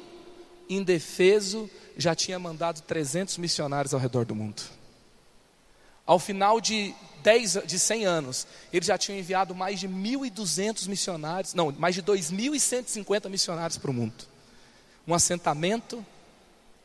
indefeso 0.68 1.68
já 1.96 2.14
tinha 2.14 2.38
mandado 2.38 2.80
300 2.82 3.38
missionários 3.38 3.94
ao 3.94 4.00
redor 4.00 4.24
do 4.24 4.34
mundo. 4.34 4.62
Ao 6.04 6.18
final 6.18 6.60
de 6.60 6.94
10, 7.22 7.58
de 7.64 7.78
100 7.78 8.04
anos, 8.06 8.46
eles 8.72 8.86
já 8.86 8.98
tinham 8.98 9.18
enviado 9.18 9.54
mais 9.54 9.78
de 9.78 9.88
1.200 9.88 10.88
missionários, 10.88 11.54
não, 11.54 11.70
mais 11.72 11.94
de 11.94 12.02
2.150 12.02 13.28
missionários 13.28 13.78
para 13.78 13.90
o 13.90 13.94
mundo. 13.94 14.24
Um 15.06 15.14
assentamento 15.14 16.04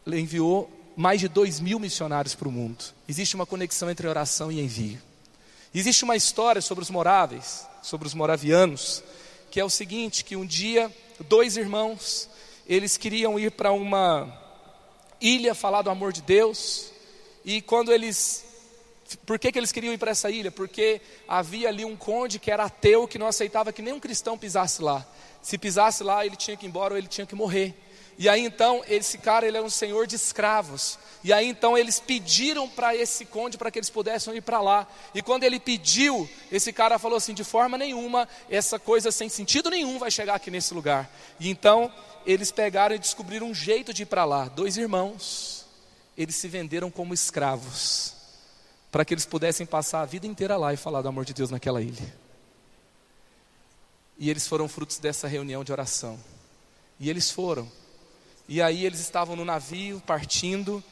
enviou 0.06 0.72
mais 0.96 1.20
de 1.20 1.28
2 1.28 1.60
mil 1.60 1.80
missionários 1.80 2.36
para 2.36 2.48
o 2.48 2.52
mundo. 2.52 2.86
Existe 3.08 3.36
uma 3.36 3.46
conexão 3.46 3.90
entre 3.90 4.08
oração 4.08 4.52
e 4.52 4.60
envio. 4.60 5.00
Existe 5.74 6.04
uma 6.04 6.16
história 6.16 6.62
sobre 6.62 6.84
os 6.84 6.90
moráveis, 6.90 7.68
sobre 7.82 8.08
os 8.08 8.14
moravianos, 8.14 9.04
que 9.52 9.60
é 9.60 9.66
o 9.66 9.70
seguinte, 9.70 10.24
que 10.24 10.36
um 10.36 10.46
dia 10.46 10.92
dois 11.28 11.58
irmãos, 11.58 12.30
eles 12.68 12.98
queriam 12.98 13.38
ir 13.40 13.52
para 13.52 13.72
uma 13.72 14.47
ilha 15.22 15.56
falar 15.56 15.82
do 15.82 15.90
amor 15.90 16.14
de 16.14 16.22
Deus. 16.22 16.92
E 17.44 17.62
quando 17.62 17.92
eles. 17.92 18.46
Por 19.26 19.40
que, 19.40 19.52
que 19.52 19.58
eles 19.58 19.72
queriam 19.72 19.94
ir 19.94 19.98
para 19.98 20.12
essa 20.12 20.30
ilha? 20.30 20.52
Porque 20.52 21.00
havia 21.28 21.70
ali 21.70 21.86
um 21.86 21.96
conde 21.96 22.40
que 22.40 22.52
era 22.52 22.66
ateu, 22.66 23.08
que 23.08 23.18
não 23.18 23.28
aceitava 23.28 23.72
que 23.72 23.82
nenhum 23.82 24.00
cristão 24.00 24.38
pisasse 24.38 24.82
lá. 24.82 25.06
Se 25.42 25.58
pisasse 25.58 26.04
lá, 26.04 26.26
ele 26.26 26.36
tinha 26.36 26.58
que 26.58 26.66
ir 26.66 26.70
embora 26.70 26.94
ou 26.94 26.98
ele 26.98 27.08
tinha 27.08 27.26
que 27.26 27.36
morrer. 27.36 27.74
E 28.18 28.28
aí 28.28 28.44
então, 28.44 28.84
esse 28.88 29.18
cara, 29.18 29.48
ele 29.48 29.58
era 29.58 29.66
um 29.66 29.70
senhor 29.70 30.08
de 30.08 30.16
escravos. 30.16 30.98
E 31.24 31.32
aí 31.32 31.48
então 31.48 31.78
eles 31.78 32.00
pediram 32.00 32.68
para 32.68 32.96
esse 32.96 33.26
conde 33.26 33.58
para 33.58 33.70
que 33.70 33.78
eles 33.78 33.90
pudessem 33.90 34.36
ir 34.36 34.42
para 34.42 34.60
lá. 34.60 34.88
E 35.14 35.22
quando 35.22 35.44
ele 35.44 35.60
pediu, 35.60 36.28
esse 36.52 36.74
cara 36.74 36.98
falou 36.98 37.18
assim: 37.18 37.34
de 37.34 37.44
forma 37.44 37.78
nenhuma, 37.78 38.28
essa 38.50 38.80
coisa 38.80 39.12
sem 39.12 39.30
sentido 39.30 39.70
nenhum 39.70 40.00
vai 40.00 40.10
chegar 40.10 40.36
aqui 40.36 40.50
nesse 40.50 40.74
lugar. 40.74 41.10
E 41.40 41.50
então 41.50 41.92
eles 42.26 42.52
pegaram 42.52 42.96
e 42.96 43.00
descobriram 43.00 43.48
um 43.48 43.54
jeito 43.54 43.94
de 43.94 44.04
ir 44.04 44.08
para 44.08 44.26
lá. 44.26 44.46
Dois 44.46 44.78
irmãos, 44.78 45.66
eles 46.18 46.36
se 46.36 46.48
venderam 46.48 46.90
como 46.90 47.14
escravos, 47.14 48.14
para 48.92 49.06
que 49.06 49.14
eles 49.14 49.26
pudessem 49.26 49.66
passar 49.66 50.02
a 50.02 50.06
vida 50.06 50.26
inteira 50.26 50.58
lá 50.58 50.74
e 50.74 50.78
falar 50.78 51.02
do 51.02 51.08
amor 51.08 51.24
de 51.24 51.34
Deus 51.34 51.52
naquela 51.52 51.82
ilha. 51.82 52.16
E 54.18 54.30
eles 54.30 54.48
foram 54.48 54.68
frutos 54.68 54.98
dessa 54.98 55.28
reunião 55.28 55.64
de 55.64 55.72
oração. 55.72 56.20
E 57.00 57.10
eles 57.10 57.30
foram. 57.30 57.72
E 58.48 58.62
aí 58.62 58.86
eles 58.86 59.00
estavam 59.00 59.36
no 59.36 59.44
navio, 59.44 60.02
partindo, 60.06 60.84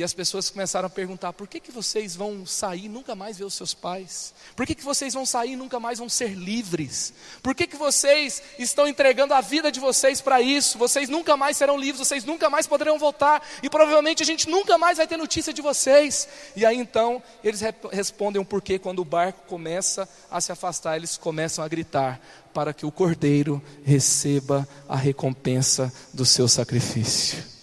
e 0.00 0.04
as 0.04 0.14
pessoas 0.14 0.48
começaram 0.48 0.86
a 0.86 0.90
perguntar: 0.90 1.30
por 1.34 1.46
que, 1.46 1.60
que 1.60 1.70
vocês 1.70 2.16
vão 2.16 2.46
sair 2.46 2.86
e 2.86 2.88
nunca 2.88 3.14
mais 3.14 3.36
ver 3.36 3.44
os 3.44 3.52
seus 3.52 3.74
pais? 3.74 4.32
Por 4.56 4.66
que, 4.66 4.74
que 4.74 4.82
vocês 4.82 5.12
vão 5.12 5.26
sair 5.26 5.52
e 5.52 5.56
nunca 5.56 5.78
mais 5.78 5.98
vão 5.98 6.08
ser 6.08 6.30
livres? 6.30 7.12
Por 7.42 7.54
que, 7.54 7.66
que 7.66 7.76
vocês 7.76 8.42
estão 8.58 8.88
entregando 8.88 9.34
a 9.34 9.42
vida 9.42 9.70
de 9.70 9.78
vocês 9.78 10.22
para 10.22 10.40
isso? 10.40 10.78
Vocês 10.78 11.10
nunca 11.10 11.36
mais 11.36 11.58
serão 11.58 11.76
livres, 11.76 12.08
vocês 12.08 12.24
nunca 12.24 12.48
mais 12.48 12.66
poderão 12.66 12.98
voltar, 12.98 13.46
e 13.62 13.68
provavelmente 13.68 14.22
a 14.22 14.26
gente 14.26 14.48
nunca 14.48 14.78
mais 14.78 14.96
vai 14.96 15.06
ter 15.06 15.18
notícia 15.18 15.52
de 15.52 15.60
vocês. 15.60 16.26
E 16.56 16.64
aí 16.64 16.78
então 16.78 17.22
eles 17.44 17.60
respondem 17.92 18.40
o 18.40 18.44
porquê 18.44 18.78
quando 18.78 19.00
o 19.00 19.04
barco 19.04 19.42
começa 19.46 20.08
a 20.30 20.40
se 20.40 20.50
afastar, 20.50 20.96
eles 20.96 21.18
começam 21.18 21.62
a 21.62 21.68
gritar: 21.68 22.18
para 22.54 22.72
que 22.72 22.86
o 22.86 22.90
cordeiro 22.90 23.62
receba 23.84 24.66
a 24.88 24.96
recompensa 24.96 25.92
do 26.14 26.24
seu 26.24 26.48
sacrifício. 26.48 27.59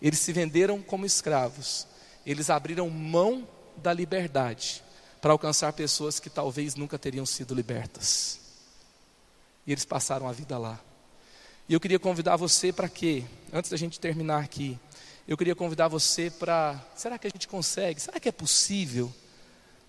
Eles 0.00 0.18
se 0.20 0.32
venderam 0.32 0.80
como 0.80 1.04
escravos. 1.04 1.86
Eles 2.24 2.50
abriram 2.50 2.88
mão 2.88 3.46
da 3.76 3.92
liberdade 3.92 4.82
para 5.20 5.32
alcançar 5.32 5.72
pessoas 5.72 6.20
que 6.20 6.30
talvez 6.30 6.74
nunca 6.74 6.98
teriam 6.98 7.26
sido 7.26 7.54
libertas. 7.54 8.40
E 9.66 9.72
eles 9.72 9.84
passaram 9.84 10.28
a 10.28 10.32
vida 10.32 10.56
lá. 10.56 10.80
E 11.68 11.74
eu 11.74 11.80
queria 11.80 11.98
convidar 11.98 12.36
você 12.36 12.72
para 12.72 12.88
quê? 12.88 13.24
Antes 13.52 13.70
da 13.70 13.76
gente 13.76 14.00
terminar 14.00 14.42
aqui, 14.42 14.78
eu 15.26 15.36
queria 15.36 15.54
convidar 15.54 15.88
você 15.88 16.30
para. 16.30 16.82
Será 16.96 17.18
que 17.18 17.26
a 17.26 17.30
gente 17.30 17.46
consegue? 17.46 18.00
Será 18.00 18.18
que 18.18 18.28
é 18.28 18.32
possível 18.32 19.12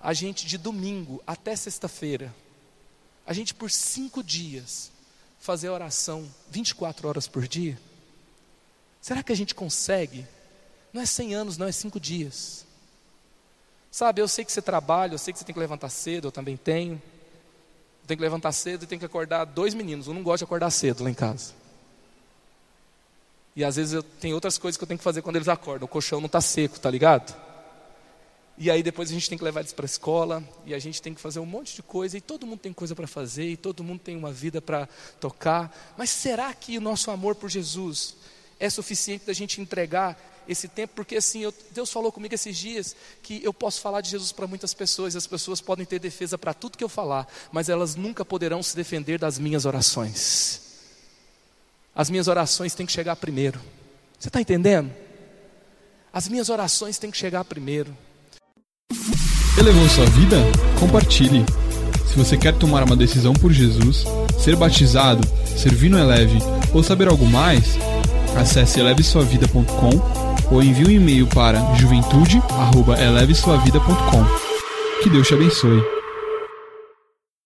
a 0.02 0.14
gente 0.14 0.46
de 0.46 0.58
domingo 0.58 1.24
até 1.26 1.56
sexta-feira, 1.56 2.34
a 3.26 3.32
gente 3.32 3.54
por 3.54 3.72
cinco 3.72 4.22
dias, 4.22 4.92
fazer 5.40 5.70
oração 5.70 6.30
24 6.50 7.08
horas 7.08 7.28
por 7.28 7.48
dia? 7.48 7.80
Será 9.02 9.24
que 9.24 9.32
a 9.32 9.36
gente 9.36 9.56
consegue? 9.56 10.26
Não 10.92 11.02
é 11.02 11.06
100 11.06 11.36
anos, 11.36 11.58
não, 11.58 11.68
é 11.68 11.72
5 11.72 12.00
dias. 12.00 12.66
Sabe, 13.92 14.22
eu 14.22 14.28
sei 14.28 14.46
que 14.46 14.52
você 14.52 14.62
trabalha, 14.62 15.14
eu 15.14 15.18
sei 15.18 15.34
que 15.34 15.40
você 15.40 15.46
tem 15.46 15.54
que 15.54 15.60
levantar 15.60 15.90
cedo, 15.90 16.28
eu 16.28 16.32
também 16.32 16.58
tenho. 16.58 16.94
Eu 16.94 18.08
tenho 18.08 18.18
que 18.18 18.24
levantar 18.24 18.52
cedo 18.52 18.84
e 18.84 18.88
tenho 18.88 19.00
que 19.00 19.06
acordar 19.06 19.46
dois 19.46 19.74
meninos. 19.74 20.08
Eu 20.08 20.14
não 20.14 20.24
gosto 20.24 20.40
de 20.40 20.44
acordar 20.46 20.70
cedo 20.70 21.04
lá 21.04 21.10
em 21.10 21.14
casa. 21.14 21.54
E 23.56 23.64
às 23.64 23.76
vezes 23.76 23.94
eu 23.94 24.04
tenho 24.04 24.36
outras 24.36 24.58
coisas 24.58 24.78
que 24.78 24.84
eu 24.84 24.88
tenho 24.88 24.98
que 24.98 25.04
fazer 25.04 25.22
quando 25.22 25.36
eles 25.36 25.48
acordam. 25.48 25.86
O 25.86 25.90
colchão 25.90 26.20
não 26.20 26.28
está 26.28 26.40
seco, 26.40 26.80
tá 26.80 26.90
ligado? 26.90 27.36
E 28.58 28.70
aí 28.70 28.84
depois 28.84 29.10
a 29.10 29.14
gente 29.14 29.30
tem 29.30 29.38
que 29.38 29.44
levar 29.44 29.62
eles 29.62 29.72
para 29.72 29.86
a 29.86 29.88
escola, 29.88 30.44
e 30.66 30.74
a 30.74 30.80
gente 30.80 31.02
tem 31.02 31.14
que 31.14 31.22
fazer 31.22 31.40
um 31.40 31.46
monte 31.46 31.76
de 31.76 31.82
coisa, 31.82 32.18
e 32.18 32.22
todo 32.22 32.46
mundo 32.46 32.60
tem 32.60 32.74
coisa 32.74 32.94
para 32.94 33.08
fazer, 33.08 33.50
e 33.50 33.58
todo 33.58 33.84
mundo 33.84 34.02
tem 34.02 34.18
uma 34.18 34.34
vida 34.34 34.62
para 34.62 34.88
tocar. 35.20 35.94
Mas 35.98 36.10
será 36.10 36.54
que 36.54 36.78
o 36.78 36.82
nosso 36.82 37.10
amor 37.10 37.36
por 37.36 37.50
Jesus 37.50 38.18
é 38.60 38.70
suficiente 38.70 39.26
da 39.26 39.34
gente 39.34 39.62
entregar 39.62 40.18
esse 40.48 40.68
tempo, 40.68 40.94
porque 40.96 41.16
assim, 41.16 41.42
eu, 41.42 41.54
Deus 41.72 41.92
falou 41.92 42.12
comigo 42.12 42.34
esses 42.34 42.58
dias 42.58 42.96
que 43.22 43.40
eu 43.44 43.54
posso 43.54 43.80
falar 43.82 44.02
de 44.02 44.10
Jesus 44.10 44.32
para 44.32 44.48
muitas 44.48 44.74
pessoas, 44.74 45.14
e 45.14 45.18
as 45.18 45.28
pessoas 45.28 45.62
podem 45.62 45.86
ter 45.86 46.00
defesa 46.00 46.38
para 46.38 46.54
tudo 46.54 46.78
que 46.78 46.84
eu 46.84 46.90
falar, 46.90 47.28
mas 47.52 47.70
elas 47.70 47.96
nunca 47.96 48.26
poderão 48.26 48.64
se 48.64 48.76
defender 48.76 49.20
das 49.20 49.38
minhas 49.38 49.66
orações. 49.66 50.62
As 51.96 52.10
minhas 52.10 52.28
orações 52.28 52.74
têm 52.74 52.86
que 52.86 52.92
chegar 52.92 53.16
primeiro. 53.16 53.60
Você 54.18 54.28
está 54.30 54.42
entendendo? 54.42 54.92
As 56.12 56.28
minhas 56.28 56.50
orações 56.50 56.98
têm 56.98 57.12
que 57.12 57.18
chegar 57.18 57.46
primeiro. 57.46 57.96
Elevou 59.58 59.88
sua 59.90 60.06
vida? 60.08 60.38
Compartilhe. 60.80 61.46
Se 62.08 62.16
você 62.16 62.36
quer 62.36 62.58
tomar 62.58 62.84
uma 62.84 62.96
decisão 62.96 63.34
por 63.34 63.52
Jesus, 63.52 64.04
ser 64.44 64.56
batizado, 64.56 65.22
servir 65.46 65.90
no 65.90 66.00
Eleve 66.00 66.40
ou 66.74 66.82
saber 66.82 67.08
algo 67.08 67.26
mais, 67.26 67.78
Acesse 68.36 68.80
elevesuavida.com 68.80 69.90
ou 70.52 70.64
envie 70.64 70.86
um 70.86 70.92
e-mail 70.92 71.28
para 71.28 71.60
juventude@elevesuavida.com. 71.76 74.26
Que 75.04 75.10
Deus 75.10 75.28
te 75.28 75.34
abençoe. 75.34 75.99